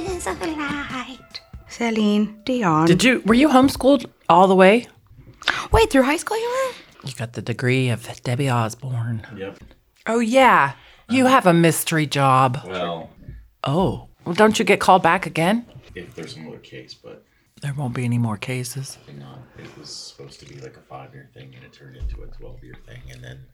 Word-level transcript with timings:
flashes 0.00 0.26
of 0.26 0.40
light. 0.40 1.40
Celine 1.68 2.40
Dion. 2.44 2.86
Did 2.86 3.04
you 3.04 3.22
were 3.26 3.34
you 3.34 3.48
homeschooled 3.48 4.06
all 4.28 4.46
the 4.46 4.54
way? 4.54 4.86
Wait, 5.72 5.90
through 5.90 6.02
high 6.02 6.16
school 6.16 6.36
you 6.38 6.48
were? 6.48 7.08
You 7.08 7.14
got 7.14 7.34
the 7.34 7.42
degree 7.42 7.88
of 7.88 8.08
Debbie 8.22 8.50
Osborn. 8.50 9.26
Yep. 9.36 9.58
Oh 10.06 10.20
yeah. 10.20 10.72
You 11.08 11.24
uh-huh. 11.26 11.34
have 11.34 11.46
a 11.46 11.54
mystery 11.54 12.06
job. 12.06 12.60
Well, 12.66 13.10
Oh. 13.64 14.08
Well, 14.24 14.34
don't 14.34 14.58
you 14.58 14.64
get 14.64 14.80
called 14.80 15.02
back 15.02 15.26
again? 15.26 15.66
if 15.94 16.14
there's 16.14 16.36
another 16.36 16.58
case, 16.58 16.94
but 16.94 17.24
There 17.62 17.72
won't 17.72 17.94
be 17.94 18.04
any 18.04 18.18
more 18.18 18.36
cases. 18.36 18.98
not. 19.18 19.38
It 19.58 19.78
was 19.78 19.88
supposed 19.88 20.40
to 20.40 20.46
be 20.46 20.60
like 20.60 20.76
a 20.76 20.80
five-year 20.80 21.30
thing, 21.32 21.54
and 21.54 21.64
it 21.64 21.72
turned 21.72 21.96
into 21.96 22.22
a 22.22 22.26
twelve-year 22.26 22.74
thing, 22.86 23.00
and 23.10 23.24
then 23.24 23.46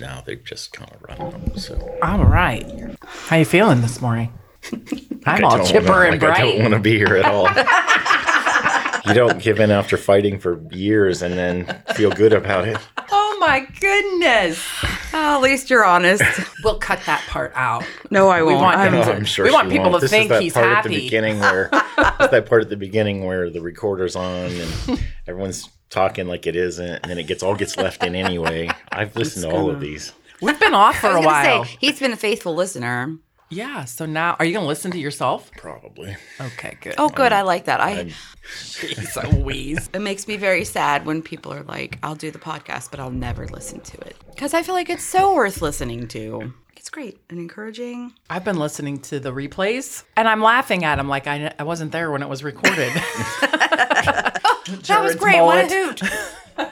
now 0.00 0.22
they're 0.24 0.36
just 0.36 0.72
kind 0.72 0.90
of 0.90 1.02
running 1.02 1.30
them. 1.30 1.58
So 1.58 1.98
All 2.02 2.24
right. 2.24 2.96
How 3.04 3.36
you 3.36 3.44
feeling 3.44 3.82
this 3.82 4.00
morning? 4.00 4.32
I'm 5.26 5.44
all 5.44 5.64
chipper 5.64 5.88
wanna- 5.90 6.10
and 6.12 6.22
like, 6.22 6.38
I 6.38 6.42
don't 6.42 6.60
want 6.62 6.74
to 6.74 6.80
be 6.80 6.96
here 6.96 7.16
at 7.16 7.24
all. 7.24 7.48
you 9.06 9.14
don't 9.14 9.42
give 9.42 9.58
in 9.60 9.70
after 9.70 9.96
fighting 9.96 10.38
for 10.38 10.60
years 10.70 11.22
and 11.22 11.34
then 11.34 11.82
feel 11.94 12.10
good 12.10 12.32
about 12.32 12.68
it. 12.68 12.76
Oh 13.10 13.36
my 13.40 13.60
goodness. 13.80 14.64
Oh, 15.12 15.36
at 15.36 15.40
least 15.42 15.68
you're 15.70 15.84
honest. 15.84 16.22
We'll 16.62 16.78
cut 16.78 17.00
that 17.06 17.22
part 17.28 17.52
out. 17.56 17.84
No, 18.10 18.28
I 18.28 18.42
won't. 18.42 18.60
want 18.60 18.76
I'm- 18.78 18.92
him 18.94 19.00
Oh, 19.08 19.12
I'm 19.12 19.24
sure 19.24 19.44
we 19.44 19.50
want 19.52 19.70
people 19.70 19.90
won't. 19.90 20.00
to 20.00 20.04
This 20.04 20.10
think 20.10 20.24
is 20.24 20.28
that 20.30 20.42
he's 20.42 20.52
part 20.52 20.66
at 20.66 20.76
happy. 20.76 20.88
the 20.96 21.00
beginning 21.02 21.40
where 21.40 21.68
it's 21.72 22.30
that 22.30 22.46
part 22.48 22.62
at 22.62 22.68
the 22.70 22.76
beginning 22.76 23.24
where 23.24 23.50
the 23.50 23.60
recorder's 23.60 24.14
on 24.16 24.50
and 24.50 25.00
everyone's 25.26 25.68
talking 25.90 26.26
like 26.26 26.46
it 26.46 26.56
isn't, 26.56 26.88
and 27.02 27.10
then 27.10 27.18
it 27.18 27.26
gets 27.26 27.42
all 27.42 27.54
gets 27.54 27.76
left 27.76 28.02
in 28.04 28.14
anyway. 28.14 28.70
I've 28.90 29.14
listened 29.16 29.44
to 29.44 29.50
all 29.54 29.68
of 29.70 29.80
these. 29.80 30.12
We've 30.40 30.58
been 30.58 30.74
off 30.74 30.96
for 31.00 31.08
I 31.08 31.10
a 31.10 31.16
was 31.16 31.24
gonna 31.26 31.26
while. 31.56 31.64
say, 31.64 31.76
he's 31.80 31.98
been 32.00 32.12
a 32.12 32.16
faithful 32.16 32.54
listener. 32.54 33.16
Yeah, 33.52 33.84
so 33.84 34.06
now 34.06 34.36
are 34.38 34.44
you 34.44 34.52
going 34.52 34.64
to 34.64 34.68
listen 34.68 34.90
to 34.92 34.98
yourself? 34.98 35.50
Probably. 35.56 36.16
Okay, 36.40 36.76
good. 36.80 36.94
Oh, 36.98 37.08
good. 37.08 37.32
I 37.32 37.42
like 37.42 37.66
that. 37.66 37.80
I. 37.80 38.12
Jeez, 38.54 39.16
a 39.22 39.36
wheeze. 39.36 39.88
It 39.94 40.00
makes 40.00 40.26
me 40.26 40.36
very 40.36 40.64
sad 40.64 41.06
when 41.06 41.22
people 41.22 41.52
are 41.52 41.62
like, 41.62 41.98
"I'll 42.02 42.14
do 42.14 42.30
the 42.30 42.38
podcast, 42.38 42.90
but 42.90 42.98
I'll 42.98 43.10
never 43.10 43.46
listen 43.46 43.80
to 43.80 44.00
it," 44.00 44.16
because 44.30 44.54
I 44.54 44.62
feel 44.62 44.74
like 44.74 44.90
it's 44.90 45.04
so 45.04 45.34
worth 45.34 45.62
listening 45.62 46.08
to. 46.08 46.52
It's 46.76 46.90
great 46.90 47.20
and 47.30 47.38
encouraging. 47.38 48.12
I've 48.28 48.42
been 48.44 48.58
listening 48.58 48.98
to 49.02 49.20
the 49.20 49.30
replays 49.32 50.02
and 50.16 50.26
I'm 50.26 50.42
laughing 50.42 50.82
at 50.82 50.96
them 50.96 51.08
like 51.08 51.28
I, 51.28 51.54
I 51.56 51.62
wasn't 51.62 51.92
there 51.92 52.10
when 52.10 52.22
it 52.22 52.28
was 52.28 52.42
recorded. 52.42 52.92
that 53.40 54.40
was 54.68 54.80
Jared's 54.80 55.14
great. 55.14 55.40
What 55.42 55.64
a 55.64 55.68
mullet. 55.68 56.00
hoot! 56.00 56.70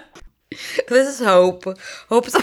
this 0.88 1.08
is 1.08 1.20
hope. 1.20 1.62
Hope's. 2.08 2.34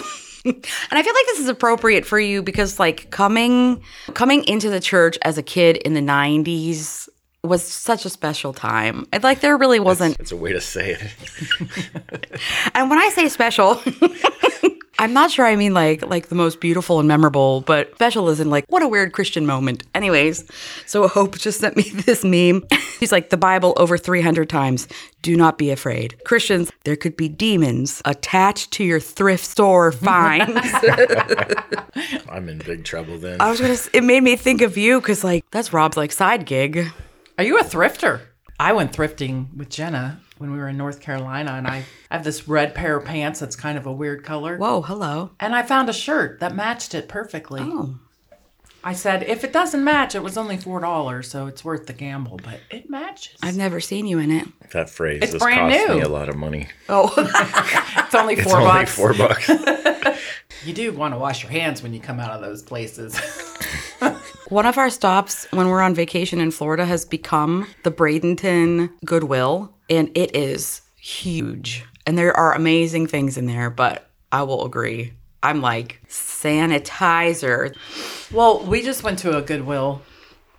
and 0.56 0.66
I 0.92 1.04
feel 1.04 1.14
like 1.14 1.26
this 1.28 1.40
is 1.40 1.50
appropriate 1.50 2.06
for 2.06 2.20
you 2.20 2.42
because, 2.42 2.80
like, 2.80 3.10
coming 3.12 3.82
coming 4.14 4.44
into 4.46 4.70
the 4.70 4.80
church 4.80 5.18
as 5.24 5.38
a 5.38 5.44
kid 5.44 5.78
in 5.78 5.94
the 5.94 6.02
'90s 6.02 7.10
was 7.44 7.64
such 7.64 8.06
a 8.06 8.10
special 8.10 8.54
time. 8.54 9.06
Like, 9.22 9.42
there 9.42 9.58
really 9.58 9.80
wasn't. 9.80 10.18
It's 10.20 10.32
a 10.32 10.38
way 10.38 10.54
to 10.54 10.62
say 10.62 10.98
it. 11.00 12.40
And 12.74 12.90
when 12.90 13.00
I 13.00 13.10
say 13.10 13.28
special. 13.30 13.82
I'm 15.00 15.14
not 15.14 15.32
sure 15.32 15.46
I 15.46 15.56
mean 15.56 15.74
like 15.74 16.06
like 16.06 16.28
the 16.28 16.36
most 16.36 16.60
beautiful 16.60 17.00
and 17.00 17.08
memorable, 17.08 17.62
but 17.62 17.94
special 17.96 18.30
is 18.30 18.40
in 18.40 18.50
like 18.50 18.66
what 18.70 18.82
a 18.82 18.88
weird 18.88 19.14
Christian 19.14 19.46
moment. 19.46 19.84
Anyways, 19.94 20.44
so 20.86 21.08
Hope 21.08 21.38
just 21.38 21.60
sent 21.60 21.76
me 21.76 21.84
this 22.06 22.24
meme. 22.24 22.64
He's 23.00 23.12
like 23.12 23.30
the 23.30 23.38
Bible 23.38 23.74
over 23.78 23.98
300 23.98 24.50
times. 24.50 24.88
Do 25.22 25.36
not 25.36 25.58
be 25.58 25.70
afraid. 25.70 26.24
Christians, 26.24 26.72
there 26.84 26.96
could 26.96 27.16
be 27.16 27.30
demons 27.30 28.02
attached 28.06 28.72
to 28.74 28.84
your 28.84 29.00
thrift 29.00 29.46
store 29.46 29.92
finds. 29.92 30.56
I'm 32.30 32.50
in 32.50 32.60
big 32.60 32.84
trouble 32.84 33.18
then. 33.18 33.40
I 33.40 33.50
was 33.50 33.62
gonna. 33.62 33.78
It 33.94 34.04
made 34.04 34.24
me 34.24 34.36
think 34.36 34.62
of 34.62 34.78
you 34.78 35.00
because 35.00 35.24
like 35.24 35.46
that's 35.52 35.74
Rob's 35.74 35.98
like 35.98 36.12
side 36.12 36.46
gig. 36.46 36.92
Are 37.38 37.44
you 37.44 37.60
a 37.60 37.64
thrifter? 37.64 38.22
I 38.60 38.74
went 38.74 38.92
thrifting 38.92 39.56
with 39.56 39.70
Jenna 39.70 40.20
when 40.40 40.52
we 40.52 40.58
were 40.58 40.68
in 40.68 40.78
North 40.78 41.02
Carolina 41.02 41.52
and 41.54 41.68
I 41.68 41.84
have 42.12 42.24
this 42.24 42.48
red 42.48 42.74
pair 42.76 42.98
of 42.98 43.06
pants 43.06 43.40
that's 43.40 43.56
kind 43.56 43.78
of 43.78 43.86
a 43.86 43.92
weird 43.92 44.24
color. 44.24 44.58
Whoa, 44.58 44.82
hello. 44.82 45.32
And 45.40 45.56
I 45.56 45.64
found 45.64 45.90
a 45.90 45.94
shirt 45.94 46.40
that 46.40 46.56
matched 46.56 46.94
it 46.96 47.08
perfectly. 47.08 47.62
Oh, 47.64 47.98
I 48.84 48.94
said, 48.94 49.24
if 49.24 49.44
it 49.44 49.52
doesn't 49.52 49.84
match, 49.84 50.16
it 50.16 50.24
was 50.24 50.38
only 50.38 50.56
four 50.56 50.80
dollars, 50.80 51.30
so 51.30 51.48
it's 51.48 51.66
worth 51.66 51.88
the 51.88 51.94
gamble. 51.94 52.40
But 52.42 52.60
it 52.70 52.90
matches. 52.90 53.36
I've 53.42 53.58
never 53.58 53.82
seen 53.82 54.06
you 54.06 54.20
in 54.20 54.32
it. 54.32 54.48
that 54.72 54.90
phrase 54.90 55.22
It's 55.24 55.34
has 55.34 55.42
brand 55.42 55.74
cost 55.74 55.88
new. 55.90 55.96
me 55.96 56.02
a 56.02 56.08
lot 56.10 56.30
of 56.30 56.36
money. 56.38 56.68
Oh, 56.88 57.12
it's 57.18 58.16
only 58.16 58.36
four 58.36 58.44
It's 58.44 58.52
four 58.52 58.60
only 58.62 58.72
bucks. 58.72 58.96
four 58.96 59.14
bucks. 59.14 59.50
You 60.66 60.74
do 60.74 60.92
want 60.92 61.14
to 61.14 61.20
wash 61.20 61.44
your 61.44 61.52
hands 61.52 61.84
when 61.84 61.94
you 61.94 62.00
come 62.00 62.20
out 62.20 62.32
of 62.32 62.42
those 62.42 62.64
places. 62.64 63.16
One 64.50 64.66
of 64.66 64.78
our 64.78 64.90
stops 64.90 65.46
when 65.52 65.68
we're 65.70 65.82
on 65.82 65.94
vacation 65.94 66.42
in 66.42 66.52
Florida 66.52 66.84
has 66.84 67.06
become 67.06 67.68
the 67.84 67.92
Bradenton 67.92 68.90
Goodwill, 69.06 69.72
and 69.90 70.16
it 70.16 70.36
is 70.36 70.82
huge. 70.96 71.86
And 72.06 72.18
there 72.18 72.36
are 72.36 72.54
amazing 72.54 73.08
things 73.08 73.38
in 73.38 73.46
there, 73.46 73.70
but 73.70 74.10
I 74.32 74.44
will 74.44 74.66
agree. 74.66 75.14
I'm 75.44 75.62
like 75.62 76.02
sanitizer. 76.08 77.76
well, 78.32 78.64
we 78.64 78.82
just 78.82 79.04
went 79.04 79.20
to 79.20 79.38
a 79.38 79.42
Goodwill 79.42 80.02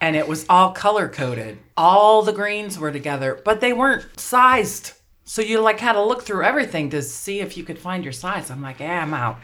and 0.01 0.15
it 0.15 0.29
was 0.29 0.47
all 0.49 0.73
color 0.73 1.09
coded. 1.09 1.59
All 1.77 2.23
the 2.23 2.33
greens 2.33 2.79
were 2.79 2.93
together, 2.93 3.41
but 3.45 3.61
they 3.61 3.73
weren't 3.73 4.19
sized. 4.19 4.93
So 5.25 5.43
you 5.43 5.61
like 5.61 5.81
had 5.81 5.93
to 5.93 6.03
look 6.03 6.23
through 6.23 6.45
everything 6.45 6.91
to 6.91 7.03
see 7.03 7.41
if 7.41 7.57
you 7.57 7.65
could 7.65 7.79
find 7.79 8.05
your 8.05 8.13
size. 8.13 8.51
I'm 8.51 8.63
like, 8.63 8.81
yeah, 8.81 9.03
I'm 9.03 9.13
out. 9.13 9.39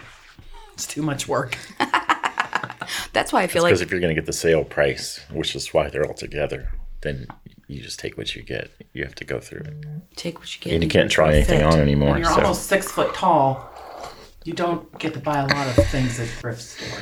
It's 0.72 0.86
too 0.86 1.02
much 1.02 1.28
work. 1.28 1.58
That's 3.12 3.32
why 3.32 3.42
I 3.42 3.46
feel 3.46 3.62
like 3.62 3.70
Because 3.70 3.82
if 3.82 3.90
you're 3.90 4.00
going 4.00 4.14
to 4.14 4.20
get 4.20 4.26
the 4.26 4.32
sale 4.32 4.64
price, 4.64 5.20
which 5.30 5.54
is 5.54 5.74
why 5.74 5.88
they're 5.88 6.06
all 6.06 6.14
together, 6.14 6.70
then 7.02 7.26
you 7.74 7.82
just 7.82 7.98
take 7.98 8.16
what 8.16 8.34
you 8.34 8.42
get. 8.42 8.70
You 8.92 9.04
have 9.04 9.14
to 9.16 9.24
go 9.24 9.40
through 9.40 9.60
it. 9.60 9.74
take 10.16 10.38
what 10.38 10.54
you 10.54 10.60
get. 10.62 10.72
And 10.74 10.82
you 10.82 10.88
can't 10.88 11.10
try 11.10 11.32
anything 11.34 11.58
fit. 11.60 11.66
on 11.66 11.78
anymore. 11.80 12.16
You're 12.16 12.26
So 12.26 12.36
almost 12.36 12.66
six 12.66 12.90
foot 12.90 13.12
tall. 13.14 13.70
You 14.44 14.52
don't 14.52 14.96
get 14.98 15.14
to 15.14 15.20
buy 15.20 15.38
a 15.38 15.46
lot 15.46 15.66
of 15.66 15.86
things 15.88 16.20
at 16.20 16.28
thrift 16.28 16.60
store. 16.62 16.98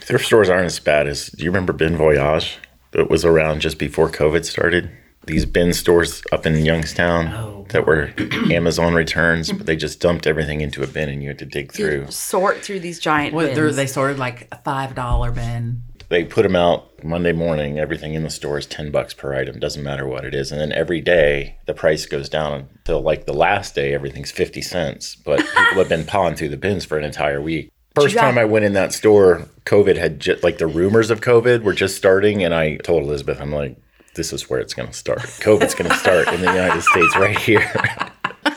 thrift 0.00 0.24
stores 0.24 0.48
aren't 0.48 0.66
as 0.66 0.78
bad 0.80 1.06
as. 1.06 1.26
Do 1.28 1.44
you 1.44 1.50
remember 1.50 1.72
Bin 1.72 1.96
Voyage? 1.96 2.58
That 2.92 3.08
was 3.08 3.24
around 3.24 3.60
just 3.60 3.78
before 3.78 4.08
COVID 4.10 4.44
started. 4.44 4.90
These 5.26 5.46
bin 5.46 5.72
stores 5.72 6.22
up 6.32 6.44
in 6.46 6.56
Youngstown 6.64 7.28
Oh. 7.28 7.66
that 7.68 7.86
were 7.86 8.10
Amazon 8.50 8.94
returns, 8.94 9.52
but 9.52 9.66
they 9.66 9.76
just 9.76 10.00
dumped 10.00 10.26
everything 10.26 10.60
into 10.60 10.82
a 10.82 10.86
bin 10.88 11.08
and 11.08 11.22
you 11.22 11.28
had 11.28 11.38
to 11.40 11.44
dig 11.46 11.70
through. 11.72 12.10
Sort 12.10 12.58
through 12.62 12.80
these 12.80 12.98
giant 12.98 13.32
What, 13.34 13.54
they're- 13.54 13.66
bins. 13.66 13.76
they 13.76 13.86
sorted 13.86 14.18
like 14.18 14.48
a 14.50 14.58
five 14.62 14.94
dollar 14.96 15.30
bin. 15.30 15.82
They 16.10 16.24
put 16.24 16.42
them 16.42 16.56
out 16.56 17.04
Monday 17.04 17.32
morning. 17.32 17.78
Everything 17.78 18.14
in 18.14 18.24
the 18.24 18.30
store 18.30 18.58
is 18.58 18.66
ten 18.66 18.90
bucks 18.90 19.14
per 19.14 19.32
item. 19.32 19.60
Doesn't 19.60 19.82
matter 19.82 20.06
what 20.06 20.24
it 20.24 20.34
is. 20.34 20.50
And 20.50 20.60
then 20.60 20.72
every 20.72 21.00
day 21.00 21.56
the 21.66 21.72
price 21.72 22.04
goes 22.04 22.28
down 22.28 22.68
until 22.78 23.00
like 23.00 23.26
the 23.26 23.32
last 23.32 23.76
day 23.76 23.94
everything's 23.94 24.32
fifty 24.32 24.60
cents. 24.60 25.14
But 25.14 25.38
people 25.56 25.78
have 25.78 25.88
been 25.88 26.04
pawing 26.04 26.34
through 26.34 26.48
the 26.50 26.56
bins 26.56 26.84
for 26.84 26.98
an 26.98 27.04
entire 27.04 27.40
week. 27.40 27.72
First 27.94 28.14
got- 28.14 28.22
time 28.22 28.38
I 28.38 28.44
went 28.44 28.64
in 28.64 28.72
that 28.74 28.92
store, 28.92 29.48
COVID 29.66 29.96
had 29.96 30.20
just 30.20 30.42
like 30.42 30.58
the 30.58 30.66
rumors 30.66 31.10
of 31.10 31.20
COVID 31.20 31.62
were 31.62 31.72
just 31.72 31.96
starting, 31.96 32.42
and 32.42 32.54
I 32.54 32.76
told 32.78 33.04
Elizabeth, 33.04 33.40
I'm 33.40 33.52
like, 33.52 33.76
this 34.14 34.32
is 34.32 34.50
where 34.50 34.60
it's 34.60 34.74
going 34.74 34.88
to 34.88 34.94
start. 34.94 35.20
COVID's 35.20 35.74
going 35.74 35.90
to 35.90 35.96
start 35.96 36.28
in 36.28 36.40
the 36.40 36.52
United 36.52 36.82
States 36.82 37.16
right 37.16 37.38
here. 37.38 37.72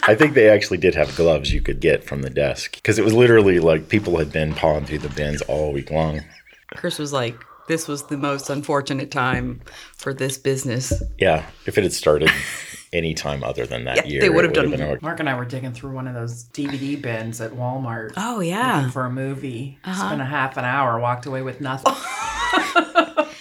I 0.05 0.15
think 0.15 0.33
they 0.33 0.49
actually 0.49 0.77
did 0.79 0.95
have 0.95 1.15
gloves 1.15 1.53
you 1.53 1.61
could 1.61 1.79
get 1.79 2.03
from 2.03 2.21
the 2.21 2.29
desk 2.29 2.75
because 2.75 2.99
it 2.99 3.05
was 3.05 3.13
literally 3.13 3.59
like 3.59 3.89
people 3.89 4.17
had 4.17 4.31
been 4.31 4.53
pawing 4.53 4.85
through 4.85 4.99
the 4.99 5.09
bins 5.09 5.41
all 5.43 5.71
week 5.71 5.91
long. 5.91 6.21
Chris 6.75 6.97
was 6.99 7.13
like, 7.13 7.35
"This 7.67 7.87
was 7.87 8.03
the 8.07 8.17
most 8.17 8.49
unfortunate 8.49 9.11
time 9.11 9.61
for 9.97 10.13
this 10.13 10.37
business." 10.37 10.91
Yeah, 11.17 11.45
if 11.65 11.77
it 11.77 11.83
had 11.83 11.93
started 11.93 12.29
any 12.93 13.13
time 13.13 13.43
other 13.43 13.65
than 13.65 13.85
that 13.85 13.97
Yeah, 13.97 14.03
year, 14.05 14.21
they 14.21 14.27
it 14.27 14.33
would 14.33 14.43
have 14.43 14.53
done- 14.53 14.69
been 14.71 14.81
a- 14.81 14.97
Mark 15.01 15.19
and 15.19 15.27
I 15.29 15.35
were 15.35 15.45
digging 15.45 15.73
through 15.73 15.93
one 15.95 16.07
of 16.07 16.13
those 16.13 16.43
DVD 16.45 17.01
bins 17.01 17.41
at 17.41 17.51
Walmart. 17.51 18.13
Oh 18.17 18.35
looking 18.35 18.49
yeah. 18.51 18.89
for 18.91 19.05
a 19.05 19.09
movie. 19.11 19.79
Uh-huh. 19.83 20.07
Spent 20.07 20.21
a 20.21 20.25
half 20.25 20.57
an 20.57 20.65
hour, 20.65 20.99
walked 20.99 21.25
away 21.25 21.41
with 21.41 21.59
nothing. 21.61 21.93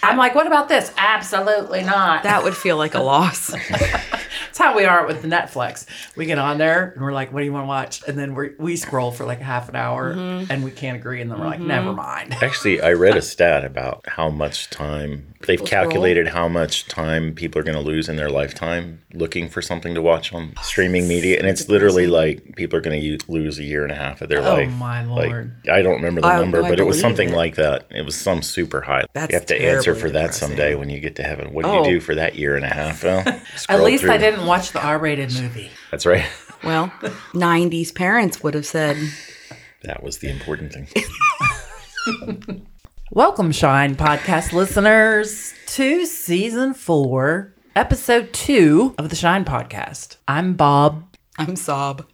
I'm 0.05 0.17
like, 0.17 0.35
what 0.35 0.47
about 0.47 0.67
this? 0.67 0.91
Absolutely 0.97 1.81
not. 1.83 2.23
That 2.23 2.43
would 2.43 2.55
feel 2.57 2.77
like 2.77 2.93
a 2.93 2.99
loss. 3.01 3.53
That's 4.53 4.59
how 4.59 4.77
we 4.77 4.85
are 4.85 5.07
with 5.07 5.23
the 5.23 5.27
Netflix. 5.27 5.87
We 6.15 6.27
get 6.27 6.37
on 6.37 6.59
there 6.59 6.91
and 6.91 7.01
we're 7.01 7.11
like, 7.11 7.33
"What 7.33 7.39
do 7.39 7.45
you 7.45 7.51
want 7.51 7.63
to 7.63 7.67
watch?" 7.67 8.07
And 8.07 8.19
then 8.19 8.35
we 8.35 8.51
we 8.59 8.75
scroll 8.75 9.09
for 9.09 9.25
like 9.25 9.41
a 9.41 9.43
half 9.43 9.67
an 9.67 9.75
hour 9.75 10.13
mm-hmm. 10.13 10.51
and 10.51 10.63
we 10.63 10.69
can't 10.69 10.95
agree, 10.95 11.21
and 11.21 11.31
then 11.31 11.39
we're 11.39 11.47
like, 11.47 11.59
"Never 11.59 11.87
mm-hmm. 11.87 11.95
mind." 11.95 12.33
Actually, 12.43 12.79
I 12.79 12.93
read 12.93 13.17
a 13.17 13.21
stat 13.23 13.65
about 13.65 14.07
how 14.07 14.29
much 14.29 14.69
time 14.69 15.33
they've 15.47 15.65
calculated 15.65 16.27
how 16.27 16.47
much 16.47 16.87
time 16.87 17.33
people 17.33 17.59
are 17.59 17.63
going 17.63 17.77
to 17.77 17.81
lose 17.81 18.07
in 18.07 18.15
their 18.15 18.29
lifetime 18.29 18.99
looking 19.13 19.49
for 19.49 19.61
something 19.61 19.93
to 19.93 20.01
watch 20.01 20.33
on 20.33 20.53
streaming 20.61 21.07
media, 21.07 21.37
and 21.37 21.47
it's 21.47 21.69
literally 21.69 22.07
like 22.07 22.55
people 22.55 22.77
are 22.77 22.81
going 22.81 22.99
to 22.99 23.17
lose 23.31 23.59
a 23.59 23.63
year 23.63 23.83
and 23.83 23.91
a 23.91 23.95
half 23.95 24.21
of 24.21 24.29
their 24.29 24.39
oh 24.39 24.53
life. 24.55 24.69
Oh, 24.71 24.75
my 24.75 25.03
Like, 25.05 25.29
lord. 25.29 25.55
I 25.71 25.81
don't 25.81 25.95
remember 25.95 26.21
the 26.21 26.27
I- 26.27 26.39
number, 26.39 26.63
I 26.63 26.69
but 26.69 26.79
it 26.79 26.85
was 26.85 26.99
something 26.99 27.29
it. 27.29 27.35
like 27.35 27.55
that. 27.55 27.87
It 27.91 28.05
was 28.05 28.15
some 28.15 28.41
super 28.41 28.81
high. 28.81 29.05
That's 29.13 29.31
you 29.31 29.37
have 29.37 29.47
to 29.47 29.61
answer 29.61 29.93
terribly 29.93 30.01
for 30.01 30.09
that 30.11 30.33
someday 30.33 30.75
when 30.75 30.89
you 30.89 30.99
get 30.99 31.15
to 31.17 31.23
heaven. 31.23 31.53
What 31.53 31.65
do 31.65 31.71
Oh. 31.71 31.83
you 31.83 31.91
do 31.93 31.99
for 31.99 32.15
that 32.15 32.35
year 32.35 32.55
and 32.55 32.65
a 32.65 32.73
half? 32.73 33.03
Well, 33.03 33.19
At 33.27 33.41
scroll 33.55 33.83
least 33.83 34.03
I 34.05 34.17
through. 34.17 34.42
Didn't 34.43 34.49
watch 34.49 34.71
the 34.73 34.85
R-rated 34.85 35.33
movie. 35.33 35.71
That's 35.91 36.05
right. 36.05 36.25
Well, 36.63 36.87
90s 37.33 37.93
parents 37.93 38.41
would 38.41 38.53
have 38.53 38.65
said, 38.65 38.95
That 39.81 40.01
was 40.01 40.19
the 40.19 40.29
important 40.29 40.71
thing. 40.71 40.87
Welcome, 43.11 43.51
Shine 43.51 43.97
podcast 43.97 44.53
listeners, 44.53 45.53
to 45.67 46.05
season 46.05 46.73
four, 46.73 47.53
episode 47.75 48.31
two 48.31 48.95
of 48.97 49.09
the 49.09 49.15
Shine 49.17 49.43
podcast. 49.43 50.15
I'm 50.25 50.53
Bob 50.53 51.03
I'm 51.37 51.57
sob. 51.57 52.05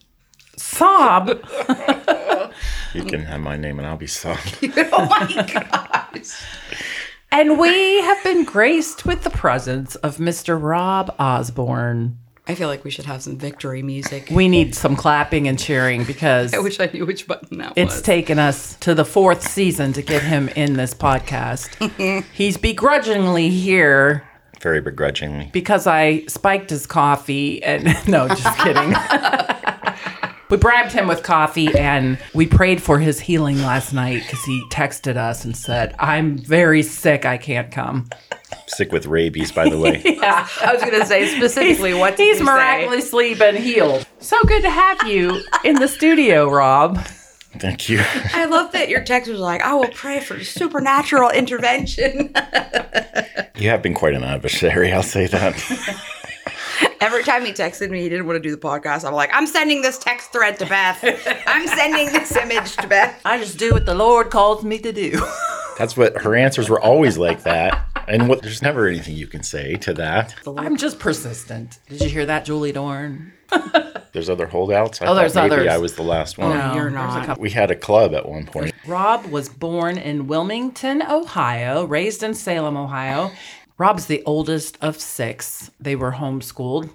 Sob. 0.57 1.29
You 2.95 3.03
can 3.03 3.21
have 3.21 3.39
my 3.41 3.55
name 3.55 3.77
and 3.77 3.87
I'll 3.87 3.97
be 3.97 4.07
sorry. 4.07 4.39
oh 4.63 5.05
my 5.05 5.45
gosh. 5.53 6.41
And 7.31 7.59
we 7.59 8.01
have 8.01 8.23
been 8.23 8.43
graced 8.43 9.05
with 9.05 9.23
the 9.23 9.29
presence 9.29 9.95
of 9.97 10.17
Mr. 10.17 10.61
Rob 10.61 11.13
Osborn. 11.19 12.17
I 12.47 12.55
feel 12.55 12.67
like 12.67 12.83
we 12.83 12.89
should 12.89 13.05
have 13.05 13.21
some 13.21 13.37
victory 13.37 13.83
music. 13.83 14.29
We 14.31 14.47
need 14.47 14.73
some 14.73 14.95
clapping 14.95 15.47
and 15.47 15.59
cheering 15.59 16.03
because 16.05 16.51
I 16.55 16.57
wish 16.59 16.79
I 16.79 16.87
knew 16.91 17.05
which 17.05 17.27
button 17.27 17.59
that 17.59 17.73
it's 17.75 17.95
was. 17.97 18.01
taken 18.01 18.39
us 18.39 18.75
to 18.77 18.95
the 18.95 19.05
fourth 19.05 19.47
season 19.47 19.93
to 19.93 20.01
get 20.01 20.23
him 20.23 20.49
in 20.49 20.73
this 20.73 20.95
podcast. 20.95 22.23
He's 22.33 22.57
begrudgingly 22.57 23.49
here 23.51 24.27
Very 24.61 24.81
begrudgingly. 24.81 25.51
because 25.53 25.85
I 25.85 26.25
spiked 26.25 26.71
his 26.71 26.87
coffee 26.87 27.61
and 27.61 27.85
no, 28.07 28.27
just 28.29 28.57
kidding. 28.57 28.95
We 30.49 30.57
bribed 30.57 30.91
him 30.91 31.07
with 31.07 31.23
coffee 31.23 31.67
and 31.77 32.17
we 32.33 32.45
prayed 32.47 32.81
for 32.81 32.99
his 32.99 33.19
healing 33.19 33.57
last 33.61 33.93
night 33.93 34.23
because 34.23 34.43
he 34.45 34.63
texted 34.71 35.15
us 35.17 35.45
and 35.45 35.55
said, 35.55 35.95
I'm 35.99 36.37
very 36.37 36.81
sick. 36.83 37.25
I 37.25 37.37
can't 37.37 37.71
come. 37.71 38.09
Sick 38.67 38.91
with 38.91 39.05
rabies, 39.05 39.51
by 39.51 39.69
the 39.69 39.77
way. 39.77 40.01
Yeah. 40.19 40.47
I 40.61 40.73
was 40.73 40.81
going 40.83 40.99
to 40.99 41.05
say 41.05 41.27
specifically 41.27 41.93
what 41.93 42.17
did 42.17 42.23
He's 42.23 42.39
you 42.39 42.45
say? 42.45 42.51
miraculously 42.51 43.35
been 43.35 43.55
healed. 43.55 44.05
So 44.19 44.37
good 44.43 44.61
to 44.63 44.69
have 44.69 45.03
you 45.07 45.41
in 45.63 45.75
the 45.75 45.87
studio, 45.87 46.49
Rob. 46.49 46.97
Thank 47.57 47.89
you. 47.89 48.01
I 48.33 48.45
love 48.45 48.71
that 48.73 48.89
your 48.89 49.03
text 49.03 49.29
was 49.29 49.39
like, 49.39 49.61
I 49.61 49.73
will 49.73 49.87
pray 49.89 50.19
for 50.19 50.43
supernatural 50.43 51.29
intervention. 51.31 52.33
You 53.55 53.69
have 53.69 53.81
been 53.81 53.93
quite 53.95 54.13
an 54.13 54.23
adversary, 54.23 54.91
I'll 54.91 55.03
say 55.03 55.25
that. 55.27 55.55
Every 57.01 57.23
time 57.23 57.45
he 57.45 57.53
texted 57.53 57.89
me, 57.89 58.01
he 58.01 58.09
didn't 58.09 58.25
want 58.27 58.41
to 58.41 58.47
do 58.47 58.51
the 58.53 58.61
podcast. 58.61 59.05
I'm 59.05 59.13
like, 59.13 59.29
I'm 59.33 59.47
sending 59.47 59.81
this 59.81 59.97
text 59.97 60.31
thread 60.31 60.59
to 60.59 60.65
Beth. 60.65 60.99
I'm 61.47 61.65
sending 61.67 62.07
this 62.11 62.35
image 62.35 62.75
to 62.77 62.87
Beth. 62.87 63.21
I 63.23 63.37
just 63.37 63.57
do 63.57 63.71
what 63.71 63.85
the 63.85 63.95
Lord 63.95 64.29
calls 64.29 64.63
me 64.63 64.79
to 64.79 64.91
do. 64.91 65.21
That's 65.77 65.95
what 65.95 66.21
her 66.23 66.35
answers 66.35 66.69
were 66.69 66.81
always 66.81 67.17
like 67.17 67.43
that. 67.43 67.85
And 68.09 68.27
what 68.27 68.41
there's 68.41 68.61
never 68.61 68.87
anything 68.87 69.15
you 69.15 69.27
can 69.27 69.43
say 69.43 69.75
to 69.75 69.93
that. 69.93 70.35
I'm 70.57 70.75
just 70.77 70.99
persistent. 70.99 71.79
Did 71.87 72.01
you 72.01 72.09
hear 72.09 72.25
that, 72.25 72.43
Julie 72.43 72.71
Dorn? 72.71 73.33
There's 74.11 74.29
other 74.29 74.47
holdouts. 74.47 75.01
I 75.01 75.05
Oh, 75.07 75.13
there's 75.15 75.35
maybe 75.35 75.53
others. 75.53 75.67
I 75.67 75.77
was 75.77 75.93
the 75.93 76.01
last 76.03 76.37
one. 76.39 76.57
No, 76.57 76.73
you're 76.73 76.89
there's 76.89 76.93
a 77.15 77.27
not. 77.27 77.39
We 77.39 77.51
had 77.51 77.69
a 77.69 77.75
club 77.75 78.15
at 78.15 78.27
one 78.27 78.45
point. 78.47 78.73
Rob 78.87 79.25
was 79.27 79.49
born 79.49 79.99
in 79.99 80.25
Wilmington, 80.27 81.03
Ohio, 81.03 81.85
raised 81.85 82.23
in 82.23 82.33
Salem, 82.33 82.75
Ohio. 82.75 83.31
Rob's 83.79 84.07
the 84.07 84.21
oldest 84.25 84.77
of 84.81 84.99
six. 84.99 85.71
They 85.79 85.95
were 85.95 86.11
homeschooled. 86.11 86.89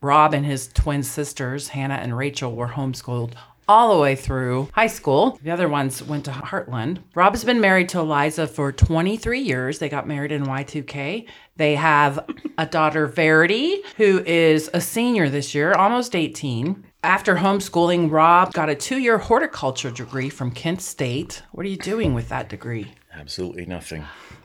Rob 0.00 0.32
and 0.32 0.46
his 0.46 0.68
twin 0.68 1.02
sisters, 1.02 1.66
Hannah 1.66 1.94
and 1.96 2.16
Rachel, 2.16 2.54
were 2.54 2.68
homeschooled 2.68 3.32
all 3.66 3.92
the 3.92 4.00
way 4.00 4.14
through 4.14 4.68
high 4.72 4.86
school. 4.86 5.40
The 5.42 5.50
other 5.50 5.68
ones 5.68 6.04
went 6.04 6.26
to 6.26 6.30
Heartland. 6.30 7.02
Rob's 7.16 7.42
been 7.42 7.60
married 7.60 7.88
to 7.88 7.98
Eliza 7.98 8.46
for 8.46 8.70
23 8.70 9.40
years. 9.40 9.80
They 9.80 9.88
got 9.88 10.06
married 10.06 10.30
in 10.30 10.44
Y2K. 10.44 11.26
They 11.56 11.74
have 11.74 12.24
a 12.56 12.64
daughter, 12.64 13.08
Verity, 13.08 13.82
who 13.96 14.22
is 14.24 14.70
a 14.72 14.80
senior 14.80 15.28
this 15.28 15.52
year, 15.52 15.72
almost 15.72 16.14
18. 16.14 16.84
After 17.02 17.34
homeschooling, 17.34 18.08
Rob 18.08 18.52
got 18.52 18.68
a 18.68 18.76
two 18.76 18.98
year 18.98 19.18
horticulture 19.18 19.90
degree 19.90 20.28
from 20.28 20.52
Kent 20.52 20.80
State. 20.80 21.42
What 21.50 21.66
are 21.66 21.70
you 21.70 21.76
doing 21.76 22.14
with 22.14 22.28
that 22.28 22.48
degree? 22.48 22.92
Absolutely 23.12 23.66
nothing. 23.66 24.04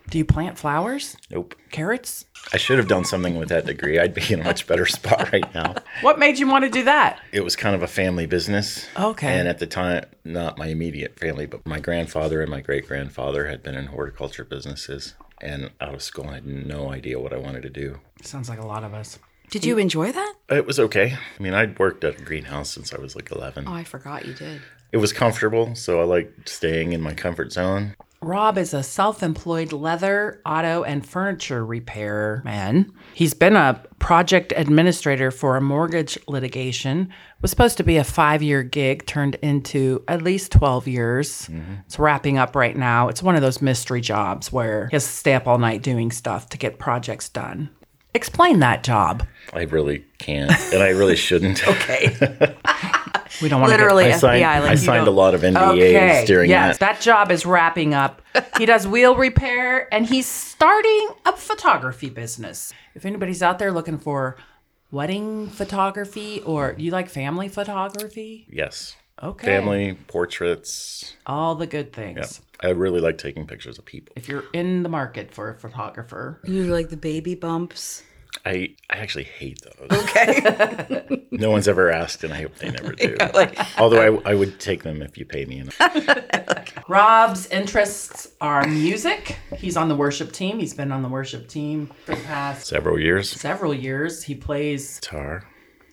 Do 0.09 0.17
you 0.17 0.25
plant 0.25 0.57
flowers? 0.57 1.17
Nope. 1.31 1.55
Carrots? 1.71 2.25
I 2.53 2.57
should 2.57 2.77
have 2.77 2.87
done 2.87 3.05
something 3.05 3.37
with 3.37 3.49
that 3.49 3.65
degree. 3.65 3.97
I'd 3.99 4.13
be 4.13 4.21
in 4.31 4.41
a 4.41 4.43
much 4.43 4.67
better 4.67 4.85
spot 4.85 5.31
right 5.33 5.53
now. 5.53 5.75
What 6.01 6.19
made 6.19 6.37
you 6.37 6.47
want 6.47 6.63
to 6.63 6.69
do 6.69 6.83
that? 6.83 7.19
It 7.31 7.43
was 7.43 7.55
kind 7.55 7.75
of 7.75 7.81
a 7.81 7.87
family 7.87 8.27
business. 8.27 8.85
Okay. 8.97 9.27
And 9.27 9.47
at 9.47 9.59
the 9.59 9.67
time, 9.67 10.05
not 10.23 10.57
my 10.57 10.67
immediate 10.67 11.19
family, 11.19 11.47
but 11.47 11.65
my 11.65 11.79
grandfather 11.79 12.41
and 12.41 12.51
my 12.51 12.61
great 12.61 12.87
grandfather 12.87 13.47
had 13.47 13.63
been 13.63 13.75
in 13.75 13.87
horticulture 13.87 14.43
businesses. 14.43 15.15
And 15.41 15.71
out 15.81 15.93
of 15.93 16.01
school, 16.01 16.29
I 16.29 16.35
had 16.35 16.45
no 16.45 16.91
idea 16.91 17.19
what 17.19 17.33
I 17.33 17.37
wanted 17.37 17.63
to 17.63 17.69
do. 17.69 17.99
Sounds 18.21 18.47
like 18.47 18.59
a 18.59 18.65
lot 18.65 18.83
of 18.83 18.93
us. 18.93 19.19
Did 19.49 19.65
you 19.65 19.77
enjoy 19.77 20.11
that? 20.11 20.33
It 20.49 20.65
was 20.65 20.79
okay. 20.79 21.13
I 21.39 21.43
mean, 21.43 21.53
I'd 21.53 21.77
worked 21.77 22.03
at 22.03 22.19
a 22.19 22.23
greenhouse 22.23 22.71
since 22.71 22.93
I 22.93 22.99
was 22.99 23.15
like 23.15 23.31
11. 23.31 23.65
Oh, 23.67 23.73
I 23.73 23.83
forgot 23.83 24.25
you 24.25 24.33
did. 24.33 24.61
It 24.91 24.97
was 24.97 25.13
comfortable, 25.13 25.75
so 25.75 25.99
I 25.99 26.03
liked 26.03 26.47
staying 26.47 26.93
in 26.93 27.01
my 27.01 27.13
comfort 27.13 27.51
zone. 27.51 27.95
Rob 28.25 28.57
is 28.57 28.73
a 28.73 28.81
self 28.81 29.21
employed 29.21 29.71
leather, 29.71 30.41
auto, 30.47 30.81
and 30.81 31.05
furniture 31.05 31.63
repair 31.63 32.41
man. 32.43 32.91
He's 33.13 33.35
been 33.35 33.55
a 33.55 33.83
project 33.99 34.51
administrator 34.55 35.29
for 35.29 35.57
a 35.57 35.61
mortgage 35.61 36.17
litigation. 36.27 37.13
Was 37.43 37.51
supposed 37.51 37.77
to 37.77 37.83
be 37.83 37.97
a 37.97 38.03
five 38.03 38.41
year 38.41 38.63
gig, 38.63 39.05
turned 39.05 39.35
into 39.43 40.03
at 40.07 40.23
least 40.23 40.51
12 40.53 40.87
years. 40.87 41.47
Mm-hmm. 41.47 41.73
It's 41.85 41.99
wrapping 41.99 42.39
up 42.39 42.55
right 42.55 42.75
now. 42.75 43.09
It's 43.09 43.21
one 43.21 43.35
of 43.35 43.43
those 43.43 43.61
mystery 43.61 44.01
jobs 44.01 44.51
where 44.51 44.87
he 44.87 44.95
has 44.95 45.05
to 45.05 45.11
stay 45.11 45.35
up 45.35 45.45
all 45.45 45.59
night 45.59 45.83
doing 45.83 46.11
stuff 46.11 46.49
to 46.49 46.57
get 46.57 46.79
projects 46.79 47.29
done. 47.29 47.69
Explain 48.15 48.57
that 48.61 48.83
job. 48.83 49.27
I 49.53 49.63
really 49.63 50.03
can't, 50.17 50.51
and 50.73 50.81
I 50.81 50.89
really 50.89 51.15
shouldn't. 51.15 51.61
Okay. 51.67 52.15
we 53.41 53.49
don't 53.49 53.61
want 53.61 53.71
to 53.71 53.77
Literally 53.77 54.05
I 54.05 54.11
FBI. 54.11 54.19
signed, 54.19 54.41
like 54.41 54.69
I 54.69 54.71
you 54.71 54.77
signed 54.77 55.07
a 55.07 55.11
lot 55.11 55.33
of 55.35 55.41
NDAs 55.41 55.71
Okay. 55.73 56.23
during 56.25 56.49
yes, 56.49 56.77
that. 56.77 56.93
that 56.95 57.01
job 57.01 57.31
is 57.31 57.45
wrapping 57.45 57.93
up. 57.93 58.21
He 58.57 58.65
does 58.65 58.87
wheel 58.87 59.15
repair 59.15 59.93
and 59.93 60.05
he's 60.05 60.25
starting 60.27 61.09
a 61.25 61.33
photography 61.33 62.09
business. 62.09 62.73
If 62.93 63.05
anybody's 63.05 63.41
out 63.43 63.59
there 63.59 63.71
looking 63.71 63.97
for 63.97 64.37
wedding 64.91 65.47
photography 65.49 66.41
or 66.45 66.75
you 66.77 66.91
like 66.91 67.09
family 67.09 67.49
photography, 67.49 68.47
Yes. 68.49 68.95
okay. 69.21 69.45
Family, 69.47 69.97
portraits. 70.07 71.15
All 71.25 71.55
the 71.55 71.67
good 71.67 71.87
Yeah. 71.91 71.95
things. 71.95 72.41
I 72.61 72.69
really 72.69 73.01
like 73.01 73.17
taking 73.17 73.45
pictures 73.45 73.77
of 73.77 73.83
people. 73.85 74.13
If 74.15 74.29
you're 74.29 74.45
in 74.53 74.83
the 74.83 74.89
market 74.89 75.33
for 75.33 75.49
a 75.49 75.55
photographer, 75.55 76.39
You 76.45 76.63
like 76.67 76.89
the 76.89 76.97
baby 76.97 77.35
bumps. 77.35 78.03
I, 78.45 78.75
I 78.89 78.97
actually 78.97 79.23
hate 79.25 79.59
those. 79.61 79.99
Okay. 80.03 81.21
No 81.35 81.51
one's 81.51 81.67
ever 81.67 81.91
asked, 81.91 82.23
and 82.23 82.33
I 82.33 82.43
hope 82.43 82.55
they 82.55 82.69
never 82.71 82.93
do. 82.93 83.13
like, 83.33 83.57
Although 83.77 84.21
I, 84.25 84.31
I 84.31 84.35
would 84.35 84.57
take 84.57 84.83
them 84.83 85.01
if 85.01 85.17
you 85.17 85.25
pay 85.25 85.43
me 85.43 85.59
enough. 85.59 85.77
Rob's 86.87 87.47
interests 87.47 88.29
are 88.39 88.65
music. 88.65 89.37
He's 89.57 89.75
on 89.75 89.89
the 89.89 89.97
worship 89.97 90.31
team. 90.31 90.59
He's 90.59 90.73
been 90.73 90.93
on 90.93 91.01
the 91.01 91.09
worship 91.09 91.49
team 91.49 91.91
for 92.05 92.15
the 92.15 92.21
past 92.23 92.67
Several 92.67 92.97
years. 92.97 93.29
several 93.29 93.73
years. 93.73 94.23
He 94.23 94.33
plays 94.35 94.99
Guitar. 95.01 95.43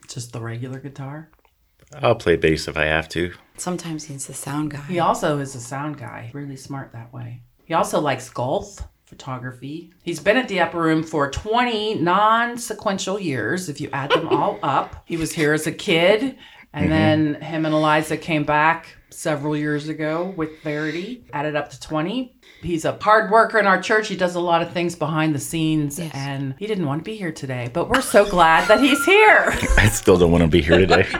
just 0.06 0.32
the 0.32 0.40
regular 0.40 0.78
guitar. 0.78 1.30
I'll 1.94 2.14
play 2.14 2.37
bass 2.37 2.68
if 2.68 2.76
I 2.76 2.84
have 2.84 3.08
to. 3.11 3.32
sometimes 3.56 4.04
he's 4.04 4.28
the 4.28 4.34
sound 4.34 4.70
guy. 4.70 4.82
He 4.82 5.00
also 5.00 5.38
is 5.38 5.56
a 5.56 5.61
sound 5.61 5.99
guy, 5.99 6.30
really 6.32 6.56
smart 6.56 6.92
that 6.92 7.12
way. 7.12 7.42
He 7.64 7.75
also 7.75 8.00
likes 8.00 8.30
golf, 8.30 8.78
photography. 9.12 9.92
He's 10.02 10.21
been 10.21 10.38
at 10.38 10.49
the 10.49 10.59
Upper 10.61 10.81
Room 10.81 11.02
for 11.02 11.31
20 11.31 11.97
non 11.97 12.57
sequential 12.57 13.21
years, 13.21 13.69
if 13.69 13.78
you 13.78 13.90
add 13.92 14.11
them 14.11 14.26
all 14.31 14.59
up. 14.62 15.02
He 15.04 15.19
was 15.19 15.33
here 15.33 15.52
as 15.52 15.66
a 15.66 15.73
kid, 15.73 16.38
and 16.73 16.85
mm-hmm. 16.85 16.88
then 16.88 17.35
him 17.42 17.66
and 17.66 17.75
Eliza 17.75 18.16
came 18.16 18.45
back 18.45 18.97
several 19.11 19.54
years 19.54 19.88
ago 19.88 20.33
with 20.35 20.62
Verity, 20.62 21.26
added 21.35 21.54
up 21.54 21.69
to 21.71 21.81
20. 21.81 22.35
He's 22.62 22.87
a 22.87 22.97
hard 22.99 23.31
worker 23.31 23.59
in 23.59 23.66
our 23.66 23.83
church. 23.83 24.09
He 24.09 24.16
does 24.16 24.35
a 24.35 24.40
lot 24.40 24.62
of 24.62 24.73
things 24.73 24.95
behind 24.97 25.35
the 25.35 25.38
scenes, 25.38 26.00
and 26.00 26.54
he 26.59 26.66
didn't 26.66 26.87
want 26.87 27.00
to 27.00 27.04
be 27.04 27.16
here 27.16 27.33
today, 27.33 27.69
but 27.71 27.90
we're 27.90 28.00
so 28.00 28.25
glad 28.25 28.66
that 28.69 28.81
he's 28.81 29.04
here. 29.04 29.45
I 29.76 29.88
still 29.88 30.16
don't 30.16 30.33
want 30.33 30.42
to 30.42 30.49
be 30.49 30.62
here 30.62 30.76
oh 30.76 30.78
today. 30.78 31.07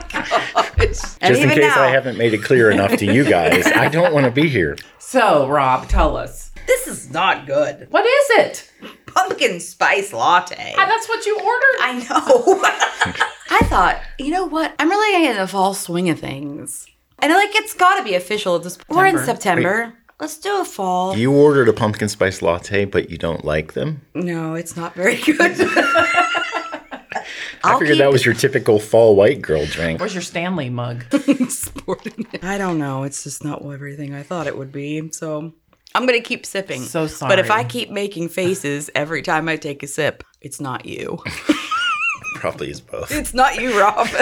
And 1.21 1.33
Just 1.33 1.41
in 1.41 1.49
case 1.49 1.59
now, 1.59 1.81
I 1.81 1.87
haven't 1.87 2.17
made 2.17 2.33
it 2.33 2.43
clear 2.43 2.69
enough 2.69 2.97
to 2.97 3.05
you 3.05 3.23
guys, 3.23 3.65
I 3.67 3.87
don't 3.87 4.13
want 4.13 4.25
to 4.25 4.31
be 4.31 4.49
here. 4.49 4.75
So, 4.99 5.47
Rob, 5.47 5.87
tell 5.87 6.17
us. 6.17 6.52
This 6.67 6.87
is 6.87 7.11
not 7.11 7.45
good. 7.45 7.87
What 7.89 8.05
is 8.05 8.29
it? 8.39 8.71
pumpkin 9.13 9.59
spice 9.59 10.13
latte. 10.13 10.73
Ah, 10.77 10.85
that's 10.85 11.07
what 11.07 11.25
you 11.25 11.35
ordered. 11.37 11.77
I 11.79 11.93
know. 12.09 12.61
I 13.49 13.59
thought, 13.65 14.01
you 14.17 14.31
know 14.31 14.45
what? 14.45 14.73
I'm 14.79 14.89
really 14.89 15.27
in 15.27 15.37
the 15.37 15.47
fall 15.47 15.73
swing 15.73 16.09
of 16.09 16.19
things. 16.19 16.87
And 17.19 17.31
like, 17.31 17.55
it's 17.55 17.73
got 17.73 17.97
to 17.97 18.03
be 18.03 18.15
official 18.15 18.55
at 18.55 18.63
this 18.63 18.77
point. 18.77 18.97
We're 18.97 19.05
in 19.05 19.17
September. 19.19 19.61
September. 19.61 19.99
Let's 20.19 20.37
do 20.37 20.61
a 20.61 20.65
fall. 20.65 21.15
You 21.17 21.33
ordered 21.33 21.67
a 21.67 21.73
pumpkin 21.73 22.07
spice 22.07 22.41
latte, 22.41 22.85
but 22.85 23.09
you 23.09 23.17
don't 23.17 23.43
like 23.43 23.73
them? 23.73 24.01
no, 24.13 24.55
it's 24.55 24.75
not 24.75 24.93
very 24.93 25.17
good. 25.17 25.37
I 27.65 27.79
figured 27.79 27.99
that 27.99 28.11
was 28.11 28.25
your 28.25 28.35
typical 28.35 28.77
fall 28.77 29.15
white 29.15 29.41
girl 29.41 29.65
drink. 29.65 29.99
Where's 29.99 30.13
your 30.13 30.21
Stanley 30.21 30.69
mug? 30.69 31.05
sporting 31.49 32.27
it. 32.33 32.43
I 32.43 32.57
don't 32.57 32.77
know. 32.77 33.03
It's 33.03 33.23
just 33.23 33.43
not 33.43 33.63
everything 33.63 34.13
I 34.13 34.23
thought 34.23 34.47
it 34.47 34.57
would 34.57 34.73
be. 34.73 35.09
So 35.11 35.53
I'm 35.95 36.05
going 36.07 36.19
to 36.19 36.27
keep 36.27 36.45
sipping. 36.45 36.81
So 36.81 37.07
sorry. 37.07 37.29
But 37.29 37.39
if 37.39 37.51
I 37.51 37.63
keep 37.63 37.89
making 37.91 38.29
faces 38.29 38.89
every 38.95 39.21
time 39.21 39.47
I 39.47 39.57
take 39.57 39.83
a 39.83 39.87
sip, 39.87 40.23
it's 40.41 40.59
not 40.59 40.85
you. 40.85 41.19
Probably 42.35 42.69
is 42.71 42.81
both. 42.81 43.11
it's 43.11 43.33
not 43.33 43.61
you, 43.61 43.79
Rob. 43.79 44.07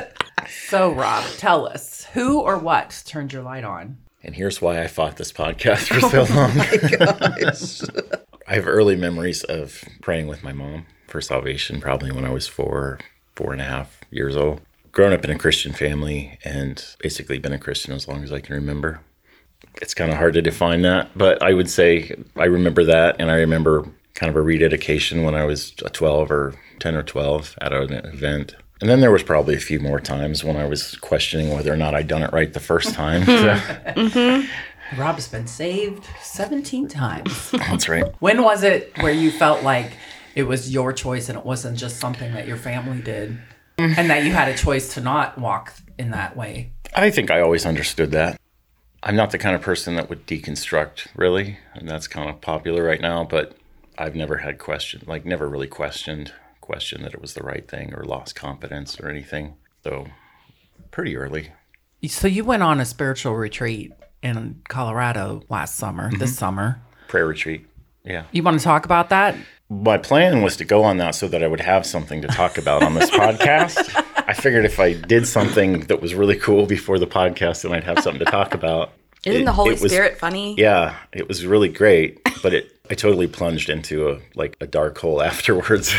So, 0.68 0.92
Rob, 0.92 1.24
tell 1.38 1.68
us 1.68 2.06
who 2.13 2.42
or 2.42 2.58
what 2.58 3.04
turned 3.06 3.32
your 3.32 3.44
light 3.44 3.63
on? 3.63 3.98
And 4.24 4.36
here's 4.36 4.60
why 4.62 4.82
I 4.82 4.88
fought 4.88 5.16
this 5.16 5.32
podcast 5.32 5.88
for 5.88 6.06
oh 6.06 6.25
so 6.25 6.34
long. 6.34 8.28
I 8.48 8.56
have 8.56 8.68
early 8.68 8.96
memories 8.96 9.44
of 9.44 9.84
praying 10.01 10.28
with 10.28 10.44
my 10.44 10.51
mom 10.51 10.88
for 11.08 11.22
salvation, 11.22 11.80
probably 11.80 12.12
when 12.12 12.25
I 12.25 12.32
was 12.32 12.48
four, 12.48 13.00
four 13.36 13.54
and 13.54 13.62
a 13.62 13.66
half 13.66 14.01
years 14.10 14.36
old. 14.36 14.62
Grown 14.92 15.13
up 15.13 15.24
in 15.24 15.30
a 15.30 15.38
Christian 15.38 15.74
family 15.74 16.38
and 16.44 16.84
basically 17.00 17.38
been 17.38 17.54
a 17.54 17.60
Christian 17.60 17.94
as 17.94 18.08
long 18.08 18.24
as 18.24 18.34
I 18.34 18.40
can 18.42 18.56
remember. 18.56 19.01
It's 19.82 19.94
kind 19.94 20.12
of 20.12 20.18
hard 20.18 20.34
to 20.34 20.42
define 20.42 20.82
that, 20.84 21.10
but 21.16 21.42
I 21.42 21.54
would 21.54 21.70
say 21.70 22.16
I 22.36 22.46
remember 22.46 22.84
that, 22.86 23.16
and 23.20 23.32
I 23.32 23.36
remember 23.36 23.86
kind 24.13 24.30
of 24.30 24.36
a 24.36 24.42
rededication 24.42 25.24
when 25.24 25.36
I 25.36 25.46
was 25.46 25.72
12 25.72 26.32
or 26.32 26.54
10 26.80 26.96
or 26.96 27.04
12 27.04 27.56
at 27.62 27.74
an 27.74 27.94
event. 27.94 28.56
And 28.82 28.90
then 28.90 29.00
there 29.00 29.12
was 29.12 29.24
probably 29.24 29.56
a 29.56 29.60
few 29.60 29.80
more 29.80 30.00
times 30.00 30.44
when 30.44 30.58
I 30.58 30.66
was 30.66 30.96
questioning 30.98 31.54
whether 31.54 31.72
or 31.72 31.78
not 31.78 31.96
I'd 31.96 32.08
done 32.08 32.24
it 32.24 32.34
right 32.34 32.51
the 32.51 32.60
first 32.60 32.94
time. 32.94 33.22
So- 33.25 33.56
mm-hmm. 33.56 35.00
Rob's 35.00 35.28
been 35.30 35.48
saved 35.48 36.06
17 36.22 36.90
times. 36.90 37.51
That's 37.51 37.88
right. 37.88 38.04
when 38.20 38.44
was 38.44 38.63
it 38.63 38.92
where 39.00 39.13
you 39.13 39.32
felt 39.32 39.63
like 39.63 39.94
it 40.36 40.44
was 40.44 40.72
your 40.74 40.92
choice 40.92 41.30
and 41.30 41.38
it 41.38 41.46
wasn't 41.46 41.78
just 41.78 41.98
something 41.98 42.34
that 42.34 42.46
your 42.48 42.58
family 42.58 43.01
did? 43.01 43.38
And 43.78 44.12
that 44.12 44.25
you 44.25 44.32
had 44.32 44.48
a 44.48 44.56
choice 44.56 44.94
to 44.94 45.01
not 45.01 45.40
walk 45.40 45.74
in 45.98 46.12
that 46.12 46.38
way? 46.38 46.72
I 46.94 47.10
think 47.10 47.32
I 47.32 47.42
always 47.42 47.66
understood 47.66 48.12
that. 48.12 48.40
I'm 49.03 49.15
not 49.15 49.31
the 49.31 49.38
kind 49.38 49.55
of 49.55 49.62
person 49.62 49.96
that 49.96 50.10
would 50.10 50.27
deconstruct, 50.27 51.08
really, 51.15 51.58
and 51.74 51.89
that's 51.89 52.08
kind 52.08 52.29
of 52.29 52.39
popular 52.39 52.84
right 52.84 53.01
now. 53.01 53.24
But 53.24 53.58
I've 53.98 54.15
never 54.15 54.38
had 54.38 54.60
question, 54.60 55.01
like 55.08 55.25
never 55.25 55.50
really 55.50 55.67
questioned, 55.67 56.34
questioned 56.62 57.03
that 57.03 57.13
it 57.13 57.22
was 57.22 57.34
the 57.34 57.43
right 57.43 57.67
thing 57.67 57.93
or 57.93 58.03
lost 58.03 58.36
confidence 58.36 59.00
or 59.00 59.10
anything. 59.10 59.55
So, 59.84 60.08
pretty 60.91 61.17
early. 61.17 61.51
So, 62.08 62.27
you 62.27 62.43
went 62.43 62.62
on 62.62 62.79
a 62.79 62.86
spiritual 62.86 63.36
retreat 63.36 63.91
in 64.22 64.62
Colorado 64.70 65.41
last 65.50 65.75
summer, 65.75 66.12
this 66.12 66.31
mm-hmm. 66.31 66.38
summer. 66.38 66.81
Prayer 67.08 67.25
retreat. 67.25 67.65
Yeah. 68.03 68.25
You 68.31 68.43
want 68.43 68.60
to 68.60 68.63
talk 68.63 68.86
about 68.86 69.10
that? 69.10 69.36
My 69.70 69.98
plan 69.98 70.41
was 70.41 70.58
to 70.58 70.65
go 70.65 70.84
on 70.84 70.98
that 70.98 71.15
so 71.15 71.27
that 71.27 71.43
I 71.43 71.48
would 71.48 71.62
have 71.62 71.86
something 71.86 72.22
to 72.22 72.27
talk 72.27 72.58
about 72.58 72.84
on 72.84 72.93
this 72.93 73.10
podcast. 73.12 74.05
I 74.28 74.34
figured 74.34 74.66
if 74.66 74.80
I 74.80 74.94
did 74.94 75.28
something 75.28 75.82
that 75.82 76.01
was 76.01 76.13
really 76.16 76.36
cool 76.38 76.66
before 76.66 77.00
the 77.00 77.08
podcast, 77.08 77.63
then 77.63 77.74
I'd 77.74 77.84
have 77.84 78.00
something 78.00 78.24
to 78.25 78.32
talk 78.32 78.54
about. 78.54 78.92
Isn't 79.25 79.42
It- 79.44 79.46
the 79.46 79.51
Holy 79.51 79.72
was- 79.72 79.92
Spirit 79.92 80.18
funny? 80.18 80.56
Yeah, 80.58 80.96
it 81.13 81.28
was 81.28 81.46
really 81.46 81.70
great, 81.70 82.20
but 82.42 82.54
it 82.54 82.72
I 82.90 82.94
totally 82.96 83.28
plunged 83.28 83.70
into 83.70 84.10
a 84.10 84.20
like 84.36 84.58
a 84.60 84.68
dark 84.68 84.98
hole 84.98 85.22
afterwards, 85.32 85.94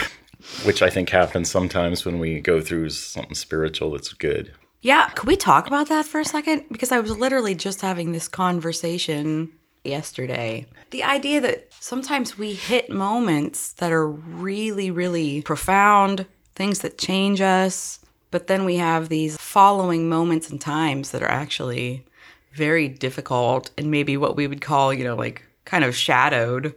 which 0.65 0.83
I 0.83 0.91
think 0.91 1.09
happens 1.11 1.51
sometimes 1.51 2.05
when 2.05 2.19
we 2.19 2.41
go 2.41 2.61
through 2.61 2.91
something 2.91 3.35
spiritual 3.35 3.93
that's 3.93 4.13
good. 4.13 4.53
Yeah, 4.83 5.09
could 5.11 5.29
we 5.29 5.37
talk 5.37 5.69
about 5.69 5.89
that 5.89 6.07
for 6.07 6.19
a 6.21 6.25
second? 6.25 6.65
Because 6.71 6.91
I 6.91 6.99
was 6.99 7.17
literally 7.17 7.55
just 7.55 7.81
having 7.83 8.11
this 8.13 8.27
conversation 8.27 9.51
yesterday. 9.85 10.67
The 10.91 11.05
idea 11.05 11.41
that 11.41 11.69
sometimes 11.79 12.37
we 12.37 12.55
hit 12.55 12.91
moments 12.91 13.73
that 13.75 13.93
are 13.93 14.09
really, 14.09 14.91
really 14.91 15.43
profound, 15.43 16.27
things 16.57 16.81
that 16.81 16.99
change 16.99 17.41
us, 17.41 18.01
but 18.33 18.49
then 18.49 18.65
we 18.65 18.77
have 18.77 19.09
these 19.09 19.37
following 19.37 20.09
moments 20.09 20.51
and 20.51 20.61
times 20.61 21.13
that 21.13 21.23
are 21.23 21.31
actually 21.31 22.05
very 22.53 22.89
difficult 22.89 23.71
and 23.79 23.91
maybe 23.91 24.17
what 24.17 24.35
we 24.35 24.49
would 24.49 24.61
call, 24.61 24.93
you 24.93 25.05
know, 25.05 25.15
like 25.15 25.45
kind 25.65 25.85
of 25.85 25.95
shadowed. 25.95 26.75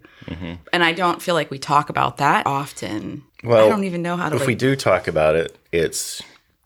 And 0.72 0.84
I 0.84 0.94
don't 0.94 1.22
feel 1.22 1.34
like 1.34 1.50
we 1.50 1.58
talk 1.58 1.90
about 1.90 2.18
that 2.18 2.46
often. 2.46 3.24
Well, 3.44 3.66
I 3.66 3.70
don't 3.70 3.84
even 3.86 4.02
know 4.02 4.16
how 4.18 4.30
to 4.30 4.36
If 4.36 4.42
like, 4.42 4.48
we 4.48 4.56
do 4.56 4.76
talk 4.76 5.08
about 5.08 5.36
it, 5.36 5.58
it's 5.72 6.22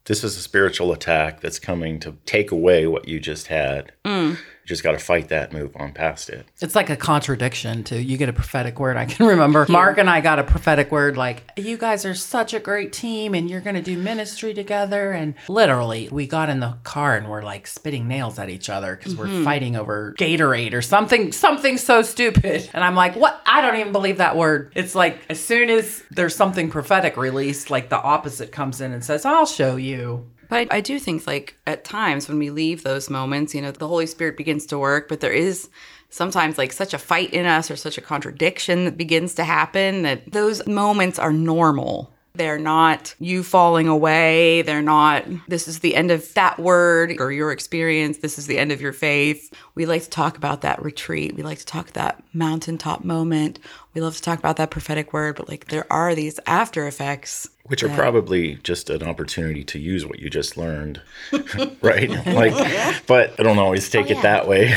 this 0.05 0.23
is 0.23 0.35
a 0.37 0.41
spiritual 0.41 0.91
attack 0.91 1.39
that's 1.39 1.59
coming 1.59 1.99
to 2.01 2.17
take 2.25 2.51
away 2.51 2.87
what 2.87 3.07
you 3.07 3.19
just 3.19 3.47
had. 3.47 3.91
Mm. 4.03 4.37
You 4.69 4.75
just 4.75 4.83
got 4.83 4.91
to 4.91 4.99
fight 4.99 5.29
that, 5.29 5.51
move 5.51 5.75
on 5.77 5.93
past 5.93 6.29
it. 6.29 6.45
It's 6.61 6.75
like 6.75 6.91
a 6.91 6.95
contradiction 6.95 7.83
to 7.85 7.99
you 7.99 8.17
get 8.17 8.29
a 8.29 8.33
prophetic 8.33 8.79
word. 8.79 8.97
I 8.97 9.05
can 9.05 9.25
remember 9.33 9.65
Mark 9.67 9.97
and 9.97 10.07
I 10.07 10.21
got 10.21 10.37
a 10.37 10.43
prophetic 10.43 10.91
word 10.91 11.17
like, 11.17 11.41
you 11.57 11.75
guys 11.75 12.05
are 12.05 12.13
such 12.13 12.53
a 12.53 12.59
great 12.59 12.93
team 12.93 13.33
and 13.33 13.49
you're 13.49 13.61
going 13.61 13.77
to 13.77 13.81
do 13.81 13.97
ministry 13.97 14.53
together. 14.53 15.11
And 15.11 15.33
literally, 15.47 16.07
we 16.11 16.27
got 16.27 16.49
in 16.49 16.59
the 16.59 16.77
car 16.83 17.17
and 17.17 17.27
we're 17.27 17.41
like 17.41 17.65
spitting 17.65 18.07
nails 18.07 18.37
at 18.37 18.51
each 18.51 18.69
other 18.69 18.95
because 18.95 19.15
we're 19.15 19.25
mm-hmm. 19.25 19.43
fighting 19.43 19.75
over 19.75 20.13
Gatorade 20.19 20.73
or 20.73 20.83
something, 20.83 21.31
something 21.31 21.79
so 21.79 22.03
stupid. 22.03 22.69
And 22.71 22.83
I'm 22.83 22.95
like, 22.95 23.15
what? 23.15 23.41
I 23.47 23.61
don't 23.61 23.77
even 23.77 23.91
believe 23.91 24.17
that 24.17 24.37
word. 24.37 24.71
It's 24.75 24.93
like 24.93 25.19
as 25.29 25.43
soon 25.43 25.71
as 25.71 26.03
there's 26.11 26.35
something 26.35 26.69
prophetic 26.69 27.17
released, 27.17 27.71
like 27.71 27.89
the 27.89 27.99
opposite 27.99 28.51
comes 28.51 28.81
in 28.81 28.93
and 28.93 29.03
says, 29.03 29.25
I'll 29.25 29.47
show 29.47 29.77
you. 29.77 30.29
But 30.49 30.73
I 30.73 30.81
do 30.81 30.99
think, 30.99 31.25
like, 31.27 31.57
at 31.67 31.83
times 31.83 32.27
when 32.27 32.39
we 32.39 32.49
leave 32.49 32.83
those 32.83 33.09
moments, 33.09 33.53
you 33.53 33.61
know, 33.61 33.71
the 33.71 33.87
Holy 33.87 34.07
Spirit 34.07 34.35
begins 34.35 34.65
to 34.67 34.79
work, 34.79 35.07
but 35.07 35.19
there 35.19 35.31
is 35.31 35.69
sometimes 36.09 36.57
like 36.57 36.73
such 36.73 36.93
a 36.93 36.97
fight 36.97 37.31
in 37.33 37.45
us 37.45 37.69
or 37.69 37.75
such 37.75 37.97
a 37.97 38.01
contradiction 38.01 38.85
that 38.85 38.97
begins 38.97 39.35
to 39.35 39.43
happen 39.43 40.01
that 40.01 40.31
those 40.31 40.65
moments 40.65 41.19
are 41.19 41.31
normal. 41.31 42.11
They're 42.33 42.59
not 42.59 43.15
you 43.19 43.43
falling 43.43 43.87
away. 43.87 44.61
They're 44.61 44.81
not, 44.81 45.25
this 45.47 45.67
is 45.67 45.79
the 45.79 45.95
end 45.95 46.09
of 46.09 46.33
that 46.35 46.57
word 46.57 47.17
or 47.19 47.31
your 47.31 47.51
experience. 47.51 48.19
This 48.19 48.39
is 48.39 48.47
the 48.47 48.57
end 48.57 48.71
of 48.71 48.81
your 48.81 48.93
faith. 48.93 49.53
We 49.75 49.85
like 49.85 50.03
to 50.03 50.09
talk 50.09 50.37
about 50.37 50.61
that 50.61 50.81
retreat. 50.81 51.35
We 51.35 51.43
like 51.43 51.59
to 51.59 51.65
talk 51.65 51.91
that 51.91 52.23
mountaintop 52.33 53.03
moment. 53.03 53.59
We 53.93 54.01
love 54.01 54.15
to 54.15 54.21
talk 54.21 54.39
about 54.39 54.57
that 54.57 54.71
prophetic 54.71 55.11
word, 55.11 55.35
but 55.35 55.49
like 55.49 55.65
there 55.65 55.91
are 55.91 56.15
these 56.15 56.39
after 56.45 56.87
effects 56.87 57.49
Which 57.69 57.83
are 57.83 57.89
probably 57.89 58.55
just 58.63 58.89
an 58.89 59.03
opportunity 59.03 59.63
to 59.63 59.79
use 59.79 60.05
what 60.05 60.19
you 60.19 60.29
just 60.29 60.57
learned, 60.57 61.01
right? 61.81 62.09
Like, 62.39 63.05
but 63.07 63.39
I 63.39 63.43
don't 63.43 63.57
always 63.59 63.89
take 63.89 64.09
it 64.11 64.17
oh, 64.17 64.21
that 64.21 64.47
way. 64.47 64.73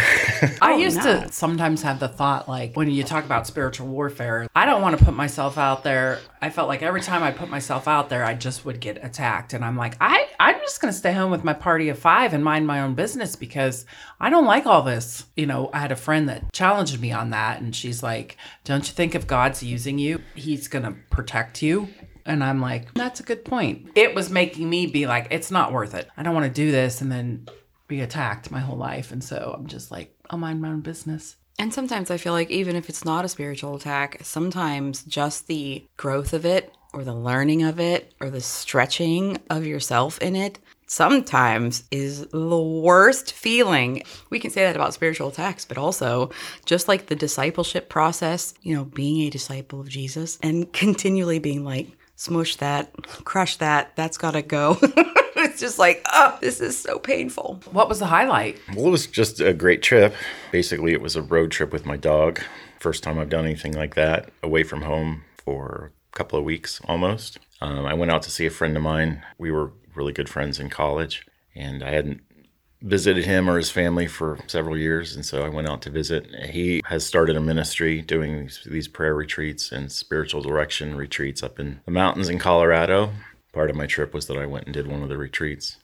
I 0.60 0.72
oh, 0.72 0.76
used 0.76 0.98
Oh, 1.00 1.04
no. 1.04 1.20
to 1.26 1.32
sometimes 1.32 1.82
have 1.82 2.00
the 2.00 2.08
thought, 2.08 2.48
like, 2.48 2.76
when 2.76 2.90
you 2.90 3.02
talk 3.04 3.24
about 3.24 3.46
spiritual 3.46 3.88
warfare, 3.88 4.48
I 4.54 4.64
don't 4.66 4.82
want 4.82 4.98
to 4.98 5.04
put 5.04 5.14
myself 5.14 5.58
out 5.58 5.84
there. 5.84 6.18
I 6.40 6.50
felt 6.50 6.68
like 6.68 6.82
every 6.82 7.00
time 7.00 7.22
I 7.22 7.30
put 7.30 7.48
myself 7.48 7.86
out 7.88 8.08
there, 8.08 8.24
I 8.24 8.34
just 8.34 8.64
would 8.64 8.80
get 8.80 9.02
attacked. 9.04 9.52
And 9.52 9.64
I'm 9.64 9.76
like, 9.76 9.96
I, 10.00 10.28
I'm 10.40 10.58
just 10.60 10.80
going 10.80 10.92
to 10.92 10.98
stay 10.98 11.12
home 11.12 11.30
with 11.30 11.44
my 11.44 11.52
party 11.52 11.88
of 11.88 11.98
five 11.98 12.32
and 12.34 12.42
mind 12.44 12.66
my 12.66 12.80
own 12.80 12.94
business 12.94 13.36
because 13.36 13.86
I 14.20 14.28
don't 14.30 14.46
like 14.46 14.66
all 14.66 14.82
this. 14.82 15.24
You 15.36 15.46
know, 15.46 15.70
I 15.72 15.78
had 15.78 15.92
a 15.92 15.96
friend 15.96 16.28
that 16.28 16.52
challenged 16.52 17.00
me 17.00 17.12
on 17.12 17.30
that. 17.30 17.60
And 17.60 17.74
she's 17.74 18.02
like, 18.02 18.36
Don't 18.64 18.86
you 18.86 18.94
think 18.94 19.14
if 19.14 19.26
God's 19.26 19.62
using 19.62 19.98
you, 19.98 20.20
he's 20.34 20.68
going 20.68 20.84
to 20.84 20.92
protect 21.10 21.62
you? 21.62 21.88
And 22.24 22.42
I'm 22.42 22.60
like, 22.60 22.92
that's 22.94 23.20
a 23.20 23.24
good 23.24 23.44
point. 23.44 23.90
It 23.94 24.14
was 24.14 24.30
making 24.30 24.68
me 24.68 24.86
be 24.86 25.06
like, 25.06 25.28
it's 25.30 25.50
not 25.50 25.72
worth 25.72 25.94
it. 25.94 26.08
I 26.16 26.22
don't 26.22 26.34
want 26.34 26.46
to 26.46 26.52
do 26.52 26.70
this 26.70 27.00
and 27.00 27.10
then 27.10 27.48
be 27.88 28.00
attacked 28.00 28.50
my 28.50 28.60
whole 28.60 28.76
life. 28.76 29.12
And 29.12 29.22
so 29.22 29.54
I'm 29.56 29.66
just 29.66 29.90
like, 29.90 30.16
I'll 30.30 30.38
mind 30.38 30.62
my 30.62 30.68
own 30.68 30.80
business. 30.80 31.36
And 31.58 31.72
sometimes 31.72 32.10
I 32.10 32.16
feel 32.16 32.32
like 32.32 32.50
even 32.50 32.76
if 32.76 32.88
it's 32.88 33.04
not 33.04 33.24
a 33.24 33.28
spiritual 33.28 33.76
attack, 33.76 34.20
sometimes 34.22 35.02
just 35.04 35.46
the 35.46 35.84
growth 35.96 36.32
of 36.32 36.46
it 36.46 36.72
or 36.92 37.04
the 37.04 37.14
learning 37.14 37.62
of 37.62 37.78
it 37.78 38.14
or 38.20 38.30
the 38.30 38.40
stretching 38.40 39.38
of 39.50 39.66
yourself 39.66 40.18
in 40.20 40.36
it 40.36 40.58
sometimes 40.92 41.84
is 41.90 42.26
the 42.26 42.60
worst 42.60 43.32
feeling. 43.32 44.02
We 44.28 44.38
can 44.38 44.50
say 44.50 44.62
that 44.64 44.76
about 44.76 44.92
spiritual 44.92 45.28
attacks, 45.28 45.64
but 45.64 45.78
also 45.78 46.30
just 46.66 46.86
like 46.86 47.06
the 47.06 47.16
discipleship 47.16 47.88
process, 47.88 48.52
you 48.60 48.76
know, 48.76 48.84
being 48.84 49.22
a 49.22 49.30
disciple 49.30 49.80
of 49.80 49.88
Jesus 49.88 50.38
and 50.42 50.70
continually 50.74 51.38
being 51.38 51.64
like, 51.64 51.88
smush 52.22 52.54
that, 52.56 52.92
crush 53.24 53.56
that, 53.56 53.96
that's 53.96 54.16
gotta 54.16 54.42
go. 54.42 54.78
it's 54.82 55.58
just 55.58 55.78
like, 55.78 56.06
oh, 56.12 56.38
this 56.40 56.60
is 56.60 56.78
so 56.78 56.98
painful. 57.00 57.60
What 57.72 57.88
was 57.88 57.98
the 57.98 58.06
highlight? 58.06 58.60
Well, 58.76 58.86
it 58.86 58.90
was 58.90 59.08
just 59.08 59.40
a 59.40 59.52
great 59.52 59.82
trip. 59.82 60.14
Basically, 60.52 60.92
it 60.92 61.00
was 61.00 61.16
a 61.16 61.22
road 61.22 61.50
trip 61.50 61.72
with 61.72 61.84
my 61.84 61.96
dog. 61.96 62.40
First 62.78 63.02
time 63.02 63.18
I've 63.18 63.28
done 63.28 63.44
anything 63.44 63.72
like 63.72 63.96
that, 63.96 64.30
away 64.40 64.62
from 64.62 64.82
home 64.82 65.24
for 65.36 65.90
a 66.12 66.16
couple 66.16 66.38
of 66.38 66.44
weeks 66.44 66.80
almost. 66.84 67.40
Um, 67.60 67.84
I 67.86 67.94
went 67.94 68.12
out 68.12 68.22
to 68.22 68.30
see 68.30 68.46
a 68.46 68.50
friend 68.50 68.76
of 68.76 68.84
mine. 68.84 69.24
We 69.36 69.50
were 69.50 69.72
really 69.96 70.12
good 70.12 70.28
friends 70.28 70.60
in 70.60 70.70
college, 70.70 71.26
and 71.56 71.82
I 71.82 71.90
hadn't 71.90 72.22
visited 72.82 73.24
him 73.24 73.48
or 73.48 73.56
his 73.56 73.70
family 73.70 74.06
for 74.06 74.38
several 74.46 74.76
years, 74.76 75.14
and 75.14 75.24
so 75.24 75.44
I 75.44 75.48
went 75.48 75.68
out 75.68 75.82
to 75.82 75.90
visit. 75.90 76.26
He 76.50 76.82
has 76.86 77.06
started 77.06 77.36
a 77.36 77.40
ministry 77.40 78.02
doing 78.02 78.50
these, 78.66 78.88
prayer 78.88 79.14
retreats 79.14 79.72
and 79.72 79.90
spiritual 79.90 80.42
direction 80.42 80.96
retreats 80.96 81.42
up 81.42 81.58
in 81.58 81.80
the 81.86 81.90
mountains 81.90 82.28
in 82.28 82.38
Colorado. 82.38 83.10
Part 83.52 83.70
of 83.70 83.76
my 83.76 83.86
trip 83.86 84.12
was 84.12 84.26
that 84.26 84.36
I 84.36 84.46
went 84.46 84.66
and 84.66 84.74
did 84.74 84.86
one 84.86 85.02
of 85.02 85.08
the 85.08 85.16
retreats, 85.16 85.76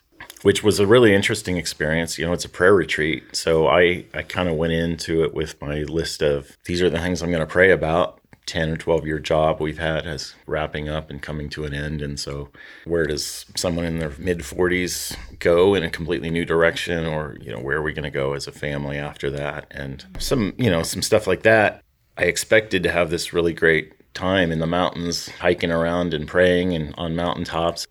which 0.43 0.63
was 0.63 0.79
a 0.79 0.87
really 0.87 1.15
interesting 1.15 1.57
experience. 1.57 2.19
You 2.19 2.27
know, 2.27 2.33
it's 2.33 2.45
a 2.45 2.49
prayer 2.49 2.75
retreat, 2.75 3.37
so 3.37 3.69
I 3.69 4.05
I 4.13 4.23
kind 4.23 4.49
of 4.49 4.57
went 4.57 4.73
into 4.73 5.23
it 5.25 5.33
with 5.33 5.61
my 5.61 5.83
list 5.83 6.23
of 6.23 6.57
these 6.65 6.83
are 6.83 6.91
the 6.91 6.99
things 6.99 7.23
I'm 7.23 7.31
going 7.31 7.41
to 7.41 7.47
pray 7.47 7.71
about 7.71 8.18
10 8.49 8.71
or 8.71 8.77
12 8.77 9.07
year 9.07 9.19
job 9.19 9.61
we've 9.61 9.79
had 9.79 10.07
as 10.07 10.35
wrapping 10.47 10.89
up 10.89 11.11
and 11.11 11.23
coming 11.23 11.49
to 11.51 11.65
an 11.65 11.75
end. 11.75 12.03
And 12.03 12.19
so, 12.19 12.49
where 12.85 13.07
does 13.07 13.47
someone 13.55 13.85
in 13.85 13.99
their 13.99 14.13
mid 14.19 14.41
40s 14.41 15.17
go 15.39 15.75
in 15.75 15.85
a 15.85 15.91
completely 15.91 16.31
new 16.31 16.45
direction? 16.45 17.07
Or, 17.07 17.37
you 17.41 17.53
know, 17.53 17.61
where 17.61 17.77
are 17.77 17.83
we 17.83 17.93
going 17.93 18.05
to 18.05 18.11
go 18.11 18.33
as 18.33 18.47
a 18.47 18.53
family 18.53 18.97
after 18.97 19.31
that? 19.31 19.67
And 19.71 20.05
some, 20.19 20.55
you 20.59 20.71
know, 20.71 20.83
some 20.83 21.03
stuff 21.03 21.27
like 21.27 21.43
that. 21.43 21.85
I 22.17 22.25
expected 22.25 22.83
to 22.83 22.91
have 22.91 23.11
this 23.11 23.33
really 23.33 23.53
great 23.53 23.93
time 24.15 24.51
in 24.51 24.59
the 24.59 24.67
mountains, 24.67 25.29
hiking 25.29 25.71
around 25.71 26.15
and 26.15 26.27
praying 26.27 26.75
and 26.75 26.95
on 26.97 27.15
mountaintops. 27.15 27.87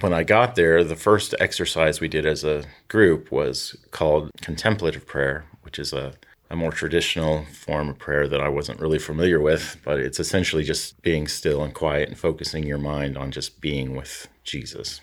When 0.00 0.14
I 0.14 0.22
got 0.22 0.54
there, 0.54 0.82
the 0.82 0.96
first 0.96 1.34
exercise 1.40 2.00
we 2.00 2.08
did 2.08 2.24
as 2.24 2.42
a 2.42 2.64
group 2.88 3.30
was 3.30 3.76
called 3.90 4.30
contemplative 4.40 5.06
prayer, 5.06 5.44
which 5.60 5.78
is 5.78 5.92
a 5.92 6.14
a 6.50 6.56
more 6.56 6.72
traditional 6.72 7.44
form 7.44 7.88
of 7.88 7.98
prayer 7.98 8.26
that 8.26 8.40
I 8.40 8.48
wasn't 8.48 8.80
really 8.80 8.98
familiar 8.98 9.40
with, 9.40 9.76
but 9.84 10.00
it's 10.00 10.18
essentially 10.18 10.64
just 10.64 11.00
being 11.00 11.28
still 11.28 11.62
and 11.62 11.72
quiet 11.72 12.08
and 12.08 12.18
focusing 12.18 12.64
your 12.64 12.78
mind 12.78 13.16
on 13.16 13.30
just 13.30 13.60
being 13.60 13.94
with 13.94 14.26
Jesus, 14.42 15.00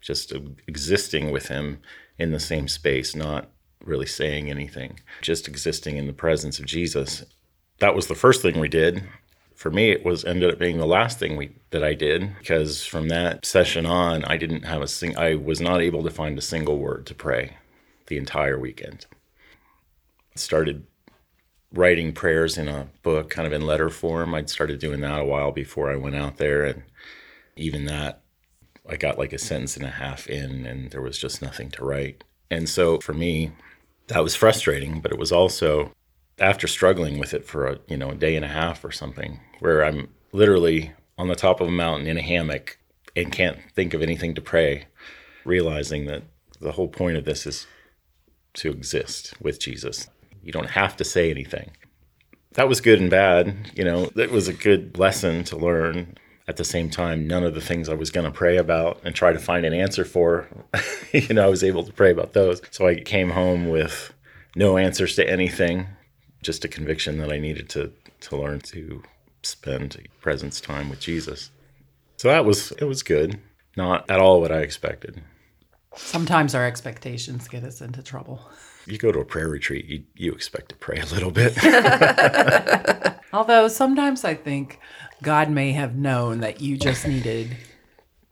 just 0.00 0.32
existing 0.68 1.32
with 1.32 1.48
Him 1.48 1.80
in 2.16 2.30
the 2.30 2.38
same 2.38 2.68
space, 2.68 3.16
not 3.16 3.50
really 3.84 4.06
saying 4.06 4.48
anything, 4.48 5.00
just 5.20 5.48
existing 5.48 5.96
in 5.96 6.06
the 6.06 6.12
presence 6.12 6.60
of 6.60 6.66
Jesus. 6.66 7.24
That 7.80 7.96
was 7.96 8.06
the 8.06 8.14
first 8.14 8.40
thing 8.40 8.60
we 8.60 8.68
did. 8.68 9.02
For 9.56 9.72
me, 9.72 9.90
it 9.90 10.04
was 10.04 10.24
ended 10.24 10.52
up 10.52 10.60
being 10.60 10.78
the 10.78 10.86
last 10.86 11.18
thing 11.18 11.36
we 11.36 11.50
that 11.70 11.82
I 11.82 11.94
did 11.94 12.38
because 12.38 12.86
from 12.86 13.08
that 13.08 13.44
session 13.44 13.84
on, 13.84 14.24
I 14.24 14.36
didn't 14.36 14.62
have 14.62 14.82
a 14.82 14.86
sing. 14.86 15.18
I 15.18 15.34
was 15.34 15.60
not 15.60 15.80
able 15.80 16.04
to 16.04 16.10
find 16.10 16.38
a 16.38 16.42
single 16.42 16.78
word 16.78 17.06
to 17.06 17.14
pray 17.16 17.56
the 18.06 18.16
entire 18.16 18.58
weekend 18.58 19.06
started 20.38 20.86
writing 21.72 22.12
prayers 22.12 22.56
in 22.56 22.68
a 22.68 22.88
book, 23.02 23.30
kind 23.30 23.46
of 23.46 23.52
in 23.52 23.66
letter 23.66 23.90
form. 23.90 24.34
I'd 24.34 24.50
started 24.50 24.78
doing 24.78 25.00
that 25.00 25.20
a 25.20 25.24
while 25.24 25.52
before 25.52 25.90
I 25.90 25.96
went 25.96 26.16
out 26.16 26.38
there. 26.38 26.64
And 26.64 26.82
even 27.56 27.84
that, 27.86 28.22
I 28.88 28.96
got 28.96 29.18
like 29.18 29.32
a 29.32 29.38
sentence 29.38 29.76
and 29.76 29.84
a 29.84 29.90
half 29.90 30.26
in, 30.26 30.64
and 30.66 30.90
there 30.90 31.02
was 31.02 31.18
just 31.18 31.42
nothing 31.42 31.70
to 31.72 31.84
write. 31.84 32.24
And 32.50 32.68
so 32.68 32.98
for 33.00 33.12
me, 33.12 33.52
that 34.06 34.22
was 34.22 34.34
frustrating, 34.34 35.00
but 35.00 35.12
it 35.12 35.18
was 35.18 35.32
also 35.32 35.92
after 36.38 36.66
struggling 36.66 37.18
with 37.18 37.34
it 37.34 37.44
for 37.44 37.66
a 37.66 37.78
you 37.88 37.96
know 37.96 38.10
a 38.10 38.14
day 38.14 38.36
and 38.36 38.44
a 38.44 38.48
half 38.48 38.84
or 38.84 38.90
something, 38.90 39.40
where 39.58 39.84
I'm 39.84 40.08
literally 40.32 40.92
on 41.18 41.28
the 41.28 41.34
top 41.34 41.60
of 41.60 41.68
a 41.68 41.72
mountain 41.72 42.06
in 42.06 42.16
a 42.16 42.22
hammock 42.22 42.78
and 43.14 43.32
can't 43.32 43.58
think 43.74 43.92
of 43.92 44.02
anything 44.02 44.34
to 44.34 44.40
pray, 44.40 44.86
realizing 45.44 46.06
that 46.06 46.22
the 46.60 46.72
whole 46.72 46.88
point 46.88 47.16
of 47.16 47.24
this 47.24 47.46
is 47.46 47.66
to 48.54 48.70
exist 48.70 49.34
with 49.40 49.60
Jesus. 49.60 50.08
You 50.42 50.52
don't 50.52 50.70
have 50.70 50.96
to 50.96 51.04
say 51.04 51.30
anything. 51.30 51.70
That 52.52 52.68
was 52.68 52.80
good 52.80 53.00
and 53.00 53.10
bad. 53.10 53.72
You 53.74 53.84
know, 53.84 54.10
it 54.16 54.30
was 54.30 54.48
a 54.48 54.52
good 54.52 54.98
lesson 54.98 55.44
to 55.44 55.56
learn. 55.56 56.16
At 56.46 56.56
the 56.56 56.64
same 56.64 56.88
time, 56.88 57.26
none 57.26 57.44
of 57.44 57.54
the 57.54 57.60
things 57.60 57.90
I 57.90 57.94
was 57.94 58.10
going 58.10 58.24
to 58.24 58.30
pray 58.30 58.56
about 58.56 59.02
and 59.04 59.14
try 59.14 59.34
to 59.34 59.38
find 59.38 59.66
an 59.66 59.74
answer 59.74 60.02
for, 60.02 60.48
you 61.12 61.34
know, 61.34 61.44
I 61.44 61.50
was 61.50 61.62
able 61.62 61.84
to 61.84 61.92
pray 61.92 62.10
about 62.10 62.32
those. 62.32 62.62
So 62.70 62.88
I 62.88 62.94
came 62.94 63.28
home 63.28 63.68
with 63.68 64.14
no 64.56 64.78
answers 64.78 65.14
to 65.16 65.30
anything, 65.30 65.88
just 66.42 66.64
a 66.64 66.68
conviction 66.68 67.18
that 67.18 67.30
I 67.30 67.38
needed 67.38 67.68
to 67.70 67.92
to 68.20 68.36
learn 68.36 68.60
to 68.60 69.02
spend 69.42 70.08
presence 70.20 70.60
time 70.60 70.88
with 70.88 71.00
Jesus. 71.00 71.50
So 72.16 72.28
that 72.28 72.44
was 72.44 72.72
it 72.72 72.84
was 72.84 73.02
good. 73.02 73.38
Not 73.76 74.10
at 74.10 74.20
all 74.20 74.40
what 74.40 74.50
I 74.50 74.60
expected. 74.60 75.22
Sometimes 75.94 76.54
our 76.54 76.66
expectations 76.66 77.46
get 77.46 77.62
us 77.62 77.80
into 77.80 78.02
trouble 78.02 78.50
you 78.90 78.98
go 78.98 79.12
to 79.12 79.20
a 79.20 79.24
prayer 79.24 79.48
retreat, 79.48 79.86
you, 79.86 80.04
you 80.16 80.32
expect 80.32 80.70
to 80.70 80.76
pray 80.76 80.98
a 80.98 81.06
little 81.06 81.30
bit. 81.30 81.56
Although 83.32 83.68
sometimes 83.68 84.24
I 84.24 84.34
think 84.34 84.80
God 85.22 85.50
may 85.50 85.72
have 85.72 85.96
known 85.96 86.40
that 86.40 86.60
you 86.60 86.76
just 86.76 87.06
needed 87.06 87.56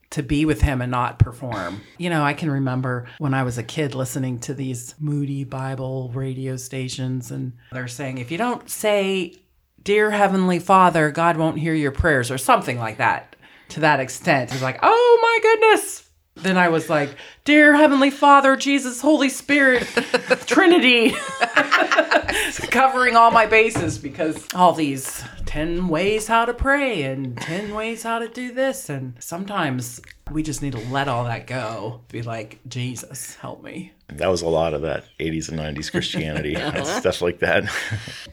to 0.09 0.23
be 0.23 0.45
with 0.45 0.61
him 0.61 0.81
and 0.81 0.89
not 0.89 1.19
perform. 1.19 1.81
You 1.97 2.09
know, 2.09 2.23
I 2.23 2.33
can 2.33 2.49
remember 2.49 3.07
when 3.17 3.33
I 3.33 3.43
was 3.43 3.57
a 3.57 3.63
kid 3.63 3.93
listening 3.93 4.39
to 4.39 4.53
these 4.53 4.95
moody 4.99 5.43
Bible 5.43 6.09
radio 6.13 6.55
stations, 6.55 7.29
and 7.29 7.53
they're 7.71 7.87
saying, 7.87 8.17
if 8.17 8.31
you 8.31 8.37
don't 8.37 8.69
say, 8.69 9.35
Dear 9.83 10.11
Heavenly 10.11 10.59
Father, 10.59 11.11
God 11.11 11.37
won't 11.37 11.59
hear 11.59 11.73
your 11.73 11.91
prayers, 11.91 12.31
or 12.31 12.37
something 12.37 12.79
like 12.79 12.97
that 12.97 13.35
to 13.69 13.81
that 13.81 13.99
extent. 13.99 14.51
It's 14.51 14.61
like, 14.61 14.79
oh 14.81 15.19
my 15.21 15.39
goodness, 15.41 16.06
then 16.39 16.57
I 16.57 16.69
was 16.69 16.89
like, 16.89 17.15
Dear 17.43 17.75
Heavenly 17.75 18.09
Father, 18.09 18.55
Jesus, 18.55 19.01
Holy 19.01 19.29
Spirit, 19.29 19.83
Trinity, 20.45 21.11
covering 22.71 23.15
all 23.15 23.31
my 23.31 23.45
bases 23.45 23.97
because 23.97 24.47
all 24.53 24.73
these 24.73 25.23
10 25.45 25.87
ways 25.87 26.27
how 26.27 26.45
to 26.45 26.53
pray 26.53 27.03
and 27.03 27.37
10 27.37 27.73
ways 27.73 28.03
how 28.03 28.19
to 28.19 28.27
do 28.27 28.51
this. 28.51 28.89
And 28.89 29.15
sometimes 29.19 30.01
we 30.31 30.43
just 30.43 30.61
need 30.61 30.73
to 30.73 30.79
let 30.89 31.07
all 31.07 31.23
that 31.23 31.47
go. 31.47 32.01
Be 32.09 32.21
like, 32.21 32.59
Jesus, 32.67 33.35
help 33.35 33.63
me. 33.63 33.93
That 34.09 34.27
was 34.27 34.41
a 34.41 34.47
lot 34.47 34.73
of 34.73 34.81
that 34.83 35.05
80s 35.19 35.49
and 35.49 35.59
90s 35.59 35.91
Christianity, 35.91 36.55
stuff 36.83 37.21
like 37.21 37.39
that. 37.39 37.69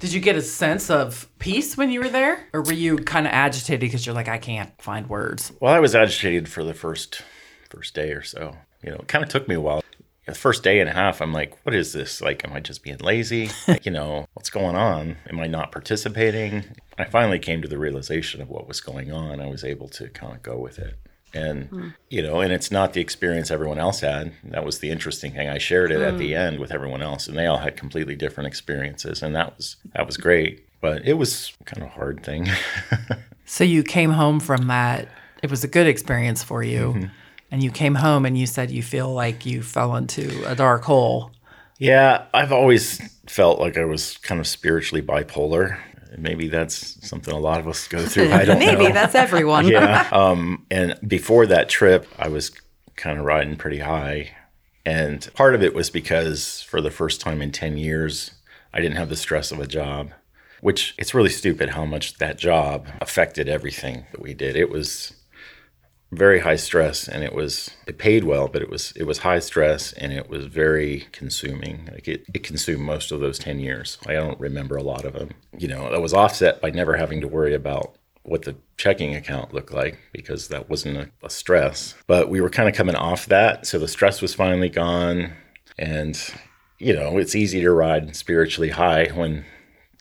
Did 0.00 0.12
you 0.12 0.20
get 0.20 0.36
a 0.36 0.42
sense 0.42 0.90
of 0.90 1.28
peace 1.38 1.76
when 1.76 1.90
you 1.90 2.00
were 2.00 2.08
there? 2.08 2.48
Or 2.52 2.62
were 2.62 2.72
you 2.72 2.98
kind 2.98 3.26
of 3.26 3.32
agitated 3.32 3.80
because 3.80 4.04
you're 4.06 4.14
like, 4.14 4.28
I 4.28 4.38
can't 4.38 4.70
find 4.80 5.08
words? 5.08 5.52
Well, 5.60 5.72
I 5.72 5.80
was 5.80 5.94
agitated 5.94 6.48
for 6.48 6.64
the 6.64 6.74
first 6.74 7.22
first 7.70 7.94
day 7.94 8.12
or 8.12 8.22
so. 8.22 8.56
You 8.82 8.90
know, 8.90 8.96
it 8.96 9.08
kind 9.08 9.24
of 9.24 9.30
took 9.30 9.48
me 9.48 9.54
a 9.54 9.60
while. 9.60 9.82
The 10.26 10.34
first 10.34 10.62
day 10.62 10.80
and 10.80 10.88
a 10.88 10.92
half, 10.92 11.20
I'm 11.20 11.32
like, 11.32 11.54
what 11.64 11.74
is 11.74 11.92
this? 11.92 12.22
Like, 12.22 12.46
am 12.46 12.54
I 12.54 12.60
just 12.60 12.82
being 12.82 12.98
lazy? 12.98 13.50
like, 13.68 13.84
you 13.84 13.92
know, 13.92 14.26
what's 14.34 14.50
going 14.50 14.76
on? 14.76 15.16
Am 15.28 15.38
I 15.38 15.46
not 15.46 15.72
participating? 15.72 16.64
I 16.98 17.04
finally 17.04 17.38
came 17.38 17.60
to 17.62 17.68
the 17.68 17.78
realization 17.78 18.40
of 18.40 18.48
what 18.48 18.66
was 18.66 18.80
going 18.80 19.12
on. 19.12 19.40
I 19.40 19.46
was 19.46 19.64
able 19.64 19.88
to 19.88 20.08
kind 20.08 20.34
of 20.34 20.42
go 20.42 20.56
with 20.58 20.78
it. 20.78 20.96
And, 21.34 21.70
mm. 21.70 21.94
you 22.10 22.22
know, 22.22 22.40
and 22.40 22.52
it's 22.52 22.70
not 22.70 22.92
the 22.92 23.00
experience 23.00 23.50
everyone 23.50 23.78
else 23.78 24.00
had. 24.00 24.32
That 24.44 24.64
was 24.64 24.78
the 24.78 24.90
interesting 24.90 25.32
thing. 25.32 25.48
I 25.48 25.58
shared 25.58 25.90
it 25.90 25.98
mm. 25.98 26.08
at 26.08 26.16
the 26.16 26.30
hmm. 26.30 26.38
end 26.38 26.60
with 26.60 26.70
everyone 26.70 27.02
else, 27.02 27.26
and 27.26 27.36
they 27.36 27.46
all 27.46 27.58
had 27.58 27.76
completely 27.76 28.14
different 28.14 28.46
experiences. 28.46 29.20
And 29.20 29.34
that 29.34 29.56
was, 29.56 29.76
that 29.94 30.06
was 30.06 30.16
great. 30.16 30.64
But 30.80 31.06
it 31.06 31.14
was 31.14 31.52
kind 31.64 31.82
of 31.82 31.88
a 31.88 31.92
hard 31.92 32.22
thing. 32.22 32.48
so 33.44 33.64
you 33.64 33.82
came 33.82 34.12
home 34.12 34.38
from 34.38 34.68
that. 34.68 35.08
It 35.42 35.50
was 35.50 35.64
a 35.64 35.68
good 35.68 35.88
experience 35.88 36.44
for 36.44 36.62
you. 36.62 36.94
Mm-hmm 36.94 37.06
and 37.54 37.62
you 37.62 37.70
came 37.70 37.94
home 37.94 38.26
and 38.26 38.36
you 38.36 38.46
said 38.46 38.68
you 38.72 38.82
feel 38.82 39.14
like 39.14 39.46
you 39.46 39.62
fell 39.62 39.94
into 39.94 40.44
a 40.44 40.56
dark 40.56 40.82
hole. 40.82 41.30
Yeah, 41.78 42.24
I've 42.34 42.50
always 42.50 43.00
felt 43.28 43.60
like 43.60 43.78
I 43.78 43.84
was 43.84 44.16
kind 44.18 44.40
of 44.40 44.48
spiritually 44.48 45.00
bipolar. 45.00 45.78
Maybe 46.18 46.48
that's 46.48 47.06
something 47.08 47.32
a 47.32 47.38
lot 47.38 47.60
of 47.60 47.68
us 47.68 47.86
go 47.86 48.04
through. 48.06 48.32
I 48.32 48.44
don't 48.44 48.58
Maybe 48.58 48.88
know. 48.88 48.92
that's 48.92 49.14
everyone. 49.14 49.68
yeah. 49.68 50.08
Um, 50.10 50.66
and 50.68 50.98
before 51.06 51.46
that 51.46 51.68
trip, 51.68 52.08
I 52.18 52.26
was 52.26 52.50
kind 52.96 53.20
of 53.20 53.24
riding 53.24 53.54
pretty 53.54 53.78
high. 53.78 54.32
And 54.84 55.32
part 55.34 55.54
of 55.54 55.62
it 55.62 55.74
was 55.74 55.90
because 55.90 56.60
for 56.62 56.80
the 56.80 56.90
first 56.90 57.20
time 57.20 57.40
in 57.40 57.52
10 57.52 57.76
years, 57.76 58.32
I 58.72 58.80
didn't 58.80 58.96
have 58.96 59.10
the 59.10 59.16
stress 59.16 59.52
of 59.52 59.60
a 59.60 59.66
job, 59.68 60.10
which 60.60 60.92
it's 60.98 61.14
really 61.14 61.30
stupid 61.30 61.68
how 61.68 61.84
much 61.84 62.18
that 62.18 62.36
job 62.36 62.88
affected 63.00 63.48
everything 63.48 64.06
that 64.10 64.20
we 64.20 64.34
did. 64.34 64.56
It 64.56 64.70
was 64.70 65.12
very 66.16 66.40
high 66.40 66.56
stress 66.56 67.08
and 67.08 67.22
it 67.22 67.34
was 67.34 67.70
it 67.86 67.98
paid 67.98 68.24
well 68.24 68.48
but 68.48 68.62
it 68.62 68.70
was 68.70 68.92
it 68.92 69.04
was 69.04 69.18
high 69.18 69.38
stress 69.38 69.92
and 69.94 70.12
it 70.12 70.28
was 70.28 70.46
very 70.46 71.06
consuming. 71.12 71.88
Like 71.92 72.08
it, 72.08 72.24
it 72.32 72.42
consumed 72.42 72.82
most 72.82 73.12
of 73.12 73.20
those 73.20 73.38
10 73.38 73.58
years. 73.58 73.98
I 74.06 74.14
don't 74.14 74.38
remember 74.40 74.76
a 74.76 74.82
lot 74.82 75.04
of 75.04 75.14
them 75.14 75.30
you 75.56 75.68
know 75.68 75.90
that 75.90 76.02
was 76.02 76.14
offset 76.14 76.60
by 76.60 76.70
never 76.70 76.96
having 76.96 77.20
to 77.20 77.28
worry 77.28 77.54
about 77.54 77.96
what 78.22 78.42
the 78.42 78.56
checking 78.78 79.14
account 79.14 79.52
looked 79.52 79.72
like 79.72 79.98
because 80.12 80.48
that 80.48 80.70
wasn't 80.70 80.96
a, 80.96 81.10
a 81.22 81.28
stress. 81.28 81.94
But 82.06 82.30
we 82.30 82.40
were 82.40 82.48
kind 82.48 82.68
of 82.68 82.74
coming 82.74 82.96
off 82.96 83.26
that 83.26 83.66
so 83.66 83.78
the 83.78 83.88
stress 83.88 84.22
was 84.22 84.34
finally 84.34 84.68
gone. 84.68 85.32
And 85.78 86.18
you 86.78 86.94
know 86.94 87.18
it's 87.18 87.34
easy 87.34 87.60
to 87.60 87.70
ride 87.70 88.14
spiritually 88.16 88.70
high 88.70 89.06
when 89.14 89.44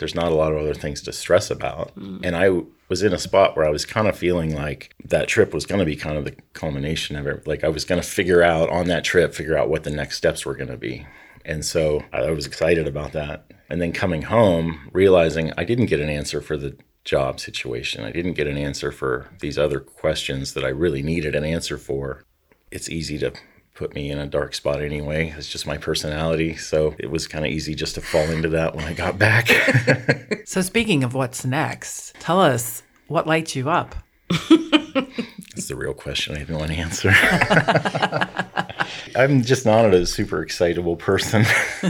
there's 0.04 0.16
not 0.16 0.32
a 0.32 0.36
lot 0.36 0.52
of 0.52 0.60
other 0.60 0.74
things 0.74 1.02
to 1.02 1.14
stress 1.14 1.50
about 1.50 1.96
mm. 1.98 2.20
and 2.24 2.36
i 2.36 2.50
was 2.94 3.02
in 3.02 3.12
a 3.12 3.18
spot 3.18 3.58
where 3.58 3.66
I 3.66 3.72
was 3.72 3.88
kind 3.88 4.08
of 4.08 4.16
feeling 4.16 4.54
like 4.54 4.94
that 5.06 5.28
trip 5.28 5.52
was 5.52 5.66
going 5.66 5.80
to 5.80 5.86
be 5.86 5.96
kind 5.96 6.16
of 6.16 6.26
the 6.26 6.36
culmination 6.54 7.16
of 7.16 7.26
it. 7.26 7.48
Like 7.48 7.64
I 7.64 7.70
was 7.70 7.86
going 7.86 8.00
to 8.00 8.08
figure 8.08 8.44
out 8.44 8.70
on 8.70 8.88
that 8.88 9.04
trip, 9.04 9.34
figure 9.34 9.58
out 9.58 9.68
what 9.68 9.84
the 9.84 9.90
next 9.90 10.18
steps 10.18 10.46
were 10.46 10.56
going 10.56 10.70
to 10.70 10.78
be. 10.78 11.08
And 11.44 11.66
so 11.66 12.04
I 12.14 12.30
was 12.30 12.46
excited 12.46 12.88
about 12.88 13.14
that. 13.14 13.52
And 13.68 13.82
then 13.82 13.94
coming 13.94 14.22
home, 14.22 14.92
realizing 14.94 15.52
I 15.58 15.64
didn't 15.64 15.88
get 15.88 16.02
an 16.02 16.10
answer 16.10 16.40
for 16.40 16.56
the 16.56 16.78
job 17.04 17.40
situation. 17.40 18.04
I 18.04 18.12
didn't 18.12 18.34
get 18.34 18.46
an 18.46 18.60
answer 18.60 18.92
for 18.92 19.28
these 19.40 19.58
other 19.58 19.80
questions 19.80 20.54
that 20.54 20.64
I 20.64 20.70
really 20.70 21.02
needed 21.02 21.34
an 21.34 21.44
answer 21.44 21.80
for. 21.80 22.24
It's 22.70 22.90
easy 22.90 23.18
to 23.18 23.34
put 23.74 23.96
me 23.96 24.12
in 24.12 24.20
a 24.20 24.28
dark 24.28 24.54
spot 24.54 24.82
anyway. 24.82 25.34
It's 25.38 25.50
just 25.50 25.66
my 25.66 25.78
personality. 25.78 26.56
So 26.56 26.96
it 27.00 27.10
was 27.10 27.28
kind 27.28 27.46
of 27.46 27.52
easy 27.52 27.74
just 27.76 27.96
to 27.96 28.02
fall 28.02 28.30
into 28.30 28.50
that 28.50 28.76
when 28.76 28.86
I 28.86 28.94
got 28.94 29.18
back. 29.18 29.50
So, 30.46 30.62
speaking 30.62 31.06
of 31.06 31.14
what's 31.14 31.46
next, 31.46 32.16
tell 32.16 32.40
us 32.42 32.84
what 33.08 33.26
lights 33.26 33.56
you 33.56 33.70
up. 33.70 33.96
That's 34.30 35.68
the 35.68 35.76
real 35.76 35.94
question 35.94 36.36
I 36.36 36.40
didn't 36.40 36.60
want 36.60 36.72
to 36.72 36.78
answer. 36.78 37.12
I'm 39.16 39.42
just 39.42 39.66
not 39.66 39.94
a 39.94 40.06
super 40.06 40.44
excitable 40.44 40.98
person. 40.98 41.44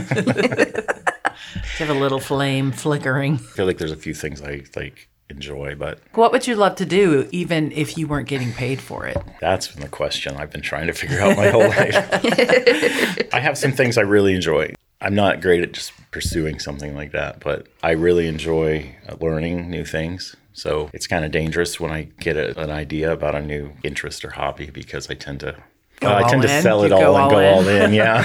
Have 1.78 1.90
a 1.90 1.94
little 1.94 2.20
flame 2.20 2.70
flickering. 2.70 3.34
I 3.34 3.38
feel 3.38 3.66
like 3.66 3.78
there's 3.78 3.90
a 3.90 3.96
few 3.96 4.14
things 4.14 4.40
I 4.40 4.62
like 4.76 5.08
enjoy, 5.34 5.74
but 5.74 5.98
What 6.14 6.32
would 6.32 6.46
you 6.46 6.54
love 6.56 6.76
to 6.76 6.86
do, 6.86 7.28
even 7.32 7.72
if 7.72 7.96
you 7.98 8.06
weren't 8.06 8.28
getting 8.28 8.52
paid 8.52 8.80
for 8.80 9.06
it? 9.06 9.16
that's 9.40 9.68
been 9.68 9.82
the 9.82 9.88
question 9.88 10.36
I've 10.36 10.50
been 10.50 10.62
trying 10.62 10.86
to 10.86 10.92
figure 10.92 11.20
out 11.20 11.36
my 11.36 11.48
whole 11.48 11.68
life. 11.68 11.94
I 13.34 13.40
have 13.40 13.58
some 13.58 13.72
things 13.72 13.98
I 13.98 14.02
really 14.02 14.34
enjoy. 14.34 14.74
I'm 15.00 15.14
not 15.14 15.42
great 15.42 15.62
at 15.62 15.72
just 15.72 15.92
pursuing 16.12 16.58
something 16.58 16.94
like 16.94 17.12
that, 17.12 17.40
but 17.40 17.66
I 17.82 17.90
really 17.90 18.26
enjoy 18.26 18.94
uh, 19.08 19.16
learning 19.20 19.68
new 19.70 19.84
things. 19.84 20.34
So 20.54 20.88
it's 20.94 21.06
kind 21.06 21.24
of 21.24 21.30
dangerous 21.32 21.78
when 21.80 21.90
I 21.90 22.04
get 22.20 22.36
a, 22.36 22.58
an 22.58 22.70
idea 22.70 23.12
about 23.12 23.34
a 23.34 23.42
new 23.42 23.72
interest 23.82 24.24
or 24.24 24.30
hobby 24.30 24.70
because 24.70 25.10
I 25.10 25.14
tend 25.14 25.40
to. 25.40 25.56
Uh, 26.02 26.14
I 26.16 26.28
tend 26.30 26.42
to 26.42 26.56
in? 26.56 26.62
sell 26.62 26.82
it 26.84 26.88
You 26.90 26.94
all 26.96 27.16
and 27.16 27.24
all 27.24 27.30
go 27.30 27.38
in? 27.40 27.54
all 27.54 27.68
in, 27.68 27.92
yeah, 27.92 28.22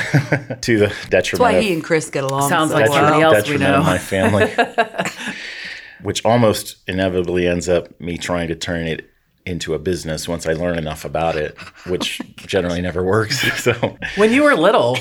to 0.61 0.79
the 0.79 0.95
That's 1.09 1.33
why 1.39 1.53
of 1.53 1.63
he 1.63 1.73
and 1.73 1.83
Chris 1.83 2.09
get 2.09 2.23
along. 2.23 2.49
Sounds 2.49 2.71
so 2.71 2.77
like 2.77 2.89
well. 2.89 2.93
somebody 3.03 3.21
else 3.23 3.47
we 3.49 3.57
detriment 3.57 3.75
of 3.75 3.79
know. 3.83 3.91
my 3.91 3.97
family, 3.97 4.45
which 6.03 6.23
almost 6.25 6.77
inevitably 6.87 7.47
ends 7.47 7.67
up 7.69 7.99
me 7.99 8.17
trying 8.17 8.47
to 8.47 8.55
turn 8.55 8.87
it 8.87 9.09
into 9.45 9.73
a 9.73 9.79
business 9.79 10.27
once 10.27 10.45
I 10.45 10.53
learn 10.53 10.77
enough 10.77 11.05
about 11.05 11.35
it, 11.35 11.57
which 11.87 12.21
generally 12.37 12.81
never 12.81 13.03
works. 13.03 13.43
So 13.59 13.97
When 14.15 14.31
you 14.31 14.43
were 14.43 14.55
little, 14.55 14.97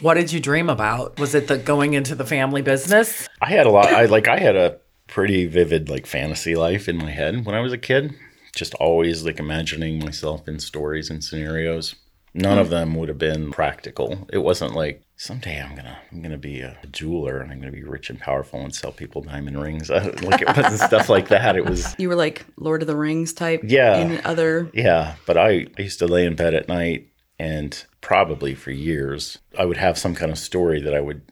what 0.00 0.14
did 0.14 0.32
you 0.32 0.40
dream 0.40 0.68
about? 0.68 1.18
Was 1.18 1.34
it 1.34 1.48
the 1.48 1.56
going 1.56 1.94
into 1.94 2.14
the 2.14 2.24
family 2.24 2.62
business? 2.62 3.28
I 3.40 3.50
had 3.50 3.66
a 3.66 3.70
lot. 3.70 3.86
I 3.86 4.06
like 4.06 4.28
I 4.28 4.38
had 4.38 4.56
a 4.56 4.78
pretty 5.06 5.46
vivid 5.46 5.88
like 5.88 6.06
fantasy 6.06 6.54
life 6.56 6.88
in 6.88 6.96
my 6.98 7.10
head 7.10 7.44
when 7.46 7.54
I 7.54 7.60
was 7.60 7.72
a 7.72 7.78
kid. 7.78 8.14
Just 8.54 8.74
always 8.74 9.24
like 9.24 9.38
imagining 9.38 9.98
myself 9.98 10.46
in 10.48 10.58
stories 10.58 11.08
and 11.08 11.22
scenarios. 11.24 11.94
None 12.34 12.58
of 12.58 12.68
hmm. 12.68 12.72
them 12.72 12.94
would 12.94 13.08
have 13.08 13.18
been 13.18 13.50
practical. 13.50 14.26
It 14.32 14.38
wasn't 14.38 14.74
like 14.74 15.02
someday 15.16 15.60
I'm 15.60 15.76
gonna 15.76 15.98
I'm 16.10 16.22
gonna 16.22 16.38
be 16.38 16.60
a 16.60 16.78
jeweler 16.90 17.40
and 17.40 17.52
I'm 17.52 17.60
gonna 17.60 17.72
be 17.72 17.84
rich 17.84 18.10
and 18.10 18.18
powerful 18.18 18.60
and 18.60 18.74
sell 18.74 18.92
people 18.92 19.22
diamond 19.22 19.60
rings. 19.60 19.90
Like 20.22 20.42
it 20.42 20.56
wasn't 20.56 20.80
stuff 20.88 21.08
like 21.08 21.28
that. 21.28 21.56
It 21.56 21.66
was 21.66 21.94
You 21.98 22.08
were 22.08 22.16
like 22.16 22.46
Lord 22.56 22.82
of 22.82 22.88
the 22.88 22.96
Rings 22.96 23.32
type. 23.32 23.60
Yeah. 23.64 23.98
In 23.98 24.24
other. 24.24 24.70
Yeah, 24.72 25.16
but 25.26 25.36
I, 25.36 25.66
I 25.78 25.82
used 25.82 25.98
to 25.98 26.06
lay 26.06 26.24
in 26.24 26.36
bed 26.36 26.54
at 26.54 26.68
night 26.68 27.08
and 27.38 27.84
probably 28.00 28.54
for 28.54 28.70
years, 28.70 29.38
I 29.58 29.64
would 29.64 29.76
have 29.76 29.98
some 29.98 30.14
kind 30.14 30.30
of 30.30 30.38
story 30.38 30.80
that 30.82 30.94
I 30.94 31.00
would 31.00 31.22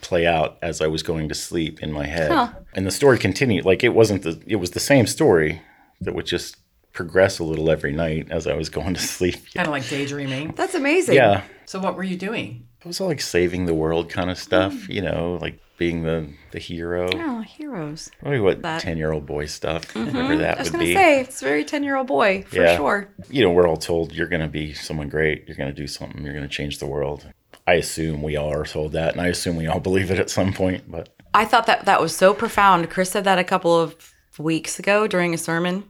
play 0.00 0.26
out 0.26 0.58
as 0.62 0.80
I 0.80 0.86
was 0.86 1.02
going 1.02 1.28
to 1.28 1.34
sleep 1.34 1.82
in 1.82 1.92
my 1.92 2.06
head. 2.06 2.54
And 2.74 2.86
the 2.86 2.90
story 2.90 3.18
continued. 3.18 3.64
Like 3.64 3.84
it 3.84 3.90
wasn't 3.90 4.22
the, 4.22 4.42
it 4.46 4.56
was 4.56 4.72
the 4.72 4.80
same 4.80 5.06
story 5.06 5.62
that 6.00 6.14
would 6.14 6.26
just 6.26 6.56
progress 6.94 7.38
a 7.38 7.44
little 7.44 7.70
every 7.70 7.92
night 7.92 8.28
as 8.30 8.46
I 8.46 8.54
was 8.54 8.70
going 8.70 8.94
to 8.94 9.00
sleep. 9.16 9.36
Kind 9.52 9.66
of 9.66 9.72
like 9.72 9.86
daydreaming. 9.88 10.54
That's 10.56 10.74
amazing. 10.74 11.16
Yeah. 11.16 11.42
So, 11.66 11.78
what 11.78 11.96
were 11.96 12.04
you 12.04 12.16
doing? 12.16 12.66
It 12.80 12.86
was 12.86 13.00
all 13.00 13.08
like 13.08 13.20
saving 13.20 13.66
the 13.66 13.74
world 13.74 14.08
kind 14.10 14.30
of 14.30 14.38
stuff, 14.38 14.72
mm. 14.72 14.88
you 14.90 15.02
know, 15.02 15.38
like 15.40 15.58
being 15.78 16.02
the, 16.02 16.28
the 16.52 16.58
hero. 16.58 17.08
Oh, 17.12 17.40
heroes. 17.40 18.10
Probably 18.20 18.40
what 18.40 18.62
That- 18.62 18.80
10 18.82 18.96
year 18.98 19.10
old 19.12 19.26
boy 19.26 19.46
stuff, 19.46 19.92
mm-hmm. 19.94 20.06
whatever 20.14 20.36
that 20.38 20.58
I 20.58 20.60
was 20.60 20.68
would 20.70 20.72
gonna 20.74 20.84
be. 20.84 20.94
say 20.94 21.20
it's 21.20 21.42
a 21.42 21.44
very 21.44 21.64
ten 21.64 21.82
year 21.82 21.96
old 21.96 22.06
boy 22.06 22.44
for 22.48 22.56
Yeah. 22.56 22.76
sure. 22.76 23.08
you 23.28 23.42
know, 23.42 23.50
we're 23.50 23.66
all 23.66 23.76
told 23.76 24.12
you're 24.12 24.28
going 24.28 24.42
to 24.42 24.48
be 24.48 24.72
someone 24.74 25.08
great, 25.08 25.44
you're 25.48 25.56
going 25.56 25.74
to 25.74 25.74
do 25.74 25.86
something, 25.86 26.22
you're 26.22 26.34
going 26.34 26.46
to 26.48 26.54
change 26.54 26.78
the 26.78 26.86
world. 26.86 27.26
I 27.66 27.74
assume 27.74 28.22
we 28.22 28.36
all 28.36 28.52
are 28.52 28.66
told 28.66 28.92
that, 28.92 29.12
and 29.12 29.20
I 29.20 29.28
assume 29.28 29.56
we 29.56 29.66
all 29.66 29.80
believe 29.88 30.10
it 30.10 30.18
at 30.20 30.28
some 30.30 30.52
point. 30.52 30.90
But 30.90 31.08
I 31.32 31.46
thought 31.46 31.66
that 31.66 31.86
that 31.86 32.00
was 32.00 32.14
so 32.14 32.34
profound. 32.34 32.90
Chris 32.90 33.10
said 33.10 33.24
that 33.24 33.38
a 33.38 33.44
couple 33.44 33.74
of 33.74 34.14
weeks 34.38 34.78
ago 34.78 35.06
during 35.06 35.32
a 35.32 35.38
sermon. 35.38 35.84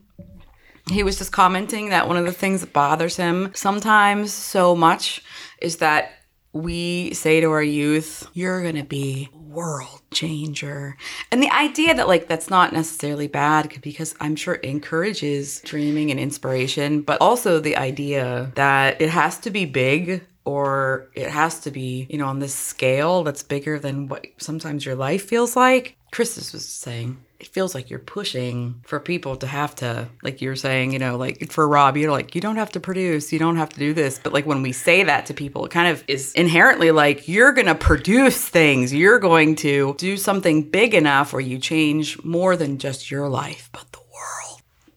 He 0.89 1.03
was 1.03 1.17
just 1.17 1.33
commenting 1.33 1.89
that 1.91 2.09
one 2.09 2.17
of 2.17 2.27
the 2.27 2.33
things 2.33 2.61
that 2.61 2.73
bothers 2.73 3.17
him 3.17 3.53
sometimes 3.55 4.33
so 4.33 4.75
much 4.75 5.23
is 5.61 5.79
that 5.79 6.13
we 6.53 7.13
say 7.15 7.41
to 7.41 7.51
our 7.51 7.63
youth, 7.63 8.29
you're 8.33 8.63
going 8.63 8.77
to 8.77 8.85
be 8.85 9.29
world 9.35 10.03
changer. 10.13 10.97
And 11.33 11.43
the 11.43 11.51
idea 11.51 11.95
that 11.95 12.09
like 12.09 12.29
that's 12.29 12.51
not 12.51 12.73
necessarily 12.73 13.29
bad 13.29 13.81
because 13.83 14.15
I'm 14.21 14.37
sure 14.37 14.55
encourages 14.55 15.61
dreaming 15.63 16.11
and 16.11 16.21
inspiration, 16.21 17.03
but 17.03 17.21
also 17.21 17.61
the 17.61 17.77
idea 17.77 18.53
that 18.55 19.01
it 19.01 19.11
has 19.11 19.39
to 19.41 19.51
be 19.51 19.65
big 19.65 20.25
or 20.45 21.09
it 21.15 21.31
has 21.31 21.61
to 21.61 21.71
be, 21.71 22.07
you 22.11 22.19
know, 22.19 22.27
on 22.27 22.39
this 22.39 22.55
scale 22.55 23.25
that's 23.25 23.43
bigger 23.43 23.79
than 23.79 24.09
what 24.09 24.27
sometimes 24.39 24.85
your 24.85 24.95
life 24.95 25.25
feels 25.25 25.57
like. 25.57 25.97
Chris 26.13 26.37
was 26.53 26.69
saying 26.69 27.19
it 27.45 27.53
feels 27.53 27.75
like 27.75 27.91
you're 27.91 27.99
pushing 27.99 28.81
for 28.85 28.99
people 28.99 29.37
to 29.37 29.47
have 29.47 29.75
to, 29.77 30.09
like 30.23 30.41
you're 30.41 30.57
saying, 30.57 30.93
you 30.93 30.99
know, 30.99 31.19
like 31.19 31.53
for 31.53 31.69
Rob, 31.69 31.97
you're 31.99 32.11
like, 32.11 32.35
you 32.35 32.41
don't 32.41 32.57
have 32.57 32.71
to 32.73 32.81
produce, 32.81 33.33
you 33.33 33.39
don't 33.39 33.57
have 33.57 33.69
to 33.69 33.79
do 33.79 33.93
this. 33.93 34.19
But 34.23 34.33
like 34.33 34.47
when 34.47 34.63
we 34.63 34.73
say 34.73 35.03
that 35.05 35.27
to 35.27 35.35
people, 35.35 35.67
it 35.67 35.71
kind 35.71 35.89
of 35.89 36.03
is 36.09 36.33
inherently 36.33 36.91
like 36.91 37.29
you're 37.29 37.53
going 37.53 37.67
to 37.67 37.75
produce 37.75 38.49
things, 38.49 38.95
you're 38.95 39.19
going 39.19 39.57
to 39.57 39.95
do 39.99 40.17
something 40.17 40.71
big 40.71 40.95
enough 40.95 41.35
where 41.35 41.43
you 41.43 41.59
change 41.59 42.23
more 42.25 42.57
than 42.57 42.79
just 42.79 43.11
your 43.11 43.29
life, 43.29 43.69
but 43.73 43.93
the. 43.93 44.04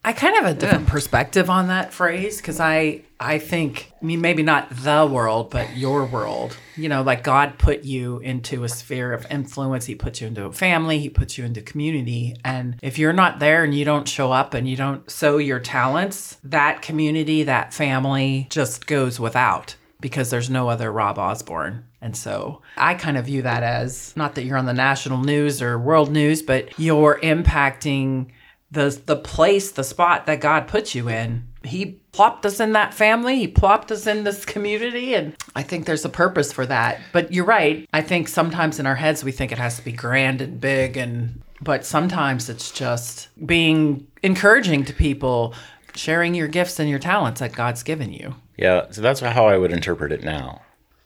I 0.07 0.13
kind 0.13 0.37
of 0.37 0.45
have 0.45 0.55
a 0.55 0.57
different 0.57 0.87
perspective 0.87 1.49
on 1.49 1.67
that 1.67 1.93
phrase 1.93 2.37
because 2.37 2.61
I 2.61 3.01
I 3.19 3.39
think 3.39 3.91
I 4.01 4.05
mean 4.05 4.21
maybe 4.21 4.41
not 4.41 4.69
the 4.69 5.05
world 5.05 5.49
but 5.49 5.75
your 5.75 6.05
world. 6.05 6.55
You 6.77 6.87
know, 6.87 7.01
like 7.01 7.23
God 7.25 7.57
put 7.57 7.83
you 7.83 8.19
into 8.19 8.63
a 8.63 8.69
sphere 8.69 9.11
of 9.11 9.29
influence. 9.29 9.85
He 9.85 9.95
puts 9.95 10.21
you 10.21 10.27
into 10.27 10.45
a 10.45 10.53
family. 10.53 10.99
He 10.99 11.09
puts 11.09 11.37
you 11.37 11.43
into 11.43 11.61
community. 11.61 12.37
And 12.45 12.77
if 12.81 12.97
you're 12.97 13.11
not 13.11 13.39
there 13.39 13.65
and 13.65 13.75
you 13.75 13.83
don't 13.83 14.07
show 14.07 14.31
up 14.31 14.53
and 14.53 14.65
you 14.65 14.77
don't 14.77 15.11
sow 15.11 15.39
your 15.39 15.59
talents, 15.59 16.37
that 16.41 16.81
community, 16.81 17.43
that 17.43 17.73
family 17.73 18.47
just 18.49 18.87
goes 18.87 19.19
without 19.19 19.75
because 19.99 20.29
there's 20.29 20.49
no 20.49 20.69
other 20.69 20.89
Rob 20.89 21.19
Osborn. 21.19 21.83
And 21.99 22.15
so 22.15 22.61
I 22.77 22.93
kind 22.93 23.17
of 23.17 23.25
view 23.25 23.41
that 23.41 23.61
as 23.61 24.15
not 24.15 24.35
that 24.35 24.45
you're 24.45 24.57
on 24.57 24.67
the 24.67 24.73
national 24.73 25.17
news 25.17 25.61
or 25.61 25.77
world 25.77 26.13
news, 26.13 26.41
but 26.41 26.79
you're 26.79 27.19
impacting 27.21 28.27
the 28.71 28.99
the 29.05 29.15
place, 29.15 29.71
the 29.71 29.83
spot 29.83 30.25
that 30.25 30.41
God 30.41 30.67
put 30.67 30.93
you 30.93 31.09
in. 31.09 31.47
He 31.63 31.99
plopped 32.11 32.45
us 32.45 32.59
in 32.59 32.73
that 32.73 32.93
family. 32.93 33.37
He 33.37 33.47
plopped 33.47 33.91
us 33.91 34.07
in 34.07 34.23
this 34.23 34.45
community, 34.45 35.13
and 35.13 35.35
I 35.55 35.63
think 35.63 35.85
there's 35.85 36.05
a 36.05 36.09
purpose 36.09 36.53
for 36.53 36.65
that. 36.65 36.99
But 37.11 37.33
you're 37.33 37.45
right. 37.45 37.87
I 37.93 38.01
think 38.01 38.27
sometimes 38.27 38.79
in 38.79 38.85
our 38.85 38.95
heads 38.95 39.23
we 39.23 39.31
think 39.31 39.51
it 39.51 39.57
has 39.57 39.77
to 39.77 39.83
be 39.83 39.91
grand 39.91 40.41
and 40.41 40.61
big, 40.61 40.97
and 40.97 41.41
but 41.61 41.85
sometimes 41.85 42.49
it's 42.49 42.71
just 42.71 43.29
being 43.45 44.07
encouraging 44.23 44.85
to 44.85 44.93
people, 44.93 45.53
sharing 45.95 46.35
your 46.35 46.47
gifts 46.47 46.79
and 46.79 46.89
your 46.89 46.99
talents 46.99 47.39
that 47.39 47.53
God's 47.53 47.83
given 47.83 48.13
you. 48.13 48.35
yeah, 48.57 48.89
so 48.91 49.01
that's 49.01 49.19
how 49.19 49.47
I 49.47 49.57
would 49.57 49.71
interpret 49.71 50.11
it 50.11 50.23
now. 50.23 50.61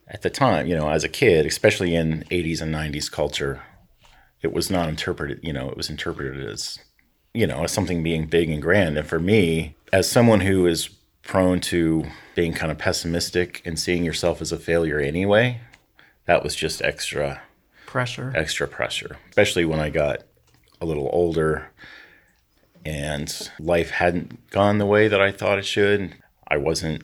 At 0.08 0.24
the 0.24 0.30
time, 0.30 0.68
you 0.68 0.76
know, 0.76 0.90
as 0.90 1.06
a 1.06 1.10
kid, 1.10 1.46
especially 1.46 1.96
in 1.96 2.26
80s 2.30 2.62
and 2.62 2.74
90s 2.74 3.10
culture, 3.10 3.62
it 4.42 4.52
was 4.52 4.70
not 4.70 4.90
interpreted, 4.90 5.40
you 5.42 5.54
know, 5.54 5.70
it 5.70 5.78
was 5.78 5.90
interpreted 5.90 6.46
as, 6.46 6.80
you 7.34 7.48
know, 7.48 7.64
as 7.64 7.72
something 7.72 8.04
being 8.04 8.26
big 8.26 8.50
and 8.50 8.62
grand. 8.62 8.98
And 8.98 9.08
for 9.08 9.20
me, 9.20 9.76
as 9.94 10.10
someone 10.10 10.42
who 10.42 10.66
is 10.68 10.90
prone 11.24 11.60
to 11.62 12.06
being 12.36 12.54
kind 12.54 12.72
of 12.72 12.78
pessimistic 12.78 13.62
and 13.66 13.80
seeing 13.80 14.04
yourself 14.04 14.42
as 14.42 14.52
a 14.52 14.58
failure 14.58 15.00
anyway, 15.00 15.62
that 16.26 16.44
was 16.44 16.56
just 16.56 16.82
extra 16.82 17.42
Pressure. 17.86 18.32
extra 18.36 18.68
pressure, 18.68 19.18
especially 19.30 19.66
when 19.66 19.80
I 19.80 19.90
got 19.90 20.24
a 20.80 20.86
little 20.86 21.10
older 21.12 21.72
and 22.86 23.52
life 23.60 23.92
hadn't 23.92 24.50
gone 24.50 24.78
the 24.78 24.86
way 24.86 25.08
that 25.08 25.22
I 25.22 25.32
thought 25.32 25.60
it 25.60 25.66
should. 25.66 26.16
I 26.48 26.58
wasn't 26.58 27.04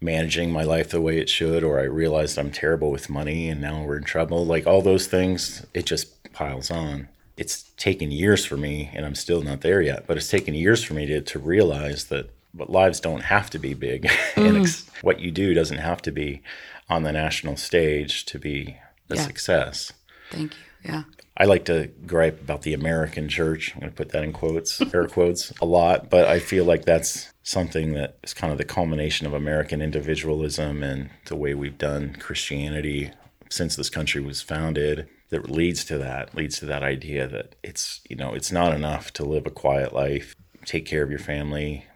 managing 0.00 0.50
my 0.50 0.64
life 0.64 0.90
the 0.90 1.00
way 1.00 1.18
it 1.18 1.28
should, 1.28 1.62
or 1.62 1.78
I 1.78 1.84
realized 1.84 2.38
I'm 2.38 2.50
terrible 2.50 2.90
with 2.90 3.08
money 3.08 3.48
and 3.48 3.60
now 3.60 3.84
we're 3.84 3.98
in 3.98 4.04
trouble. 4.04 4.44
Like 4.44 4.66
all 4.66 4.82
those 4.82 5.06
things, 5.06 5.64
it 5.74 5.86
just 5.86 6.32
piles 6.32 6.70
on. 6.70 7.08
It's 7.36 7.64
taken 7.76 8.10
years 8.10 8.44
for 8.44 8.56
me, 8.56 8.90
and 8.94 9.06
I'm 9.06 9.14
still 9.14 9.42
not 9.42 9.62
there 9.62 9.80
yet, 9.80 10.06
but 10.06 10.16
it's 10.16 10.28
taken 10.28 10.54
years 10.54 10.84
for 10.84 10.94
me 10.94 11.06
to, 11.06 11.20
to 11.20 11.38
realize 11.38 12.04
that 12.06 12.30
but 12.54 12.70
lives 12.70 13.00
don't 13.00 13.22
have 13.22 13.50
to 13.50 13.58
be 13.58 13.74
big. 13.74 14.04
and 14.36 14.46
mm-hmm. 14.46 14.62
ex- 14.62 14.86
what 15.02 15.20
you 15.20 15.30
do 15.30 15.54
doesn't 15.54 15.78
have 15.78 16.02
to 16.02 16.12
be 16.12 16.42
on 16.88 17.02
the 17.02 17.12
national 17.12 17.56
stage 17.56 18.24
to 18.26 18.38
be 18.38 18.76
a 19.08 19.16
Yeah. 19.16 19.26
success. 19.26 19.92
Thank 20.30 20.52
you. 20.52 20.90
Yeah. 20.90 21.02
I 21.36 21.44
like 21.44 21.64
to 21.66 21.90
gripe 22.06 22.40
about 22.42 22.62
the 22.62 22.74
American 22.74 23.28
church. 23.28 23.72
I'm 23.74 23.80
going 23.80 23.92
to 23.92 23.96
put 23.96 24.10
that 24.10 24.22
in 24.22 24.32
quotes, 24.32 24.80
air 24.92 25.06
quotes, 25.06 25.50
a 25.62 25.64
lot, 25.64 26.10
but 26.10 26.28
I 26.28 26.38
feel 26.38 26.64
like 26.64 26.84
that's 26.84 27.32
something 27.42 27.94
that 27.94 28.18
is 28.22 28.34
kind 28.34 28.52
of 28.52 28.58
the 28.58 28.64
culmination 28.64 29.26
of 29.26 29.32
American 29.32 29.80
individualism 29.80 30.82
and 30.82 31.10
the 31.26 31.36
way 31.36 31.54
we've 31.54 31.78
done 31.78 32.16
Christianity 32.20 33.10
since 33.48 33.76
this 33.76 33.88
country 33.88 34.20
was 34.20 34.42
founded 34.42 35.08
that 35.32 35.50
leads 35.50 35.82
to 35.86 35.96
that, 35.96 36.34
leads 36.34 36.58
to 36.58 36.66
that 36.66 36.82
idea 36.82 37.26
that 37.26 37.54
it's, 37.62 38.02
you 38.08 38.14
know, 38.14 38.34
it's 38.34 38.52
not 38.52 38.74
enough 38.74 39.10
to 39.14 39.24
live 39.24 39.46
a 39.46 39.50
quiet 39.50 39.94
life, 39.94 40.36
take 40.66 40.84
care 40.84 41.02
of 41.02 41.08
your 41.08 41.18
family, 41.18 41.86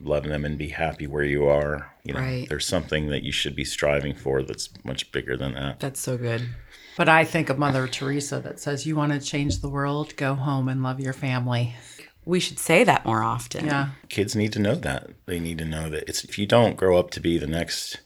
love 0.00 0.24
them 0.24 0.42
and 0.42 0.56
be 0.56 0.68
happy 0.68 1.06
where 1.06 1.22
you 1.22 1.46
are. 1.46 1.94
You 2.02 2.14
know, 2.14 2.20
Right. 2.20 2.48
there's 2.48 2.66
something 2.66 3.08
that 3.08 3.22
you 3.22 3.30
should 3.30 3.54
be 3.54 3.64
striving 3.64 4.14
for 4.14 4.42
that's 4.42 4.70
much 4.84 5.12
bigger 5.12 5.36
than 5.36 5.52
that. 5.52 5.80
That's 5.80 6.00
so 6.00 6.16
good. 6.16 6.48
But 6.96 7.10
I 7.10 7.24
think 7.24 7.50
of 7.50 7.58
Mother 7.58 7.86
Teresa 7.86 8.40
that 8.40 8.58
says, 8.58 8.86
You 8.86 8.96
want 8.96 9.12
to 9.12 9.20
change 9.20 9.60
the 9.60 9.68
world? 9.68 10.16
Go 10.16 10.34
home 10.34 10.68
and 10.70 10.82
love 10.82 10.98
your 10.98 11.12
family. 11.12 11.76
We 12.24 12.40
should 12.40 12.58
say 12.58 12.84
that 12.84 13.04
more 13.04 13.22
often. 13.22 13.66
Yeah. 13.66 13.90
Kids 14.08 14.34
need 14.34 14.52
to 14.54 14.58
know 14.58 14.74
that. 14.76 15.10
They 15.26 15.38
need 15.40 15.58
to 15.58 15.64
know 15.66 15.90
that 15.90 16.08
it's 16.08 16.24
if 16.24 16.38
you 16.38 16.46
don't 16.46 16.76
grow 16.78 16.98
up 16.98 17.10
to 17.12 17.20
be 17.20 17.36
the 17.36 17.46
next 17.46 18.00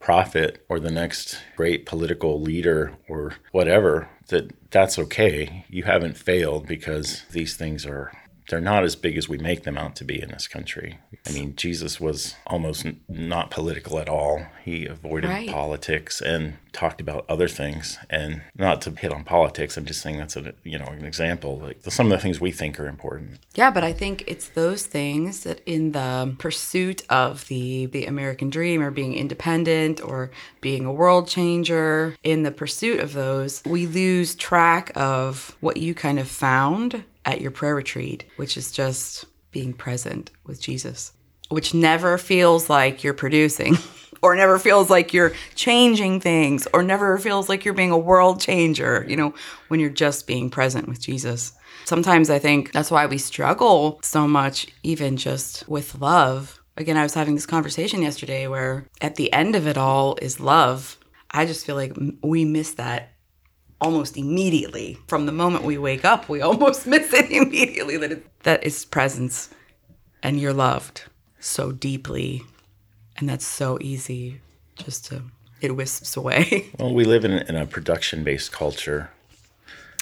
prophet 0.00 0.64
or 0.68 0.78
the 0.78 0.90
next 0.90 1.38
great 1.56 1.86
political 1.86 2.40
leader 2.40 2.92
or 3.08 3.34
whatever, 3.52 4.08
that 4.28 4.52
that's 4.70 4.98
okay. 4.98 5.64
You 5.68 5.84
haven't 5.84 6.16
failed 6.16 6.66
because 6.66 7.22
these 7.30 7.56
things 7.56 7.86
are 7.86 8.12
they're 8.48 8.60
not 8.60 8.84
as 8.84 8.94
big 8.96 9.16
as 9.16 9.28
we 9.28 9.38
make 9.38 9.62
them 9.64 9.78
out 9.78 9.96
to 9.96 10.04
be 10.04 10.20
in 10.20 10.28
this 10.30 10.46
country. 10.46 10.98
I 11.26 11.32
mean, 11.32 11.56
Jesus 11.56 11.98
was 12.00 12.34
almost 12.46 12.84
n- 12.84 13.00
not 13.08 13.50
political 13.50 13.98
at 13.98 14.08
all. 14.08 14.46
He 14.64 14.86
avoided 14.86 15.30
Right. 15.30 15.48
politics 15.48 16.20
and 16.20 16.54
talked 16.72 17.00
about 17.00 17.24
other 17.28 17.48
things. 17.48 17.98
And 18.10 18.42
not 18.56 18.82
to 18.82 18.90
hit 18.90 19.12
on 19.12 19.24
politics, 19.24 19.76
I'm 19.76 19.84
just 19.86 20.02
saying 20.02 20.18
that's 20.18 20.36
a 20.36 20.52
you 20.64 20.78
know 20.78 20.86
an 20.86 21.04
example. 21.04 21.58
Like 21.58 21.78
some 21.88 22.06
of 22.10 22.18
the 22.18 22.22
things 22.22 22.40
we 22.40 22.50
think 22.50 22.78
are 22.80 22.86
important. 22.88 23.38
Yeah, 23.54 23.70
but 23.70 23.84
I 23.84 23.92
think 23.92 24.24
it's 24.26 24.48
those 24.48 24.84
things 24.86 25.44
that 25.44 25.60
in 25.66 25.92
the 25.92 26.34
pursuit 26.38 27.02
of 27.08 27.46
the 27.48 27.86
the 27.86 28.06
American 28.06 28.50
dream 28.50 28.82
or 28.82 28.90
being 28.90 29.14
independent 29.14 30.02
or 30.02 30.30
being 30.60 30.84
a 30.84 30.92
world 30.92 31.28
changer, 31.28 32.16
in 32.22 32.42
the 32.42 32.50
pursuit 32.50 33.00
of 33.00 33.12
those, 33.12 33.62
we 33.64 33.86
lose 33.86 34.34
track 34.34 34.90
of 34.96 35.56
what 35.60 35.76
you 35.78 35.94
kind 35.94 36.18
of 36.18 36.28
found 36.28 37.04
at 37.24 37.40
your 37.40 37.50
prayer 37.50 37.74
retreat, 37.74 38.24
which 38.36 38.56
is 38.56 38.70
just 38.70 39.24
being 39.50 39.72
present 39.72 40.30
with 40.44 40.60
Jesus, 40.60 41.12
which 41.48 41.74
never 41.74 42.18
feels 42.18 42.68
like 42.68 43.04
you're 43.04 43.14
producing. 43.14 43.76
Or 44.22 44.34
never 44.34 44.58
feels 44.58 44.88
like 44.88 45.12
you're 45.12 45.34
changing 45.54 46.20
things, 46.20 46.66
or 46.72 46.82
never 46.82 47.18
feels 47.18 47.50
like 47.50 47.66
you're 47.66 47.74
being 47.74 47.90
a 47.90 47.98
world 47.98 48.40
changer, 48.40 49.04
you 49.06 49.16
know, 49.16 49.34
when 49.68 49.80
you're 49.80 49.90
just 49.90 50.26
being 50.26 50.48
present 50.48 50.88
with 50.88 50.98
Jesus. 50.98 51.52
Sometimes 51.84 52.30
I 52.30 52.38
think 52.38 52.72
that's 52.72 52.90
why 52.90 53.04
we 53.04 53.18
struggle 53.18 54.00
so 54.02 54.26
much, 54.26 54.68
even 54.82 55.18
just 55.18 55.68
with 55.68 56.00
love. 56.00 56.58
Again, 56.78 56.96
I 56.96 57.02
was 57.02 57.12
having 57.12 57.34
this 57.34 57.44
conversation 57.44 58.00
yesterday 58.00 58.46
where 58.46 58.86
at 59.02 59.16
the 59.16 59.30
end 59.30 59.54
of 59.56 59.66
it 59.66 59.76
all 59.76 60.16
is 60.22 60.40
love. 60.40 60.98
I 61.30 61.44
just 61.44 61.66
feel 61.66 61.76
like 61.76 61.94
we 62.22 62.46
miss 62.46 62.74
that 62.74 63.13
almost 63.80 64.16
immediately. 64.16 64.98
From 65.06 65.26
the 65.26 65.32
moment 65.32 65.64
we 65.64 65.78
wake 65.78 66.04
up, 66.04 66.28
we 66.28 66.40
almost 66.40 66.86
miss 66.86 67.12
it 67.12 67.30
immediately 67.30 67.96
that 67.96 68.12
it, 68.12 68.42
that 68.42 68.64
is 68.64 68.84
presence 68.84 69.50
and 70.22 70.40
you're 70.40 70.52
loved 70.52 71.04
so 71.38 71.70
deeply. 71.70 72.42
And 73.16 73.28
that's 73.28 73.46
so 73.46 73.78
easy 73.80 74.40
just 74.76 75.06
to, 75.06 75.22
it 75.60 75.76
wisps 75.76 76.16
away. 76.16 76.70
Well, 76.78 76.94
we 76.94 77.04
live 77.04 77.24
in, 77.24 77.32
in 77.32 77.54
a 77.54 77.66
production 77.66 78.24
based 78.24 78.50
culture. 78.50 79.10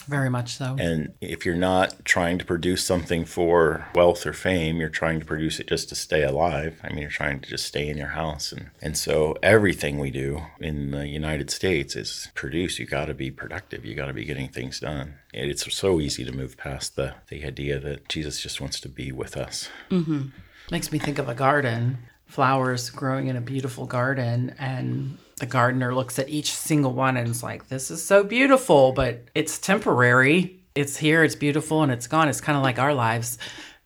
Very 0.06 0.30
much 0.30 0.56
so. 0.56 0.76
And 0.78 1.12
if 1.20 1.46
you're 1.46 1.54
not 1.54 2.04
trying 2.04 2.38
to 2.38 2.44
produce 2.44 2.84
something 2.84 3.24
for 3.24 3.86
wealth 3.94 4.26
or 4.26 4.32
fame, 4.32 4.76
you're 4.76 4.88
trying 4.88 5.20
to 5.20 5.26
produce 5.26 5.60
it 5.60 5.68
just 5.68 5.88
to 5.90 5.94
stay 5.94 6.22
alive. 6.22 6.80
I 6.82 6.88
mean, 6.90 6.98
you're 6.98 7.10
trying 7.10 7.40
to 7.40 7.48
just 7.48 7.66
stay 7.66 7.88
in 7.88 7.96
your 7.96 8.08
house. 8.08 8.52
And, 8.52 8.70
and 8.80 8.96
so 8.96 9.36
everything 9.42 9.98
we 9.98 10.10
do 10.10 10.42
in 10.60 10.90
the 10.90 11.06
United 11.06 11.50
States 11.50 11.96
is 11.96 12.28
produce. 12.34 12.78
You 12.78 12.86
got 12.86 13.06
to 13.06 13.14
be 13.14 13.30
productive. 13.30 13.84
You 13.84 13.94
got 13.94 14.06
to 14.06 14.12
be 14.12 14.24
getting 14.24 14.48
things 14.48 14.80
done. 14.80 15.14
It's 15.32 15.74
so 15.74 16.00
easy 16.00 16.24
to 16.24 16.32
move 16.32 16.56
past 16.56 16.96
the, 16.96 17.14
the 17.28 17.44
idea 17.44 17.78
that 17.80 18.08
Jesus 18.08 18.40
just 18.40 18.60
wants 18.60 18.80
to 18.80 18.88
be 18.88 19.12
with 19.12 19.36
us. 19.36 19.68
Mm-hmm. 19.90 20.28
Makes 20.70 20.92
me 20.92 20.98
think 20.98 21.18
of 21.18 21.28
a 21.28 21.34
garden, 21.34 21.98
flowers 22.26 22.90
growing 22.90 23.28
in 23.28 23.36
a 23.36 23.40
beautiful 23.40 23.86
garden, 23.86 24.54
and 24.58 25.18
the 25.42 25.46
gardener 25.46 25.92
looks 25.92 26.20
at 26.20 26.28
each 26.28 26.54
single 26.54 26.92
one 26.92 27.16
and 27.16 27.28
is 27.28 27.42
like, 27.42 27.68
This 27.68 27.90
is 27.90 28.00
so 28.00 28.22
beautiful, 28.22 28.92
but 28.92 29.24
it's 29.34 29.58
temporary. 29.58 30.60
It's 30.76 30.96
here, 30.96 31.24
it's 31.24 31.34
beautiful, 31.34 31.82
and 31.82 31.90
it's 31.90 32.06
gone. 32.06 32.28
It's 32.28 32.40
kind 32.40 32.56
of 32.56 32.62
like 32.62 32.78
our 32.78 32.94
lives. 32.94 33.38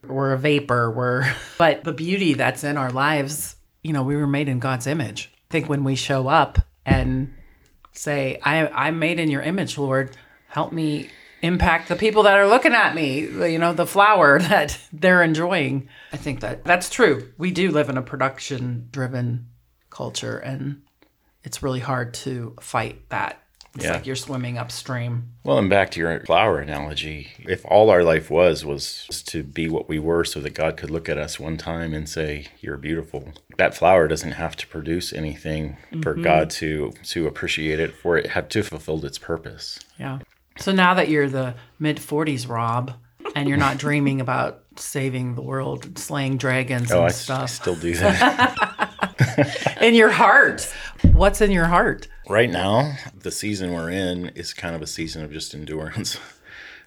We're 0.06 0.34
a 0.34 0.38
vapor. 0.38 0.90
We're, 0.90 1.34
but 1.58 1.82
the 1.82 1.94
beauty 1.94 2.34
that's 2.34 2.62
in 2.62 2.76
our 2.76 2.90
lives, 2.90 3.56
you 3.82 3.94
know, 3.94 4.02
we 4.02 4.16
were 4.16 4.26
made 4.26 4.50
in 4.50 4.58
God's 4.58 4.86
image. 4.86 5.32
I 5.34 5.40
think 5.50 5.66
when 5.66 5.82
we 5.82 5.96
show 5.96 6.28
up 6.28 6.58
and 6.84 7.32
say, 7.92 8.38
I, 8.42 8.68
I'm 8.68 8.98
made 8.98 9.18
in 9.18 9.30
your 9.30 9.40
image, 9.40 9.78
Lord, 9.78 10.14
help 10.48 10.74
me 10.74 11.08
impact 11.40 11.88
the 11.88 11.96
people 11.96 12.24
that 12.24 12.36
are 12.36 12.46
looking 12.46 12.74
at 12.74 12.94
me, 12.94 13.20
you 13.20 13.58
know, 13.58 13.72
the 13.72 13.86
flower 13.86 14.38
that 14.40 14.78
they're 14.92 15.22
enjoying. 15.22 15.88
I 16.12 16.18
think 16.18 16.40
that 16.40 16.64
that's 16.64 16.90
true. 16.90 17.32
We 17.38 17.50
do 17.50 17.70
live 17.70 17.88
in 17.88 17.96
a 17.96 18.02
production 18.02 18.88
driven 18.90 19.46
culture 19.88 20.36
and 20.36 20.82
it's 21.46 21.62
really 21.62 21.80
hard 21.80 22.12
to 22.12 22.54
fight 22.60 23.08
that. 23.08 23.40
It's 23.76 23.84
Yeah. 23.84 23.92
like 23.94 24.06
you're 24.06 24.16
swimming 24.16 24.58
upstream. 24.58 25.28
Well, 25.44 25.58
and 25.58 25.70
back 25.70 25.90
to 25.92 26.00
your 26.00 26.18
flower 26.20 26.58
analogy, 26.58 27.28
if 27.38 27.64
all 27.66 27.90
our 27.90 28.02
life 28.02 28.30
was 28.30 28.64
was 28.64 29.06
to 29.26 29.42
be 29.42 29.68
what 29.68 29.88
we 29.88 29.98
were 29.98 30.24
so 30.24 30.40
that 30.40 30.54
God 30.54 30.76
could 30.76 30.90
look 30.90 31.08
at 31.08 31.18
us 31.18 31.38
one 31.38 31.56
time 31.56 31.94
and 31.94 32.08
say, 32.08 32.46
You're 32.60 32.78
beautiful, 32.78 33.32
that 33.58 33.74
flower 33.74 34.08
doesn't 34.08 34.32
have 34.32 34.56
to 34.56 34.66
produce 34.66 35.12
anything 35.12 35.76
for 36.02 36.14
mm-hmm. 36.14 36.22
God 36.22 36.50
to 36.50 36.92
to 37.04 37.26
appreciate 37.26 37.78
it, 37.78 37.94
for 37.94 38.16
it 38.16 38.28
have 38.28 38.48
to 38.48 38.62
fulfilled 38.62 39.04
its 39.04 39.18
purpose. 39.18 39.78
Yeah. 40.00 40.18
So 40.58 40.72
now 40.72 40.94
that 40.94 41.08
you're 41.08 41.28
the 41.28 41.54
mid 41.78 41.98
40s, 41.98 42.48
Rob, 42.48 42.92
and 43.34 43.48
you're 43.48 43.58
not 43.58 43.78
dreaming 43.86 44.20
about 44.20 44.62
saving 44.76 45.34
the 45.34 45.42
world, 45.42 45.98
slaying 45.98 46.38
dragons 46.38 46.90
Oh, 46.90 46.98
and 46.98 47.06
I 47.06 47.10
stuff, 47.10 47.42
I 47.42 47.46
still 47.46 47.76
do 47.76 47.94
that. 47.94 48.72
in 49.80 49.94
your 49.94 50.10
heart, 50.10 50.72
what's 51.12 51.40
in 51.40 51.50
your 51.50 51.66
heart? 51.66 52.08
right 52.28 52.50
now, 52.50 52.96
the 53.18 53.30
season 53.30 53.72
we're 53.72 53.90
in 53.90 54.28
is 54.30 54.52
kind 54.52 54.74
of 54.74 54.82
a 54.82 54.86
season 54.86 55.22
of 55.24 55.32
just 55.32 55.54
endurance. 55.54 56.18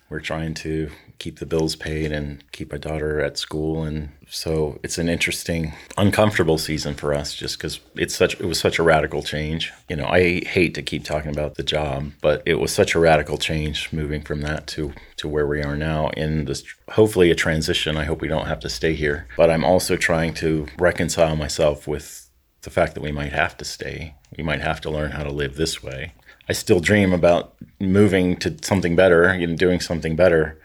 We're 0.09 0.21
trying 0.21 0.55
to 0.55 0.89
keep 1.19 1.37
the 1.37 1.45
bills 1.45 1.75
paid 1.75 2.11
and 2.11 2.43
keep 2.51 2.73
our 2.73 2.79
daughter 2.79 3.21
at 3.21 3.37
school, 3.37 3.83
and 3.83 4.09
so 4.27 4.79
it's 4.81 4.97
an 4.97 5.07
interesting, 5.07 5.73
uncomfortable 5.99 6.57
season 6.57 6.95
for 6.95 7.13
us, 7.13 7.35
just 7.35 7.59
because 7.59 7.79
it's 7.95 8.15
such 8.15 8.33
it 8.39 8.45
was 8.45 8.59
such 8.59 8.79
a 8.79 8.83
radical 8.83 9.21
change. 9.21 9.71
You 9.87 9.97
know, 9.97 10.07
I 10.07 10.43
hate 10.45 10.73
to 10.73 10.81
keep 10.81 11.03
talking 11.03 11.29
about 11.29 11.55
the 11.55 11.63
job, 11.63 12.11
but 12.21 12.41
it 12.47 12.55
was 12.55 12.73
such 12.73 12.95
a 12.95 12.99
radical 12.99 13.37
change 13.37 13.93
moving 13.93 14.23
from 14.23 14.41
that 14.41 14.65
to 14.69 14.93
to 15.17 15.27
where 15.27 15.45
we 15.45 15.61
are 15.61 15.77
now 15.77 16.09
in 16.17 16.45
this 16.45 16.63
hopefully 16.89 17.29
a 17.29 17.35
transition. 17.35 17.95
I 17.95 18.05
hope 18.05 18.19
we 18.19 18.27
don't 18.27 18.47
have 18.47 18.61
to 18.61 18.69
stay 18.69 18.95
here, 18.95 19.27
but 19.37 19.51
I'm 19.51 19.63
also 19.63 19.95
trying 19.95 20.33
to 20.35 20.65
reconcile 20.79 21.35
myself 21.35 21.87
with 21.87 22.28
the 22.61 22.69
fact 22.69 22.93
that 22.93 23.01
we 23.01 23.11
might 23.11 23.31
have 23.31 23.55
to 23.57 23.65
stay. 23.65 24.15
We 24.37 24.43
might 24.43 24.61
have 24.61 24.81
to 24.81 24.89
learn 24.89 25.11
how 25.11 25.23
to 25.23 25.31
live 25.31 25.55
this 25.55 25.81
way. 25.81 26.13
I 26.47 26.53
still 26.53 26.79
dream 26.79 27.13
about 27.13 27.55
moving 27.79 28.35
to 28.37 28.55
something 28.61 28.95
better, 28.95 29.23
and 29.25 29.57
doing 29.57 29.79
something 29.79 30.15
better, 30.15 30.59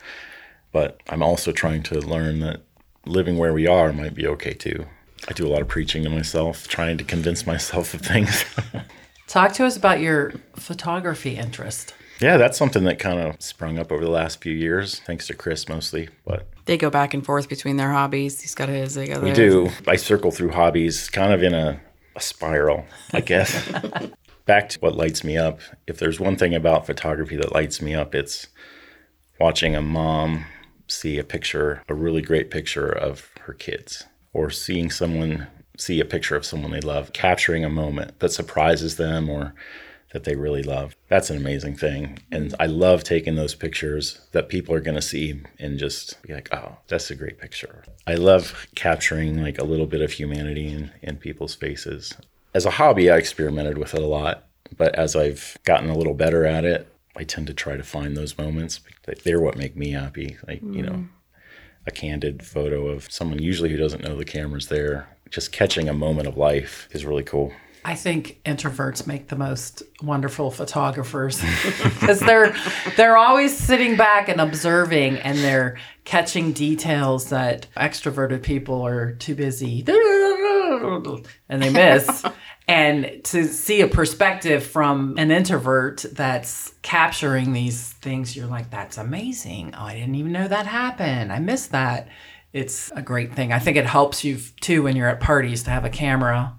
but 0.73 1.01
I'm 1.09 1.23
also 1.23 1.53
trying 1.53 1.83
to 1.85 2.01
learn 2.01 2.41
that 2.41 2.63
living 3.07 3.37
where 3.39 3.53
we 3.53 3.67
are 3.67 3.93
might 3.93 4.15
be 4.15 4.27
okay 4.27 4.55
too. 4.55 4.87
I 5.29 5.33
do 5.33 5.47
a 5.47 5.49
lot 5.49 5.63
of 5.63 5.69
preaching 5.69 6.03
to 6.05 6.11
myself, 6.11 6.69
trying 6.69 6.99
to 6.99 7.05
convince 7.05 7.47
myself 7.47 7.95
of 7.95 8.01
things. 8.01 8.45
Talk 9.27 9.53
to 9.55 9.67
us 9.67 9.77
about 9.77 10.01
your 10.01 10.35
photography 10.57 11.37
interest. 11.37 11.95
yeah, 12.21 12.37
that's 12.37 12.59
something 12.59 12.85
that 12.85 12.99
kind 12.99 13.21
of 13.21 13.41
sprung 13.41 13.79
up 13.79 13.91
over 13.91 14.05
the 14.05 14.11
last 14.11 14.43
few 14.43 14.53
years, 14.53 15.01
thanks 15.01 15.27
to 15.29 15.35
Chris 15.35 15.69
mostly, 15.69 16.09
but 16.27 16.49
They 16.67 16.79
go 16.79 16.91
back 16.91 17.15
and 17.15 17.25
forth 17.25 17.49
between 17.49 17.77
their 17.77 17.93
hobbies. 17.93 18.41
He's 18.41 18.55
got 18.55 18.69
his, 18.69 18.95
they 18.95 19.07
got 19.07 19.23
We 19.23 19.33
do. 19.33 19.71
I 19.87 19.97
circle 19.97 20.31
through 20.31 20.51
hobbies 20.51 21.11
kind 21.11 21.33
of 21.33 21.43
in 21.43 21.53
a, 21.53 21.81
a 22.17 22.21
spiral, 22.21 22.87
I 23.13 23.21
guess. 23.21 23.71
Back 24.47 24.69
to 24.71 24.81
what 24.81 24.95
lights 24.97 25.25
me 25.25 25.37
up. 25.37 25.61
If 25.87 25.99
there's 25.99 26.21
one 26.21 26.37
thing 26.37 26.55
about 26.55 26.87
photography 26.87 27.37
that 27.37 27.53
lights 27.53 27.81
me 27.81 27.95
up, 27.95 28.15
it's 28.15 28.49
watching 29.41 29.75
a 29.75 29.83
mom 29.83 30.45
see 30.87 31.19
a 31.19 31.25
picture, 31.25 31.83
a 31.89 31.95
really 31.95 32.21
great 32.21 32.51
picture 32.51 32.89
of 32.89 33.31
her 33.41 33.55
kids, 33.55 34.05
or 34.33 34.51
seeing 34.51 34.91
someone 34.91 35.47
see 35.77 36.01
a 36.01 36.05
picture 36.05 36.37
of 36.37 36.45
someone 36.45 36.71
they 36.71 36.81
love, 36.81 37.13
capturing 37.13 37.65
a 37.65 37.71
moment 37.71 38.19
that 38.21 38.31
surprises 38.31 38.97
them 38.97 39.29
or 39.29 39.55
that 40.15 40.23
they 40.23 40.37
really 40.37 40.63
love. 40.63 40.95
That's 41.09 41.29
an 41.29 41.37
amazing 41.37 41.75
thing. 41.75 42.21
And 42.31 42.55
I 42.61 42.67
love 42.67 43.03
taking 43.03 43.35
those 43.35 43.57
pictures 43.57 44.21
that 44.31 44.49
people 44.49 44.73
are 44.73 44.81
going 44.81 44.95
to 44.95 45.03
see 45.03 45.43
and 45.59 45.77
just 45.77 46.23
be 46.23 46.33
like, 46.33 46.49
oh, 46.55 46.77
that's 46.87 47.11
a 47.11 47.17
great 47.17 47.41
picture. 47.41 47.83
I 48.07 48.15
love 48.15 48.69
capturing 48.77 49.43
like 49.43 49.59
a 49.59 49.65
little 49.65 49.87
bit 49.87 50.01
of 50.01 50.13
humanity 50.13 50.69
in, 50.69 50.93
in 51.03 51.17
people's 51.17 51.57
faces. 51.57 52.15
As 52.55 52.65
a 52.65 52.71
hobby, 52.71 53.11
I 53.11 53.17
experimented 53.17 53.77
with 53.77 53.93
it 53.93 54.03
a 54.03 54.07
lot. 54.07 54.47
But 54.77 54.95
as 54.95 55.17
I've 55.17 55.59
gotten 55.65 55.91
a 55.91 55.99
little 55.99 56.15
better 56.15 56.47
at 56.47 56.65
it, 56.65 56.89
I 57.17 57.25
tend 57.25 57.49
to 57.49 57.55
try 57.55 57.77
to 57.77 57.83
find 57.83 58.17
those 58.17 58.39
moments. 58.39 58.81
They're 59.25 59.41
what 59.41 59.59
make 59.59 59.77
me 59.77 59.91
happy. 59.91 60.37
Like, 60.47 60.63
you 60.63 60.83
know, 60.83 60.93
mm. 60.93 61.09
a 61.87 61.91
candid 61.91 62.47
photo 62.47 62.87
of 62.87 63.11
someone 63.11 63.43
usually 63.43 63.71
who 63.71 63.77
doesn't 63.77 64.05
know 64.05 64.17
the 64.17 64.25
camera's 64.25 64.69
there. 64.69 65.09
Just 65.29 65.51
catching 65.51 65.89
a 65.89 65.93
moment 65.93 66.29
of 66.29 66.37
life 66.37 66.89
is 66.93 67.05
really 67.05 67.25
cool. 67.25 67.53
I 67.85 67.95
think 67.95 68.41
introverts 68.45 69.07
make 69.07 69.29
the 69.29 69.37
most 69.37 69.83
wonderful 70.03 70.51
photographers 70.51 71.41
because 71.83 72.21
they're 72.21 72.57
they're 72.97 73.19
always 73.19 73.57
sitting 73.57 73.97
back 73.97 74.29
and 74.29 74.41
observing 74.41 75.19
and 75.19 75.37
they're 75.39 75.77
catching 76.05 76.53
details 76.53 77.29
that 77.29 77.67
extroverted 77.77 78.43
people 78.43 78.87
are 78.87 79.13
too 79.13 79.35
busy 79.35 79.85
and 81.49 81.63
they 81.63 81.71
miss. 81.71 82.25
and 82.69 83.21
to 83.25 83.45
see 83.45 83.83
a 83.83 83.89
perspective 83.89 84.65
from 84.65 85.17
an 85.19 85.31
introvert 85.31 86.05
that's 86.13 86.73
capturing 86.83 87.53
these 87.53 87.93
things, 87.95 88.35
you're 88.35 88.47
like, 88.47 88.71
that's 88.71 88.97
amazing. 88.97 89.75
Oh, 89.77 89.85
I 89.85 89.95
didn't 89.95 90.15
even 90.15 90.33
know 90.33 90.49
that 90.49 90.67
happened. 90.67 91.33
I 91.33 91.39
missed 91.39 91.73
that 91.73 92.09
it's 92.55 92.93
a 92.93 93.03
great 93.03 93.35
thing. 93.35 93.53
I 93.53 93.59
think 93.59 93.77
it 93.77 93.85
helps 93.85 94.23
you 94.23 94.39
too 94.61 94.85
when 94.85 94.95
you're 94.95 95.09
at 95.09 95.19
parties 95.19 95.65
to 95.65 95.71
have 95.71 95.85
a 95.85 95.91
camera, 95.91 96.57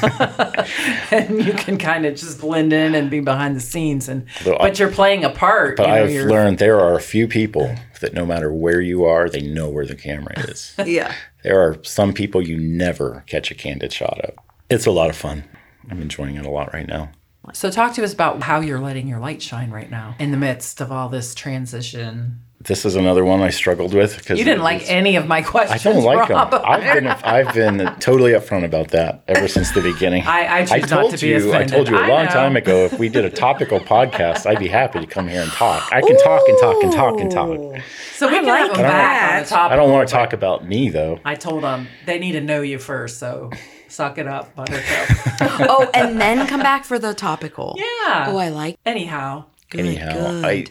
and 1.10 1.44
you 1.44 1.52
can 1.52 1.78
kind 1.78 2.06
of 2.06 2.14
just 2.14 2.40
blend 2.40 2.72
in 2.72 2.94
and 2.94 3.10
be 3.10 3.18
behind 3.18 3.56
the 3.56 3.60
scenes. 3.60 4.08
And 4.08 4.26
but, 4.44 4.58
but 4.60 4.78
you're 4.78 4.90
playing 4.90 5.24
a 5.24 5.30
part. 5.30 5.78
But 5.78 5.88
you 5.88 5.94
know, 5.94 6.04
I've 6.04 6.10
you're, 6.12 6.30
learned 6.30 6.58
there 6.58 6.78
are 6.78 6.94
a 6.94 7.00
few 7.00 7.26
people 7.26 7.74
that 8.00 8.14
no 8.14 8.24
matter 8.24 8.52
where 8.52 8.80
you 8.80 9.04
are, 9.04 9.28
they 9.28 9.40
know 9.40 9.68
where 9.68 9.84
the 9.84 9.96
camera 9.96 10.32
is. 10.48 10.72
yeah. 10.86 11.12
There 11.42 11.60
are 11.60 11.76
some 11.82 12.12
people 12.12 12.40
you 12.40 12.56
never 12.56 13.24
catch 13.26 13.50
a 13.50 13.54
candid 13.56 13.92
shot 13.92 14.20
of. 14.20 14.36
It's 14.70 14.86
a 14.86 14.92
lot 14.92 15.10
of 15.10 15.16
fun. 15.16 15.42
I'm 15.90 16.00
enjoying 16.00 16.36
it 16.36 16.46
a 16.46 16.50
lot 16.50 16.72
right 16.72 16.86
now. 16.86 17.10
So, 17.52 17.70
talk 17.70 17.94
to 17.94 18.04
us 18.04 18.12
about 18.12 18.42
how 18.42 18.60
you're 18.60 18.80
letting 18.80 19.08
your 19.08 19.18
light 19.18 19.42
shine 19.42 19.70
right 19.72 19.90
now 19.90 20.14
in 20.20 20.30
the 20.30 20.36
midst 20.36 20.80
of 20.80 20.92
all 20.92 21.08
this 21.08 21.34
transition 21.34 22.42
this 22.66 22.84
is 22.84 22.96
another 22.96 23.24
one 23.24 23.40
I 23.40 23.50
struggled 23.50 23.94
with 23.94 24.18
because 24.18 24.38
you 24.38 24.44
didn't 24.44 24.62
like 24.62 24.90
any 24.90 25.16
of 25.16 25.26
my 25.26 25.42
questions. 25.42 25.86
I 25.86 25.92
don't 25.92 26.02
like 26.02 26.28
Rob. 26.28 26.50
them. 26.50 26.62
I've 26.64 26.94
been 26.94 27.06
I've 27.06 27.54
been 27.54 27.94
totally 28.00 28.32
upfront 28.32 28.64
about 28.64 28.88
that 28.88 29.22
ever 29.28 29.48
since 29.48 29.70
the 29.72 29.80
beginning. 29.80 30.24
I, 30.24 30.60
I, 30.60 30.66
I 30.70 30.80
told 30.80 31.16
to 31.16 31.26
you 31.26 31.54
I 31.54 31.64
told 31.64 31.88
you 31.88 31.96
a 31.96 32.06
long 32.08 32.26
time 32.26 32.56
ago 32.56 32.84
if 32.84 32.98
we 32.98 33.08
did 33.08 33.24
a 33.24 33.30
topical 33.30 33.80
podcast, 33.80 34.46
I'd 34.46 34.58
be 34.58 34.68
happy 34.68 35.00
to 35.00 35.06
come 35.06 35.28
here 35.28 35.42
and 35.42 35.50
talk. 35.52 35.88
I 35.92 36.00
can 36.00 36.16
Ooh. 36.16 36.24
talk 36.24 36.42
and 36.48 36.58
talk 36.58 36.82
and 36.82 36.92
talk 36.92 37.20
and 37.20 37.30
talk. 37.30 37.82
So 38.14 38.28
we 38.28 38.36
I 38.36 38.40
can 38.40 38.46
like 38.46 38.60
have 38.60 38.72
them 38.74 38.82
back 38.82 39.32
on 39.32 39.42
the 39.42 39.48
topic. 39.48 39.72
I 39.72 39.76
don't 39.76 39.92
want 39.92 40.08
to 40.08 40.14
talk 40.14 40.32
about 40.32 40.66
me 40.66 40.88
though. 40.88 41.20
I 41.24 41.34
told 41.34 41.62
them 41.62 41.86
they 42.04 42.18
need 42.18 42.32
to 42.32 42.40
know 42.40 42.62
you 42.62 42.78
first, 42.78 43.18
so 43.18 43.50
suck 43.88 44.18
it 44.18 44.26
up, 44.26 44.54
Buttercup. 44.54 45.08
oh, 45.68 45.90
and 45.94 46.20
then 46.20 46.46
come 46.46 46.60
back 46.60 46.84
for 46.84 46.98
the 46.98 47.14
topical. 47.14 47.76
Yeah. 47.78 48.26
Oh, 48.28 48.38
I 48.38 48.48
like. 48.48 48.78
Anyhow. 48.84 49.44
Good, 49.68 49.80
Anyhow, 49.80 50.12
good. 50.12 50.44
I 50.44 50.64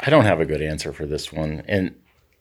I 0.00 0.10
don't 0.10 0.24
have 0.24 0.40
a 0.40 0.46
good 0.46 0.62
answer 0.62 0.92
for 0.92 1.06
this 1.06 1.32
one. 1.32 1.62
And 1.66 1.94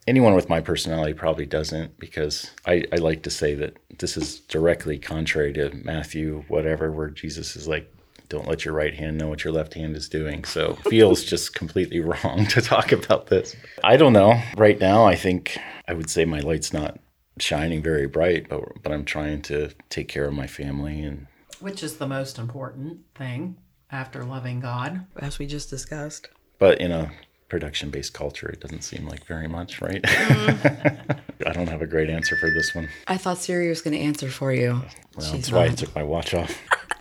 anyone 0.08 0.34
with 0.34 0.50
my 0.50 0.62
personality 0.62 1.14
probably 1.14 1.46
doesn't 1.46 2.00
because 2.00 2.52
I, 2.66 2.84
I 2.92 2.98
like 2.98 3.24
to 3.24 3.30
say 3.30 3.56
that 3.56 3.78
this 4.00 4.18
is 4.18 4.40
directly 4.42 4.98
contrary 5.00 5.54
to 5.54 5.74
Matthew, 5.84 6.46
whatever, 6.48 6.92
where 6.92 7.10
Jesus 7.10 7.56
is 7.56 7.68
like, 7.68 7.94
don't 8.30 8.48
let 8.48 8.66
your 8.66 8.74
right 8.74 8.94
hand 8.94 9.18
know 9.18 9.28
what 9.28 9.44
your 9.44 9.54
left 9.54 9.74
hand 9.74 9.96
is 9.96 10.10
doing. 10.10 10.44
So 10.44 10.76
feels 10.90 11.24
just 11.24 11.56
completely 11.56 12.00
wrong 12.02 12.46
to 12.48 12.62
talk 12.62 12.92
about 12.92 13.28
this. 13.28 13.56
I 13.84 13.98
don't 13.98 14.14
know. 14.14 14.42
Right 14.58 14.80
now, 14.80 15.06
I 15.06 15.16
think 15.16 15.58
I 15.88 15.94
would 15.94 16.10
say 16.10 16.26
my 16.26 16.40
light's 16.40 16.74
not 16.74 17.00
shining 17.40 17.82
very 17.82 18.08
bright, 18.08 18.50
but 18.50 18.82
but 18.82 18.92
I'm 18.92 19.06
trying 19.06 19.42
to 19.44 19.70
take 19.90 20.08
care 20.08 20.26
of 20.26 20.34
my 20.34 20.48
family 20.48 21.02
and 21.02 21.28
which 21.60 21.84
is 21.84 21.98
the 21.98 22.08
most 22.08 22.38
important 22.38 23.00
thing 23.16 23.58
after 23.92 24.24
loving 24.24 24.60
God, 24.60 25.06
as 25.18 25.40
we 25.40 25.48
just 25.48 25.70
discussed. 25.70 26.28
But 26.60 26.80
in 26.82 26.92
a 26.92 27.12
production 27.50 27.90
based 27.90 28.14
culture, 28.14 28.50
it 28.50 28.60
doesn't 28.60 28.84
seem 28.84 29.08
like 29.08 29.26
very 29.26 29.48
much, 29.48 29.82
right? 29.82 30.02
Mm. 30.02 31.20
I 31.46 31.54
don't 31.54 31.68
have 31.68 31.82
a 31.82 31.88
great 31.88 32.10
answer 32.10 32.36
for 32.38 32.50
this 32.50 32.74
one. 32.76 32.90
I 33.08 33.18
thought 33.18 33.38
Siri 33.38 33.70
was 33.70 33.82
going 33.82 33.94
to 33.96 34.00
answer 34.00 34.30
for 34.30 34.52
you. 34.52 34.82
Well, 35.16 35.26
She's 35.26 35.32
that's 35.32 35.52
not. 35.52 35.58
why 35.58 35.66
I 35.66 35.70
took 35.70 35.96
my 35.96 36.04
watch 36.04 36.34
off. 36.34 36.60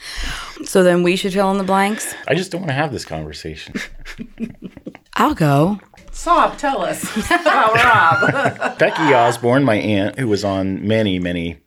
so 0.64 0.82
then 0.82 1.02
we 1.02 1.16
should 1.16 1.32
fill 1.32 1.50
in 1.50 1.58
the 1.58 1.64
blanks? 1.64 2.14
I 2.28 2.34
just 2.34 2.52
don't 2.52 2.62
want 2.62 2.70
to 2.70 2.74
have 2.74 2.92
this 2.92 3.04
conversation. 3.04 3.74
I'll 5.14 5.34
go. 5.34 5.80
Sob, 6.12 6.56
tell 6.58 6.82
us 6.82 7.02
about 7.30 7.74
Rob. 7.74 8.78
Becky 8.78 9.14
Osborn, 9.14 9.64
my 9.64 9.76
aunt, 9.76 10.18
who 10.18 10.28
was 10.28 10.44
on 10.44 10.86
many, 10.86 11.18
many 11.18 11.58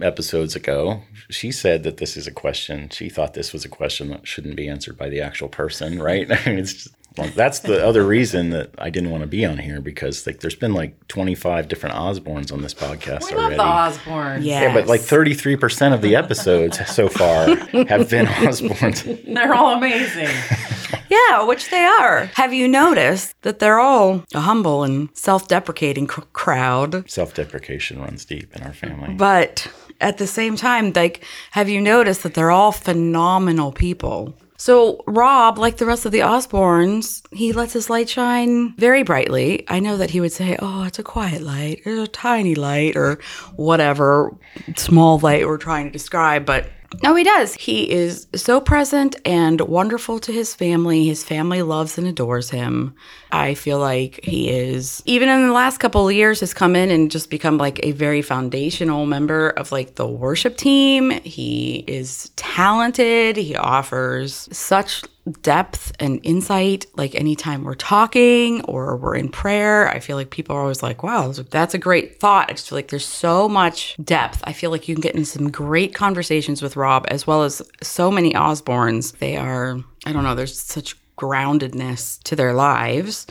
episodes 0.00 0.54
ago, 0.56 1.02
she 1.30 1.50
said 1.50 1.82
that 1.82 1.96
this 1.98 2.16
is 2.16 2.26
a 2.26 2.30
question. 2.30 2.88
She 2.90 3.08
thought 3.08 3.34
this 3.34 3.52
was 3.52 3.64
a 3.64 3.68
question 3.68 4.08
that 4.10 4.26
shouldn't 4.26 4.56
be 4.56 4.68
answered 4.68 4.96
by 4.96 5.08
the 5.08 5.20
actual 5.20 5.48
person, 5.48 6.00
right? 6.00 6.30
I 6.30 6.48
mean, 6.48 6.58
it's 6.58 6.72
just, 6.72 6.88
well, 7.18 7.30
that's 7.34 7.60
the 7.60 7.84
other 7.84 8.04
reason 8.04 8.50
that 8.50 8.70
I 8.78 8.90
didn't 8.90 9.10
want 9.10 9.22
to 9.22 9.26
be 9.26 9.44
on 9.44 9.58
here 9.58 9.80
because 9.80 10.26
like 10.26 10.40
there's 10.40 10.54
been 10.54 10.72
like 10.72 11.08
25 11.08 11.68
different 11.68 11.96
Osborns 11.96 12.52
on 12.52 12.62
this 12.62 12.74
podcast 12.74 13.30
we 13.30 13.36
already. 13.36 13.56
Love 13.56 13.94
the 13.94 13.98
Osborns. 14.10 14.44
Yes. 14.44 14.62
Yeah, 14.62 14.74
but 14.74 14.86
like 14.86 15.00
33% 15.00 15.92
of 15.94 16.02
the 16.02 16.16
episodes 16.16 16.78
so 16.88 17.08
far 17.08 17.48
have 17.86 18.08
been 18.08 18.26
Osborns. 18.46 19.02
They're 19.34 19.54
all 19.54 19.74
amazing. 19.76 20.28
yeah, 21.10 21.44
which 21.44 21.70
they 21.70 21.84
are. 21.84 22.26
Have 22.34 22.52
you 22.52 22.68
noticed 22.68 23.40
that 23.42 23.58
they're 23.58 23.80
all 23.80 24.24
a 24.34 24.40
humble 24.40 24.84
and 24.84 25.08
self-deprecating 25.14 26.06
cr- 26.06 26.20
crowd? 26.32 27.10
Self-deprecation 27.10 28.00
runs 28.00 28.24
deep 28.24 28.54
in 28.54 28.62
our 28.62 28.72
family. 28.72 29.14
But 29.14 29.70
at 30.00 30.18
the 30.18 30.26
same 30.26 30.56
time, 30.56 30.92
like, 30.94 31.24
have 31.52 31.68
you 31.68 31.80
noticed 31.80 32.22
that 32.22 32.34
they're 32.34 32.50
all 32.50 32.72
phenomenal 32.72 33.72
people? 33.72 34.34
So, 34.60 35.04
Rob, 35.06 35.56
like 35.56 35.76
the 35.76 35.86
rest 35.86 36.04
of 36.04 36.10
the 36.10 36.18
Osborns, 36.18 37.22
he 37.32 37.52
lets 37.52 37.72
his 37.72 37.88
light 37.88 38.08
shine 38.08 38.74
very 38.76 39.04
brightly. 39.04 39.64
I 39.68 39.78
know 39.78 39.96
that 39.96 40.10
he 40.10 40.20
would 40.20 40.32
say, 40.32 40.56
Oh, 40.58 40.82
it's 40.82 40.98
a 40.98 41.04
quiet 41.04 41.42
light, 41.42 41.82
it's 41.84 42.08
a 42.08 42.10
tiny 42.10 42.56
light, 42.56 42.96
or 42.96 43.20
whatever 43.54 44.36
small 44.76 45.20
light 45.20 45.46
we're 45.46 45.58
trying 45.58 45.86
to 45.86 45.92
describe, 45.92 46.44
but 46.44 46.68
no, 47.02 47.14
he 47.14 47.22
does. 47.22 47.54
He 47.54 47.90
is 47.90 48.26
so 48.34 48.60
present 48.60 49.16
and 49.24 49.60
wonderful 49.60 50.18
to 50.20 50.32
his 50.32 50.54
family. 50.54 51.06
His 51.06 51.22
family 51.22 51.62
loves 51.62 51.98
and 51.98 52.06
adores 52.06 52.50
him. 52.50 52.94
I 53.30 53.54
feel 53.54 53.78
like 53.78 54.20
he 54.24 54.48
is, 54.48 55.02
even 55.04 55.28
in 55.28 55.46
the 55.46 55.52
last 55.52 55.78
couple 55.78 56.08
of 56.08 56.14
years, 56.14 56.40
has 56.40 56.54
come 56.54 56.74
in 56.74 56.90
and 56.90 57.10
just 57.10 57.30
become 57.30 57.58
like 57.58 57.78
a 57.84 57.92
very 57.92 58.22
foundational 58.22 59.06
member 59.06 59.50
of 59.50 59.70
like 59.70 59.96
the 59.96 60.06
worship 60.06 60.56
team. 60.56 61.10
He 61.10 61.84
is 61.86 62.30
talented. 62.36 63.36
He 63.36 63.54
offers 63.54 64.48
such 64.50 65.04
depth 65.42 65.92
and 66.00 66.20
insight 66.22 66.86
like 66.96 67.14
anytime 67.14 67.62
we're 67.62 67.74
talking 67.74 68.64
or 68.64 68.96
we're 68.96 69.14
in 69.14 69.28
prayer 69.28 69.86
i 69.90 70.00
feel 70.00 70.16
like 70.16 70.30
people 70.30 70.56
are 70.56 70.62
always 70.62 70.82
like 70.82 71.02
wow 71.02 71.32
that's 71.50 71.74
a 71.74 71.78
great 71.78 72.20
thought. 72.20 72.50
I 72.50 72.54
just 72.54 72.68
feel 72.68 72.76
like 72.76 72.88
there's 72.88 73.06
so 73.06 73.48
much 73.48 73.96
depth. 74.02 74.42
I 74.44 74.52
feel 74.52 74.70
like 74.70 74.88
you 74.88 74.94
can 74.94 75.02
get 75.02 75.14
into 75.14 75.26
some 75.26 75.50
great 75.50 75.94
conversations 75.94 76.62
with 76.62 76.76
rob 76.76 77.06
as 77.08 77.26
well 77.26 77.42
as 77.42 77.62
so 77.82 78.10
many 78.10 78.32
osborns. 78.32 79.18
They 79.18 79.36
are 79.36 79.78
i 80.06 80.12
don't 80.12 80.24
know 80.24 80.34
there's 80.34 80.58
such 80.58 80.96
groundedness 81.16 82.22
to 82.24 82.36
their 82.36 82.54
lives. 82.54 83.26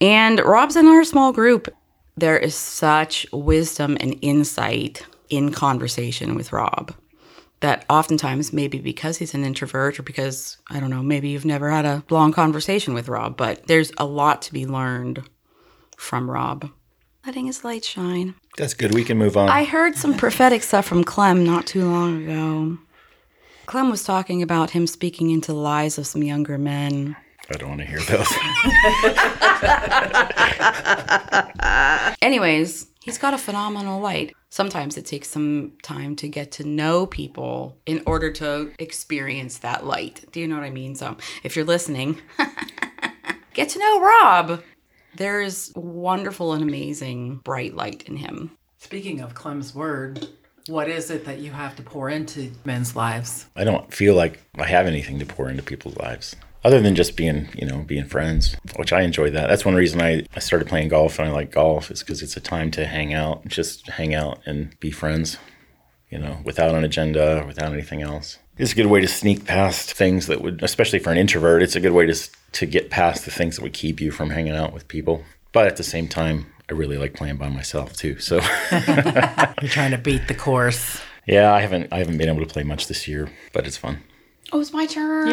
And 0.00 0.40
rob's 0.40 0.76
in 0.76 0.86
our 0.86 1.04
small 1.04 1.32
group. 1.32 1.68
There 2.16 2.38
is 2.38 2.54
such 2.54 3.26
wisdom 3.32 3.96
and 4.00 4.18
insight 4.20 5.06
in 5.30 5.52
conversation 5.52 6.34
with 6.34 6.52
rob 6.52 6.92
that 7.60 7.84
oftentimes 7.88 8.52
maybe 8.52 8.78
because 8.78 9.18
he's 9.18 9.34
an 9.34 9.44
introvert 9.44 9.98
or 9.98 10.02
because 10.02 10.56
I 10.70 10.80
don't 10.80 10.90
know, 10.90 11.02
maybe 11.02 11.28
you've 11.28 11.44
never 11.44 11.70
had 11.70 11.84
a 11.84 12.02
long 12.10 12.32
conversation 12.32 12.94
with 12.94 13.08
Rob, 13.08 13.36
but 13.36 13.66
there's 13.66 13.92
a 13.98 14.04
lot 14.06 14.42
to 14.42 14.52
be 14.52 14.66
learned 14.66 15.28
from 15.96 16.30
Rob. 16.30 16.70
Letting 17.26 17.46
his 17.46 17.64
light 17.64 17.84
shine. 17.84 18.34
That's 18.56 18.72
good. 18.72 18.94
We 18.94 19.04
can 19.04 19.18
move 19.18 19.36
on. 19.36 19.50
I 19.50 19.64
heard 19.64 19.94
some 19.96 20.14
prophetic 20.16 20.62
stuff 20.62 20.86
from 20.86 21.04
Clem 21.04 21.44
not 21.44 21.66
too 21.66 21.84
long 21.84 22.24
ago. 22.24 22.78
Clem 23.66 23.90
was 23.90 24.02
talking 24.02 24.42
about 24.42 24.70
him 24.70 24.86
speaking 24.86 25.30
into 25.30 25.52
the 25.52 25.58
lives 25.58 25.98
of 25.98 26.06
some 26.06 26.22
younger 26.22 26.56
men. 26.56 27.14
I 27.52 27.56
don't 27.58 27.68
want 27.68 27.80
to 27.82 27.86
hear 27.86 28.00
those. 28.00 28.26
Anyways, 32.22 32.86
he's 33.02 33.18
got 33.18 33.34
a 33.34 33.38
phenomenal 33.38 34.00
light 34.00 34.34
sometimes 34.50 34.98
it 34.98 35.06
takes 35.06 35.28
some 35.28 35.72
time 35.82 36.14
to 36.16 36.28
get 36.28 36.52
to 36.52 36.64
know 36.64 37.06
people 37.06 37.78
in 37.86 38.02
order 38.04 38.30
to 38.32 38.72
experience 38.78 39.58
that 39.58 39.86
light. 39.86 40.24
Do 40.32 40.40
you 40.40 40.48
know 40.48 40.56
what 40.56 40.64
I 40.64 40.70
mean? 40.70 40.94
So 40.94 41.16
if 41.42 41.56
you're 41.56 41.64
listening, 41.64 42.20
get 43.54 43.70
to 43.70 43.78
know 43.78 44.00
Rob. 44.00 44.62
There's 45.16 45.72
wonderful 45.74 46.52
and 46.52 46.62
amazing 46.62 47.36
bright 47.36 47.74
light 47.74 48.04
in 48.08 48.16
him. 48.16 48.52
Speaking 48.78 49.20
of 49.20 49.34
Clem's 49.34 49.74
word, 49.74 50.28
what 50.66 50.88
is 50.88 51.10
it 51.10 51.24
that 51.24 51.38
you 51.38 51.50
have 51.50 51.74
to 51.76 51.82
pour 51.82 52.10
into 52.10 52.52
men's 52.64 52.94
lives? 52.94 53.46
I 53.56 53.64
don't 53.64 53.92
feel 53.92 54.14
like 54.14 54.40
I 54.56 54.66
have 54.66 54.86
anything 54.86 55.18
to 55.18 55.26
pour 55.26 55.48
into 55.48 55.62
people's 55.62 55.96
lives 55.96 56.36
other 56.64 56.80
than 56.80 56.94
just 56.94 57.16
being, 57.16 57.48
you 57.54 57.66
know, 57.66 57.78
being 57.78 58.04
friends, 58.04 58.56
which 58.76 58.92
I 58.92 59.02
enjoy 59.02 59.30
that. 59.30 59.48
That's 59.48 59.64
one 59.64 59.74
reason 59.74 60.00
I, 60.00 60.26
I 60.34 60.40
started 60.40 60.68
playing 60.68 60.88
golf 60.88 61.18
and 61.18 61.28
I 61.28 61.32
like 61.32 61.50
golf 61.50 61.90
is 61.90 62.00
because 62.00 62.22
it's 62.22 62.36
a 62.36 62.40
time 62.40 62.70
to 62.72 62.86
hang 62.86 63.14
out, 63.14 63.46
just 63.46 63.88
hang 63.88 64.14
out 64.14 64.40
and 64.46 64.78
be 64.80 64.90
friends, 64.90 65.38
you 66.10 66.18
know, 66.18 66.38
without 66.44 66.74
an 66.74 66.84
agenda, 66.84 67.44
without 67.46 67.72
anything 67.72 68.02
else. 68.02 68.38
It's 68.58 68.72
a 68.72 68.76
good 68.76 68.86
way 68.86 69.00
to 69.00 69.08
sneak 69.08 69.46
past 69.46 69.94
things 69.94 70.26
that 70.26 70.42
would, 70.42 70.62
especially 70.62 70.98
for 70.98 71.10
an 71.10 71.16
introvert, 71.16 71.62
it's 71.62 71.76
a 71.76 71.80
good 71.80 71.92
way 71.92 72.06
to, 72.06 72.30
to 72.52 72.66
get 72.66 72.90
past 72.90 73.24
the 73.24 73.30
things 73.30 73.56
that 73.56 73.62
would 73.62 73.72
keep 73.72 74.00
you 74.00 74.10
from 74.10 74.30
hanging 74.30 74.54
out 74.54 74.74
with 74.74 74.86
people. 74.86 75.24
But 75.52 75.66
at 75.66 75.78
the 75.78 75.82
same 75.82 76.08
time, 76.08 76.46
I 76.68 76.74
really 76.74 76.98
like 76.98 77.14
playing 77.14 77.36
by 77.36 77.48
myself 77.48 77.94
too. 77.94 78.18
So 78.18 78.36
you're 78.70 79.70
trying 79.70 79.90
to 79.92 79.98
beat 79.98 80.28
the 80.28 80.34
course. 80.34 81.00
Yeah, 81.26 81.52
I 81.52 81.60
haven't 81.60 81.92
I 81.92 81.98
haven't 81.98 82.18
been 82.18 82.28
able 82.28 82.46
to 82.46 82.52
play 82.52 82.62
much 82.62 82.86
this 82.86 83.08
year, 83.08 83.28
but 83.52 83.66
it's 83.66 83.76
fun. 83.76 84.02
Oh, 84.52 84.60
it's 84.60 84.72
my 84.72 84.86
turn. 84.86 85.28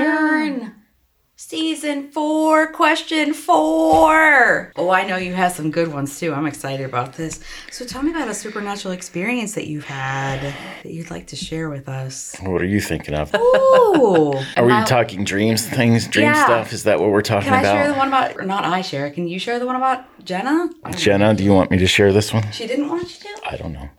Season 1.39 2.09
four, 2.09 2.71
question 2.71 3.31
four. 3.31 4.71
Oh, 4.75 4.89
I 4.89 5.05
know 5.05 5.17
you 5.17 5.35
have 5.35 5.51
some 5.51 5.69
good 5.69 5.93
ones 5.93 6.19
too. 6.19 6.33
I'm 6.33 6.47
excited 6.47 6.83
about 6.83 7.13
this. 7.13 7.39
So 7.69 7.85
tell 7.85 8.01
me 8.01 8.09
about 8.09 8.27
a 8.27 8.33
supernatural 8.33 8.91
experience 8.91 9.53
that 9.53 9.67
you've 9.67 9.83
had 9.85 10.41
that 10.41 10.91
you'd 10.91 11.11
like 11.11 11.27
to 11.27 11.35
share 11.35 11.69
with 11.69 11.87
us. 11.87 12.35
What 12.41 12.59
are 12.63 12.65
you 12.65 12.81
thinking 12.81 13.13
of? 13.13 13.31
Ooh. 13.35 14.33
Are 14.57 14.65
we 14.65 14.83
talking 14.85 15.23
dreams 15.23 15.63
things, 15.69 16.07
dream 16.07 16.25
Yeah. 16.25 16.43
stuff? 16.43 16.73
Is 16.73 16.85
that 16.85 16.99
what 16.99 17.11
we're 17.11 17.21
talking 17.21 17.49
about? 17.49 17.61
Can 17.61 17.65
I 17.65 17.69
about? 17.69 17.83
share 17.83 17.93
the 17.93 17.99
one 17.99 18.07
about, 18.07 18.35
or 18.37 18.41
not 18.43 18.65
I 18.65 18.81
share, 18.81 19.07
can 19.11 19.27
you 19.27 19.37
share 19.37 19.59
the 19.59 19.67
one 19.67 19.75
about 19.75 20.05
Jenna? 20.25 20.69
Jenna, 20.95 21.35
do 21.35 21.43
you 21.43 21.53
want 21.53 21.69
me 21.69 21.77
to 21.77 21.85
share 21.87 22.11
this 22.11 22.33
one? 22.33 22.51
She 22.51 22.65
didn't 22.65 22.89
want 22.89 23.03
you 23.03 23.29
to? 23.35 23.41
I 23.47 23.57
don't 23.57 23.73
know. 23.73 23.89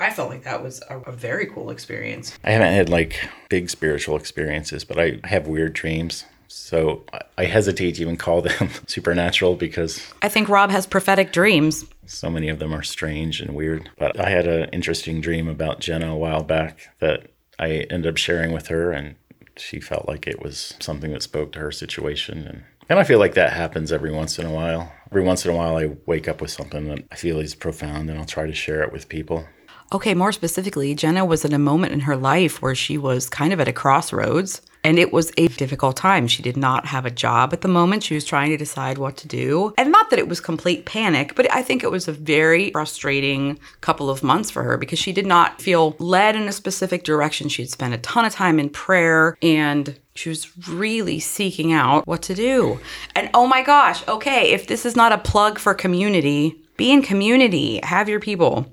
I 0.00 0.10
felt 0.10 0.30
like 0.30 0.42
that 0.42 0.60
was 0.64 0.82
a, 0.90 0.98
a 1.02 1.12
very 1.12 1.46
cool 1.46 1.70
experience. 1.70 2.36
I 2.42 2.50
haven't 2.50 2.72
had 2.72 2.88
like 2.88 3.20
big 3.48 3.70
spiritual 3.70 4.16
experiences, 4.16 4.84
but 4.84 4.98
I 4.98 5.20
have 5.22 5.46
weird 5.46 5.74
dreams. 5.74 6.24
So 6.54 7.04
I- 7.38 7.44
hesitate 7.44 7.96
to 7.96 8.02
even 8.02 8.16
call 8.16 8.40
them 8.42 8.70
supernatural 8.86 9.56
because 9.56 10.00
I 10.22 10.28
think 10.28 10.48
Rob 10.48 10.70
has 10.70 10.86
prophetic 10.86 11.32
dreams. 11.32 11.84
so 12.06 12.30
many 12.30 12.48
of 12.48 12.58
them 12.60 12.72
are 12.72 12.82
strange 12.82 13.40
and 13.40 13.54
weird. 13.54 13.90
But 13.98 14.18
I 14.20 14.30
had 14.30 14.46
an 14.46 14.68
interesting 14.70 15.20
dream 15.20 15.48
about 15.48 15.80
Jenna 15.80 16.12
a 16.12 16.16
while 16.16 16.42
back 16.44 16.88
that 17.00 17.28
I 17.58 17.86
ended 17.90 18.06
up 18.06 18.16
sharing 18.16 18.52
with 18.52 18.68
her, 18.68 18.92
and 18.92 19.16
she 19.56 19.80
felt 19.80 20.08
like 20.08 20.26
it 20.26 20.40
was 20.42 20.74
something 20.80 21.12
that 21.12 21.22
spoke 21.22 21.52
to 21.52 21.58
her 21.58 21.72
situation. 21.72 22.46
And, 22.46 22.62
and 22.88 22.98
I 22.98 23.04
feel 23.04 23.18
like 23.18 23.34
that 23.34 23.52
happens 23.52 23.92
every 23.92 24.12
once 24.12 24.38
in 24.38 24.46
a 24.46 24.52
while. 24.52 24.92
Every 25.10 25.22
once 25.22 25.44
in 25.44 25.50
a 25.50 25.56
while, 25.56 25.76
I 25.76 25.96
wake 26.06 26.28
up 26.28 26.40
with 26.40 26.50
something 26.50 26.88
that 26.88 27.04
I 27.10 27.16
feel 27.16 27.38
is 27.40 27.54
profound, 27.54 28.08
and 28.08 28.18
I'll 28.18 28.24
try 28.24 28.46
to 28.46 28.54
share 28.54 28.82
it 28.82 28.92
with 28.92 29.08
people. 29.08 29.44
Okay, 29.92 30.14
more 30.14 30.32
specifically, 30.32 30.94
Jenna 30.94 31.22
was 31.22 31.44
in 31.44 31.52
a 31.52 31.58
moment 31.58 31.92
in 31.92 32.00
her 32.00 32.16
life 32.16 32.62
where 32.62 32.74
she 32.74 32.96
was 32.96 33.28
kind 33.28 33.52
of 33.52 33.60
at 33.60 33.68
a 33.68 33.74
crossroads 33.74 34.62
and 34.84 34.98
it 34.98 35.12
was 35.12 35.30
a 35.36 35.48
difficult 35.48 35.98
time. 35.98 36.26
She 36.26 36.42
did 36.42 36.56
not 36.56 36.86
have 36.86 37.04
a 37.04 37.10
job 37.10 37.52
at 37.52 37.60
the 37.60 37.68
moment. 37.68 38.02
She 38.02 38.14
was 38.14 38.24
trying 38.24 38.50
to 38.50 38.56
decide 38.56 38.96
what 38.96 39.18
to 39.18 39.28
do. 39.28 39.74
And 39.76 39.92
not 39.92 40.08
that 40.08 40.18
it 40.18 40.28
was 40.28 40.40
complete 40.40 40.86
panic, 40.86 41.34
but 41.34 41.52
I 41.52 41.62
think 41.62 41.84
it 41.84 41.90
was 41.90 42.08
a 42.08 42.12
very 42.12 42.70
frustrating 42.70 43.58
couple 43.82 44.08
of 44.08 44.22
months 44.22 44.50
for 44.50 44.62
her 44.62 44.78
because 44.78 44.98
she 44.98 45.12
did 45.12 45.26
not 45.26 45.60
feel 45.60 45.94
led 45.98 46.36
in 46.36 46.48
a 46.48 46.52
specific 46.52 47.04
direction. 47.04 47.50
She'd 47.50 47.70
spent 47.70 47.92
a 47.92 47.98
ton 47.98 48.24
of 48.24 48.32
time 48.32 48.58
in 48.58 48.70
prayer 48.70 49.36
and 49.42 49.94
she 50.14 50.30
was 50.30 50.50
really 50.68 51.20
seeking 51.20 51.72
out 51.72 52.06
what 52.06 52.22
to 52.22 52.34
do. 52.34 52.80
And 53.14 53.28
oh 53.34 53.46
my 53.46 53.62
gosh, 53.62 54.06
okay, 54.08 54.52
if 54.52 54.66
this 54.66 54.86
is 54.86 54.96
not 54.96 55.12
a 55.12 55.18
plug 55.18 55.58
for 55.58 55.74
community, 55.74 56.60
be 56.78 56.90
in 56.90 57.02
community, 57.02 57.78
have 57.82 58.08
your 58.08 58.20
people. 58.20 58.66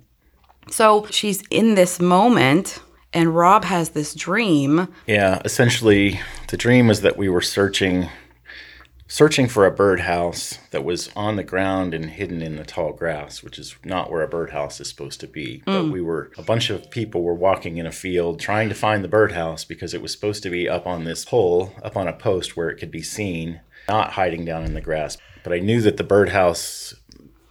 So 0.71 1.07
she's 1.09 1.43
in 1.49 1.75
this 1.75 1.99
moment, 1.99 2.79
and 3.13 3.35
Rob 3.35 3.65
has 3.65 3.89
this 3.89 4.13
dream. 4.13 4.87
Yeah, 5.07 5.41
essentially, 5.43 6.19
the 6.49 6.57
dream 6.57 6.87
was 6.87 7.01
that 7.01 7.17
we 7.17 7.27
were 7.27 7.41
searching, 7.41 8.09
searching 9.07 9.47
for 9.47 9.65
a 9.65 9.71
birdhouse 9.71 10.59
that 10.71 10.83
was 10.83 11.09
on 11.15 11.35
the 11.35 11.43
ground 11.43 11.93
and 11.93 12.11
hidden 12.11 12.41
in 12.41 12.55
the 12.55 12.63
tall 12.63 12.93
grass, 12.93 13.41
which 13.41 13.57
is 13.57 13.75
not 13.83 14.11
where 14.11 14.21
a 14.21 14.27
birdhouse 14.27 14.79
is 14.79 14.87
supposed 14.87 15.19
to 15.21 15.27
be. 15.27 15.63
But 15.65 15.83
mm. 15.83 15.91
we 15.91 16.01
were 16.01 16.31
a 16.37 16.43
bunch 16.43 16.69
of 16.69 16.91
people 16.91 17.23
were 17.23 17.33
walking 17.33 17.77
in 17.77 17.85
a 17.85 17.91
field 17.91 18.39
trying 18.39 18.69
to 18.69 18.75
find 18.75 19.03
the 19.03 19.09
birdhouse 19.09 19.65
because 19.65 19.93
it 19.93 20.01
was 20.01 20.11
supposed 20.11 20.43
to 20.43 20.49
be 20.49 20.69
up 20.69 20.85
on 20.85 21.03
this 21.03 21.25
pole, 21.25 21.73
up 21.83 21.97
on 21.97 22.07
a 22.07 22.13
post 22.13 22.55
where 22.55 22.69
it 22.69 22.77
could 22.77 22.91
be 22.91 23.01
seen, 23.01 23.61
not 23.87 24.13
hiding 24.13 24.45
down 24.45 24.63
in 24.65 24.75
the 24.75 24.81
grass. 24.81 25.17
But 25.43 25.53
I 25.53 25.59
knew 25.59 25.81
that 25.81 25.97
the 25.97 26.03
birdhouse, 26.03 26.93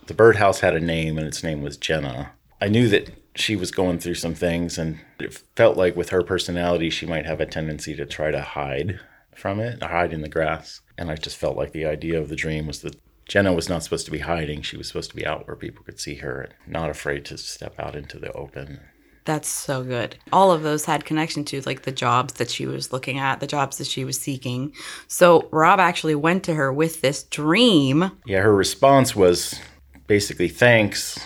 the 0.07 0.15
birdhouse 0.15 0.61
had 0.61 0.77
a 0.77 0.81
name, 0.81 1.19
and 1.19 1.27
its 1.27 1.43
name 1.43 1.63
was 1.63 1.77
Jenna. 1.77 2.33
I 2.61 2.69
knew 2.69 2.89
that 2.89 3.11
she 3.35 3.57
was 3.57 3.71
going 3.71 3.99
through 3.99 4.15
some 4.15 4.35
things 4.35 4.79
and 4.79 4.99
it 5.21 5.43
felt 5.55 5.77
like 5.77 5.97
with 5.97 6.11
her 6.11 6.23
personality 6.23 6.91
she 6.91 7.07
might 7.07 7.27
have 7.27 7.41
a 7.41 7.47
tendency 7.47 7.95
to 7.95 8.05
try 8.05 8.31
to 8.31 8.43
hide 8.43 9.01
from 9.35 9.61
it 9.61 9.81
hide 9.83 10.13
in 10.13 10.23
the 10.23 10.29
grass 10.29 10.81
and 10.97 11.11
i 11.11 11.15
just 11.15 11.37
felt 11.37 11.57
like 11.57 11.73
the 11.73 11.87
idea 11.87 12.21
of 12.21 12.29
the 12.29 12.35
dream 12.35 12.67
was 12.67 12.83
that 12.83 12.97
jenna 13.29 13.53
was 13.53 13.69
not 13.69 13.83
supposed 13.85 14.05
to 14.05 14.11
be 14.11 14.19
hiding 14.19 14.61
she 14.61 14.77
was 14.77 14.89
supposed 14.89 15.11
to 15.11 15.17
be 15.17 15.25
out 15.25 15.47
where 15.47 15.55
people 15.55 15.85
could 15.85 16.01
see 16.01 16.17
her 16.17 16.41
and 16.41 16.55
not 16.67 16.91
afraid 16.91 17.25
to 17.25 17.39
step 17.39 17.79
out 17.79 17.95
into 17.95 18.19
the 18.19 18.33
open 18.33 18.81
That's 19.25 19.49
so 19.49 19.85
good. 19.85 20.17
All 20.33 20.51
of 20.51 20.63
those 20.63 20.87
had 20.87 21.05
connection 21.05 21.45
to 21.47 21.61
like 21.67 21.83
the 21.83 21.93
jobs 21.93 22.35
that 22.35 22.51
she 22.51 22.65
was 22.65 22.95
looking 22.95 23.19
at, 23.19 23.41
the 23.41 23.47
jobs 23.47 23.77
that 23.77 23.87
she 23.87 24.03
was 24.03 24.19
seeking. 24.19 24.73
So 25.07 25.51
Rob 25.53 25.79
actually 25.81 26.15
went 26.15 26.45
to 26.45 26.55
her 26.55 26.73
with 26.73 27.03
this 27.03 27.25
dream. 27.25 28.11
yeah 28.25 28.41
her 28.41 28.55
response 28.55 29.15
was 29.15 29.61
basically 30.07 30.49
thanks 30.49 31.19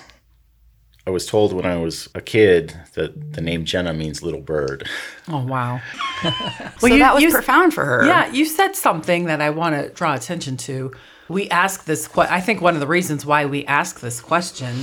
i 1.06 1.10
was 1.10 1.26
told 1.26 1.52
when 1.52 1.66
i 1.66 1.76
was 1.76 2.08
a 2.14 2.20
kid 2.20 2.74
that 2.94 3.32
the 3.32 3.40
name 3.40 3.64
jenna 3.64 3.92
means 3.92 4.22
little 4.22 4.40
bird 4.40 4.88
Oh 5.28 5.44
wow. 5.44 5.80
so 6.78 6.86
you- 6.88 6.98
that 6.98 7.14
was 7.14 7.22
you- 7.22 7.30
profound 7.30 7.72
for 7.72 7.84
her. 7.84 8.04
Yeah, 8.04 8.30
you 8.32 8.44
said 8.44 8.74
something 8.74 9.26
that 9.26 9.40
I 9.40 9.50
want 9.50 9.76
to 9.76 9.88
draw 9.90 10.14
attention 10.14 10.56
to. 10.68 10.92
We 11.28 11.48
ask 11.48 11.84
this. 11.84 12.08
Que- 12.08 12.26
I 12.28 12.40
think 12.40 12.60
one 12.60 12.74
of 12.74 12.80
the 12.80 12.88
reasons 12.88 13.24
why 13.24 13.46
we 13.46 13.64
ask 13.66 14.00
this 14.00 14.20
question 14.20 14.74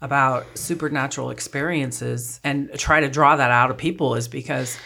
about 0.00 0.46
supernatural 0.56 1.28
experiences 1.28 2.40
and 2.42 2.70
try 2.78 3.00
to 3.00 3.10
draw 3.10 3.36
that 3.36 3.50
out 3.50 3.70
of 3.70 3.76
people 3.76 4.14
is 4.14 4.28
because 4.28 4.78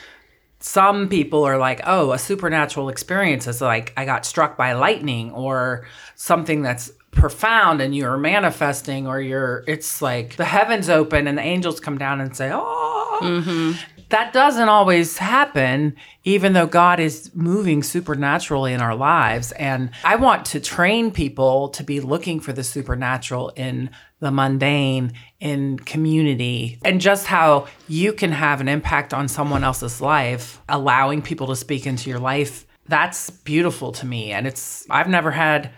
some 0.59 1.09
people 1.09 1.45
are 1.45 1.57
like, 1.57 1.80
oh, 1.87 2.11
a 2.11 2.18
supernatural 2.18 2.89
experience 2.89 3.47
is 3.47 3.61
like 3.61 3.93
I 3.97 4.05
got 4.05 4.26
struck 4.26 4.57
by 4.57 4.72
lightning 4.72 5.30
or 5.30 5.87
something 6.16 6.62
that's 6.62 6.91
profound 7.17 7.81
and 7.81 7.97
you're 7.97 8.17
manifesting 8.17 9.07
or 9.07 9.21
you're 9.21 9.64
it's 9.67 10.01
like 10.01 10.37
the 10.37 10.45
heavens 10.45 10.89
open 10.89 11.27
and 11.27 11.37
the 11.37 11.43
angels 11.43 11.81
come 11.81 11.99
down 11.99 12.21
and 12.21 12.37
say, 12.37 12.51
oh. 12.53 13.75
That 14.11 14.33
doesn't 14.33 14.69
always 14.69 15.19
happen, 15.19 15.97
even 16.23 16.53
though 16.53 16.69
God 16.69 17.01
is 17.01 17.33
moving 17.35 17.83
supernaturally 17.83 18.73
in 18.73 18.81
our 18.81 18.95
lives. 18.95 19.51
And 19.53 19.91
I 20.05 20.14
want 20.14 20.45
to 20.47 20.61
train 20.61 21.11
people 21.11 21.71
to 21.71 21.83
be 21.83 21.99
looking 21.99 22.39
for 22.39 22.53
the 22.53 22.62
supernatural 22.62 23.49
in 23.57 23.91
the 24.21 24.31
mundane, 24.31 25.12
in 25.41 25.81
community, 25.81 26.79
and 26.85 27.01
just 27.01 27.27
how 27.27 27.67
you 27.89 28.12
can 28.12 28.31
have 28.31 28.61
an 28.61 28.69
impact 28.69 29.12
on 29.12 29.27
someone 29.27 29.64
else's 29.64 30.01
life, 30.01 30.62
allowing 30.69 31.21
people 31.21 31.49
to 31.49 31.57
speak 31.57 31.85
into 31.85 32.09
your 32.09 32.21
life. 32.21 32.64
That's 32.87 33.31
beautiful 33.31 33.91
to 33.93 34.07
me. 34.07 34.31
And 34.31 34.47
it's, 34.47 34.87
I've 34.89 35.09
never 35.09 35.33
had 35.33 35.73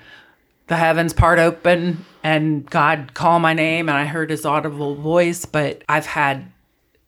the 0.68 0.76
heavens 0.76 1.12
part 1.12 1.38
open 1.38 2.04
and 2.22 2.68
God 2.68 3.12
call 3.14 3.38
my 3.38 3.54
name 3.54 3.88
and 3.88 3.98
I 3.98 4.04
heard 4.04 4.30
his 4.30 4.44
audible 4.44 4.94
voice, 4.94 5.44
but 5.44 5.82
I've 5.88 6.06
had 6.06 6.52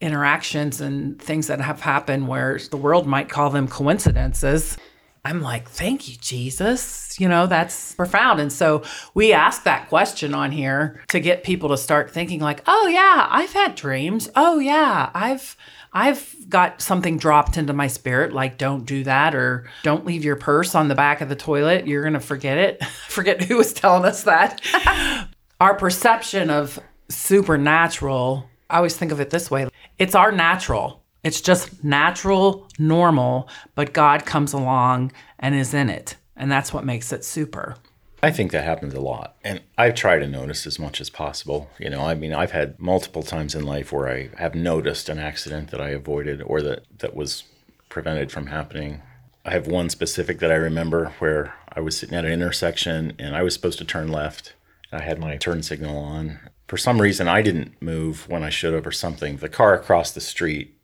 interactions 0.01 0.81
and 0.81 1.21
things 1.21 1.47
that 1.49 1.61
have 1.61 1.81
happened 1.81 2.27
where 2.27 2.59
the 2.71 2.77
world 2.79 3.07
might 3.07 3.29
call 3.29 3.51
them 3.51 3.69
coincidences. 3.69 4.79
I'm 5.23 5.43
like, 5.43 5.69
thank 5.69 6.09
you, 6.09 6.17
Jesus. 6.17 7.21
You 7.21 7.29
know, 7.29 7.47
that's 7.47 7.95
profound. 7.95 8.41
And 8.41 8.51
so 8.51 8.83
we 9.13 9.35
ask 9.35 9.65
that 9.65 9.91
question 9.91 10.33
on 10.33 10.51
here 10.51 11.03
to 11.09 11.21
get 11.21 11.45
people 11.45 11.69
to 11.69 11.77
start 11.77 12.11
thinking 12.11 12.41
like, 12.41 12.63
oh 12.67 12.87
yeah, 12.87 13.29
I've 13.31 13.53
had 13.53 13.75
dreams. 13.75 14.31
Oh 14.35 14.59
yeah, 14.59 15.11
I've 15.13 15.57
I've 15.93 16.37
got 16.49 16.81
something 16.81 17.19
dropped 17.19 17.57
into 17.57 17.73
my 17.73 17.89
spirit 17.89 18.33
like 18.33 18.59
don't 18.59 18.85
do 18.87 19.03
that 19.05 19.35
or 19.35 19.69
don't 19.83 20.07
leave 20.07 20.25
your 20.25 20.37
purse 20.37 20.75
on 20.75 20.89
the 20.89 20.95
back 20.95 21.21
of 21.21 21.29
the 21.29 21.37
toilet. 21.37 21.87
You're 21.87 22.03
going 22.03 22.15
to 22.15 22.21
forget 22.21 22.59
it. 22.59 22.85
forget 23.09 23.43
who 23.43 23.57
was 23.57 23.73
telling 23.73 24.05
us 24.05 24.23
that. 24.25 24.61
our 25.61 25.75
perception 25.75 26.51
of 26.51 26.79
supernatural, 27.09 28.49
I 28.69 28.77
always 28.77 28.97
think 28.97 29.13
of 29.13 29.21
it 29.21 29.31
this 29.31 29.51
way 29.51 29.69
it's 29.99 30.15
our 30.15 30.33
natural. 30.33 31.03
It's 31.23 31.43
just 31.43 31.85
natural, 31.85 32.67
normal, 32.79 33.49
but 33.75 33.93
God 33.93 34.25
comes 34.25 34.55
along 34.55 35.13
and 35.39 35.55
is 35.55 35.75
in 35.75 35.91
it. 35.91 36.17
And 36.35 36.51
that's 36.51 36.73
what 36.73 36.87
makes 36.87 37.13
it 37.13 37.25
super. 37.25 37.77
I 38.23 38.31
think 38.31 38.53
that 38.53 38.65
happens 38.65 38.93
a 38.93 39.01
lot. 39.01 39.37
And 39.43 39.63
I 39.79 39.91
try 39.91 40.19
to 40.19 40.27
notice 40.27 40.67
as 40.67 40.79
much 40.79 41.01
as 41.01 41.09
possible. 41.09 41.71
You 41.79 41.89
know, 41.89 42.03
I 42.03 42.15
mean, 42.15 42.35
I've 42.35 42.51
had 42.51 42.79
multiple 42.79 43.23
times 43.23 43.55
in 43.55 43.65
life 43.65 43.93
where 43.93 44.09
I 44.09 44.29
have 44.37 44.55
noticed 44.55 45.09
an 45.09 45.19
accident 45.19 45.71
that 45.71 45.81
I 45.81 45.91
avoided 45.91 46.43
or 46.43 46.61
that, 46.63 46.85
that 46.99 47.15
was 47.17 47.45
prevented 47.89 48.31
from 48.31 48.49
happening. 48.49 49.01
I 49.45 49.53
have 49.53 49.67
one 49.67 49.89
specific 49.89 50.39
that 50.41 50.53
I 50.53 50.57
remember 50.57 51.15
where 51.19 51.55
I 51.73 51.81
was 51.81 51.97
sitting 51.97 52.17
at 52.17 52.27
an 52.27 52.33
intersection 52.33 53.15
and 53.19 53.35
I 53.35 53.43
was 53.43 53.55
supposed 53.55 53.79
to 53.79 53.87
turn 53.87 54.09
left. 54.09 54.55
I 54.93 55.01
had 55.01 55.19
my 55.19 55.37
turn 55.37 55.63
signal 55.63 55.97
on. 55.97 56.41
For 56.69 56.77
some 56.77 57.01
reason, 57.01 57.27
I 57.27 57.41
didn't 57.41 57.81
move 57.81 58.29
when 58.29 58.43
I 58.43 58.51
should 58.51 58.75
have 58.75 58.87
or 58.87 58.93
something. 58.93 59.39
The 59.39 59.49
car 59.49 59.73
across 59.73 60.13
the 60.13 60.21
street, 60.21 60.77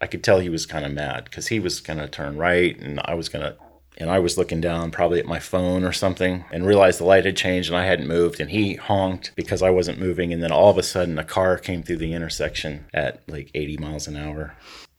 I 0.00 0.06
could 0.06 0.22
tell 0.22 0.38
he 0.38 0.48
was 0.48 0.64
kind 0.64 0.86
of 0.86 0.92
mad 0.92 1.24
because 1.24 1.48
he 1.48 1.58
was 1.58 1.80
going 1.80 1.98
to 1.98 2.08
turn 2.08 2.36
right 2.36 2.78
and 2.78 3.00
I 3.04 3.14
was 3.14 3.28
going 3.28 3.44
to 3.44 3.56
and 3.98 4.10
I 4.10 4.20
was 4.20 4.38
looking 4.38 4.60
down 4.60 4.90
probably 4.90 5.18
at 5.18 5.26
my 5.26 5.40
phone 5.40 5.84
or 5.84 5.92
something 5.92 6.44
and 6.50 6.64
realized 6.64 7.00
the 7.00 7.04
light 7.04 7.24
had 7.24 7.36
changed 7.36 7.68
and 7.68 7.76
I 7.76 7.84
hadn't 7.84 8.06
moved 8.06 8.40
and 8.40 8.50
he 8.50 8.74
honked 8.74 9.32
because 9.34 9.60
I 9.60 9.70
wasn't 9.70 9.98
moving 9.98 10.32
and 10.32 10.42
then 10.42 10.52
all 10.52 10.70
of 10.70 10.78
a 10.78 10.82
sudden 10.82 11.18
a 11.18 11.24
car 11.24 11.58
came 11.58 11.82
through 11.82 11.98
the 11.98 12.14
intersection 12.14 12.86
at 12.94 13.22
like 13.28 13.50
80 13.54 13.76
miles 13.78 14.06
an 14.06 14.16
hour. 14.16 14.54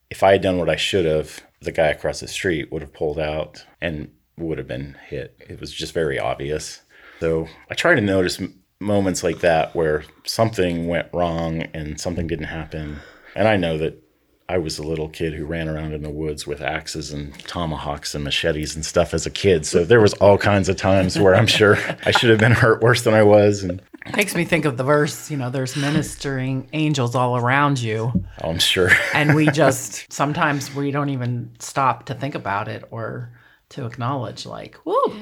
If 0.10 0.22
I 0.22 0.34
had 0.34 0.42
done 0.42 0.58
what 0.58 0.70
I 0.70 0.76
should 0.76 1.06
have, 1.06 1.42
the 1.62 1.72
guy 1.72 1.88
across 1.88 2.20
the 2.20 2.28
street 2.28 2.72
would 2.72 2.82
have 2.82 2.94
pulled 2.94 3.20
out 3.20 3.66
and 3.82 4.12
would 4.38 4.58
have 4.58 4.68
been 4.68 4.98
hit. 5.08 5.36
It 5.40 5.60
was 5.60 5.74
just 5.74 5.94
very 5.94 6.20
obvious. 6.20 6.82
So 7.20 7.48
I 7.70 7.76
try 7.76 7.96
to 7.96 8.02
notice 8.02 8.40
m- 8.40 8.60
moments 8.80 9.24
like 9.24 9.40
that 9.40 9.76
where 9.76 10.04
something 10.26 10.88
went 10.88 11.10
wrong 11.14 11.64
and 11.74 12.00
something 12.00 12.28
didn't 12.28 12.46
happen. 12.46 13.00
And 13.36 13.48
I 13.48 13.58
know 13.58 13.78
that 13.78 14.02
I 14.50 14.58
was 14.58 14.80
a 14.80 14.84
little 14.84 15.08
kid 15.10 15.34
who 15.34 15.46
ran 15.46 15.70
around 15.70 15.94
in 15.94 16.02
the 16.02 16.10
woods 16.10 16.48
with 16.48 16.60
axes 16.60 17.12
and 17.14 17.38
tomahawks 17.48 18.16
and 18.16 18.24
machetes 18.24 18.76
and 18.76 18.84
stuff 18.84 19.14
as 19.14 19.28
a 19.28 19.30
kid. 19.30 19.64
So 19.66 19.86
there 19.86 20.02
was 20.02 20.14
all 20.16 20.40
kinds 20.40 20.70
of 20.70 20.76
times 20.76 21.20
where 21.20 21.36
I'm 21.36 21.46
sure 21.46 21.78
I 22.04 22.10
should 22.12 22.32
have 22.32 22.40
been 22.40 22.54
hurt 22.54 22.82
worse 22.82 23.04
than 23.04 23.14
I 23.14 23.22
was. 23.22 23.64
And 23.64 23.80
Makes 24.16 24.34
me 24.34 24.46
think 24.46 24.66
of 24.66 24.76
the 24.76 24.84
verse, 24.84 25.30
you 25.30 25.38
know, 25.38 25.52
there's 25.52 25.76
ministering 25.76 26.68
angels 26.74 27.14
all 27.14 27.38
around 27.38 27.80
you. 27.80 28.12
Oh, 28.44 28.50
I'm 28.50 28.58
sure. 28.58 28.90
And 29.14 29.36
we 29.36 29.52
just, 29.52 30.12
sometimes 30.12 30.74
we 30.74 30.90
don't 30.90 31.10
even 31.10 31.52
stop 31.60 32.06
to 32.08 32.16
think 32.16 32.34
about 32.34 32.68
it 32.68 32.84
or 32.90 33.30
to 33.70 33.86
acknowledge, 33.86 34.48
like, 34.48 34.76
whoa, 34.84 35.14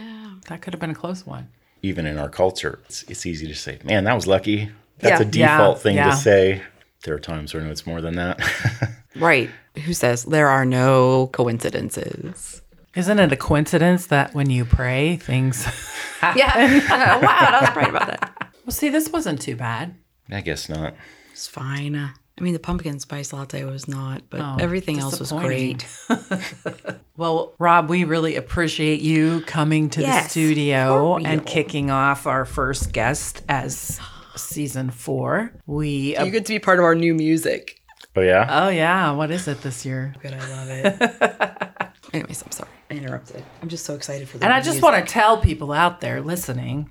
that 0.48 0.62
could 0.62 0.74
have 0.74 0.80
been 0.80 0.92
a 0.92 0.96
close 0.96 1.26
one. 1.26 1.50
Even 1.82 2.06
in 2.06 2.18
our 2.18 2.30
culture, 2.30 2.80
it's, 2.86 3.04
it's 3.10 3.26
easy 3.26 3.46
to 3.48 3.56
say, 3.56 3.78
man, 3.84 4.06
that 4.06 4.14
was 4.14 4.26
lucky. 4.26 4.70
That's 5.00 5.20
Yeah. 5.20 5.28
a 5.28 5.30
default 5.30 5.78
Yeah, 5.78 5.84
thing 5.84 5.96
yeah. 5.98 6.10
to 6.12 6.16
say. 6.16 6.62
There 7.04 7.16
are 7.16 7.20
times 7.20 7.54
where 7.54 7.66
it's 7.68 7.86
more 7.86 8.02
than 8.02 8.16
that. 8.16 8.40
Right. 9.16 9.50
Who 9.86 9.94
says 9.94 10.26
there 10.26 10.48
are 10.48 10.64
no 10.64 11.26
coincidences? 11.34 12.62
Isn't 12.96 13.18
it 13.18 13.32
a 13.32 13.36
coincidence 13.36 14.08
that 14.08 14.36
when 14.36 14.52
you 14.52 14.64
pray, 14.64 15.18
things 15.18 15.64
happen? 16.20 16.38
Yeah. 16.38 17.20
wow, 17.20 17.58
I 17.58 17.62
was 17.62 17.76
right 17.76 17.90
about 17.90 18.08
that. 18.08 18.54
Well, 18.64 18.74
see, 18.74 18.90
this 18.90 19.10
wasn't 19.10 19.42
too 19.42 19.56
bad. 19.56 19.96
I 20.30 20.42
guess 20.42 20.70
not. 20.70 20.94
It's 21.32 21.48
fine. 21.48 21.96
I 21.96 22.12
mean, 22.44 22.54
the 22.54 22.60
pumpkin 22.60 23.00
spice 23.00 23.34
latte 23.34 23.64
was 23.64 23.88
not, 23.88 24.22
but 24.30 24.40
Oh, 24.40 24.58
everything 24.60 25.00
else 25.00 25.20
was 25.20 25.32
great. 25.32 25.84
Well, 27.16 27.56
Rob, 27.58 27.90
we 27.90 28.04
really 28.04 28.36
appreciate 28.36 29.02
you 29.02 29.42
coming 29.48 29.90
to 29.92 30.02
the 30.02 30.22
studio 30.22 31.18
and 31.18 31.44
kicking 31.44 31.90
off 31.90 32.28
our 32.28 32.46
first 32.46 32.94
guest 32.94 33.42
as 33.50 34.00
season 34.38 34.90
four. 34.92 35.52
We, 35.66 36.16
uh, 36.16 36.26
You 36.26 36.32
get 36.32 36.46
to 36.46 36.54
be 36.54 36.60
part 36.60 36.80
of 36.80 36.86
our 36.86 36.96
new 36.96 37.14
music. 37.14 37.82
Oh, 38.16 38.22
yeah? 38.22 38.48
oh 38.66 38.70
yeah, 38.70 39.12
what 39.12 39.30
is 39.32 39.48
it 39.48 39.62
this 39.62 39.86
year? 39.86 40.16
Good, 40.22 40.34
I 40.34 40.50
love 40.50 40.70
it. 40.70 41.90
Anyways, 42.14 42.42
I'm 42.44 42.52
sorry. 42.52 42.70
I 42.90 42.94
interrupted. 42.96 43.44
I'm 43.62 43.70
just 43.70 43.86
so 43.86 43.94
excited 43.96 44.28
for 44.30 44.38
the 44.38 44.46
And 44.46 44.54
I 44.54 44.58
just 44.60 44.76
music. 44.82 44.84
want 44.84 45.06
to 45.06 45.12
tell 45.12 45.38
people 45.38 45.72
out 45.72 46.02
there 46.02 46.22
listening, 46.22 46.90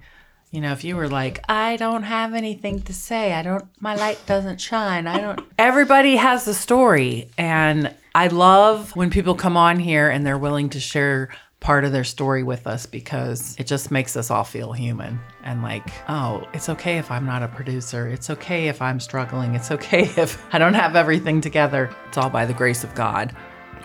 you 0.53 0.61
know, 0.61 0.73
if 0.73 0.85
you 0.85 0.95
were 0.95 1.09
like, 1.09 1.43
I 1.49 1.77
don't 1.77 2.05
have 2.05 2.33
anything 2.35 2.83
to 2.83 2.93
say, 2.95 3.33
I 3.33 3.43
don't, 3.43 3.65
my 3.81 3.95
light 3.97 4.21
doesn't 4.27 4.61
shine, 4.61 5.07
I 5.07 5.21
don't. 5.21 5.41
Everybody 5.59 6.17
has 6.17 6.47
a 6.47 6.55
story. 6.55 7.31
And 7.37 7.93
I 8.15 8.29
love 8.29 8.95
when 8.95 9.11
people 9.11 9.35
come 9.35 9.57
on 9.57 9.81
here 9.81 10.09
and 10.09 10.25
they're 10.25 10.39
willing 10.39 10.69
to 10.71 10.81
share 10.81 11.31
part 11.67 11.85
of 11.85 11.91
their 11.91 12.05
story 12.05 12.45
with 12.45 12.65
us 12.69 12.87
because 12.87 13.57
it 13.59 13.67
just 13.67 13.91
makes 13.91 14.17
us 14.17 14.31
all 14.31 14.45
feel 14.45 14.73
human 14.73 15.19
and 15.43 15.65
like, 15.65 15.89
oh, 16.09 16.47
it's 16.55 16.69
okay 16.69 16.97
if 16.97 17.11
I'm 17.11 17.27
not 17.27 17.43
a 17.43 17.49
producer. 17.49 18.07
It's 18.07 18.31
okay 18.31 18.69
if 18.69 18.81
I'm 18.81 19.01
struggling. 19.01 19.57
It's 19.57 19.73
okay 19.73 20.03
if 20.17 20.41
I 20.55 20.59
don't 20.59 20.75
have 20.75 20.95
everything 20.95 21.41
together. 21.41 21.91
It's 22.07 22.19
all 22.19 22.31
by 22.31 22.47
the 22.47 22.55
grace 22.55 22.85
of 22.85 22.95
God. 22.95 23.35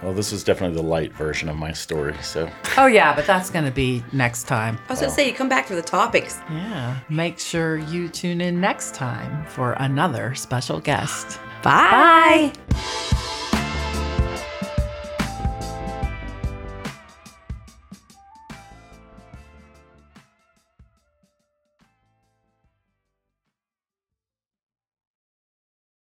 Well, 0.04 0.14
this 0.14 0.32
was 0.32 0.44
definitely 0.44 0.76
the 0.76 0.88
light 0.88 1.12
version 1.14 1.50
of 1.50 1.56
my 1.56 1.72
story. 1.72 2.14
So 2.22 2.48
Oh, 2.78 2.86
yeah, 2.86 3.16
but 3.16 3.26
that's 3.26 3.50
going 3.50 3.66
to 3.66 3.72
be 3.72 4.04
next 4.12 4.44
time. 4.44 4.78
I 4.88 4.92
was 4.94 5.00
going 5.00 5.10
to 5.10 5.16
say, 5.16 5.28
you 5.28 5.34
come 5.34 5.50
back 5.50 5.66
for 5.66 5.74
the 5.74 5.82
topics. 5.82 6.38
Yeah. 6.52 7.00
Make 7.10 7.40
sure 7.40 7.78
you 7.78 8.10
tune 8.10 8.42
in 8.42 8.62
next 8.62 8.94
time 8.94 9.44
for 9.48 9.74
another 9.80 10.36
special 10.36 10.80
guest. 10.80 11.40
Bye. 11.64 12.54
Bye. 12.70 13.41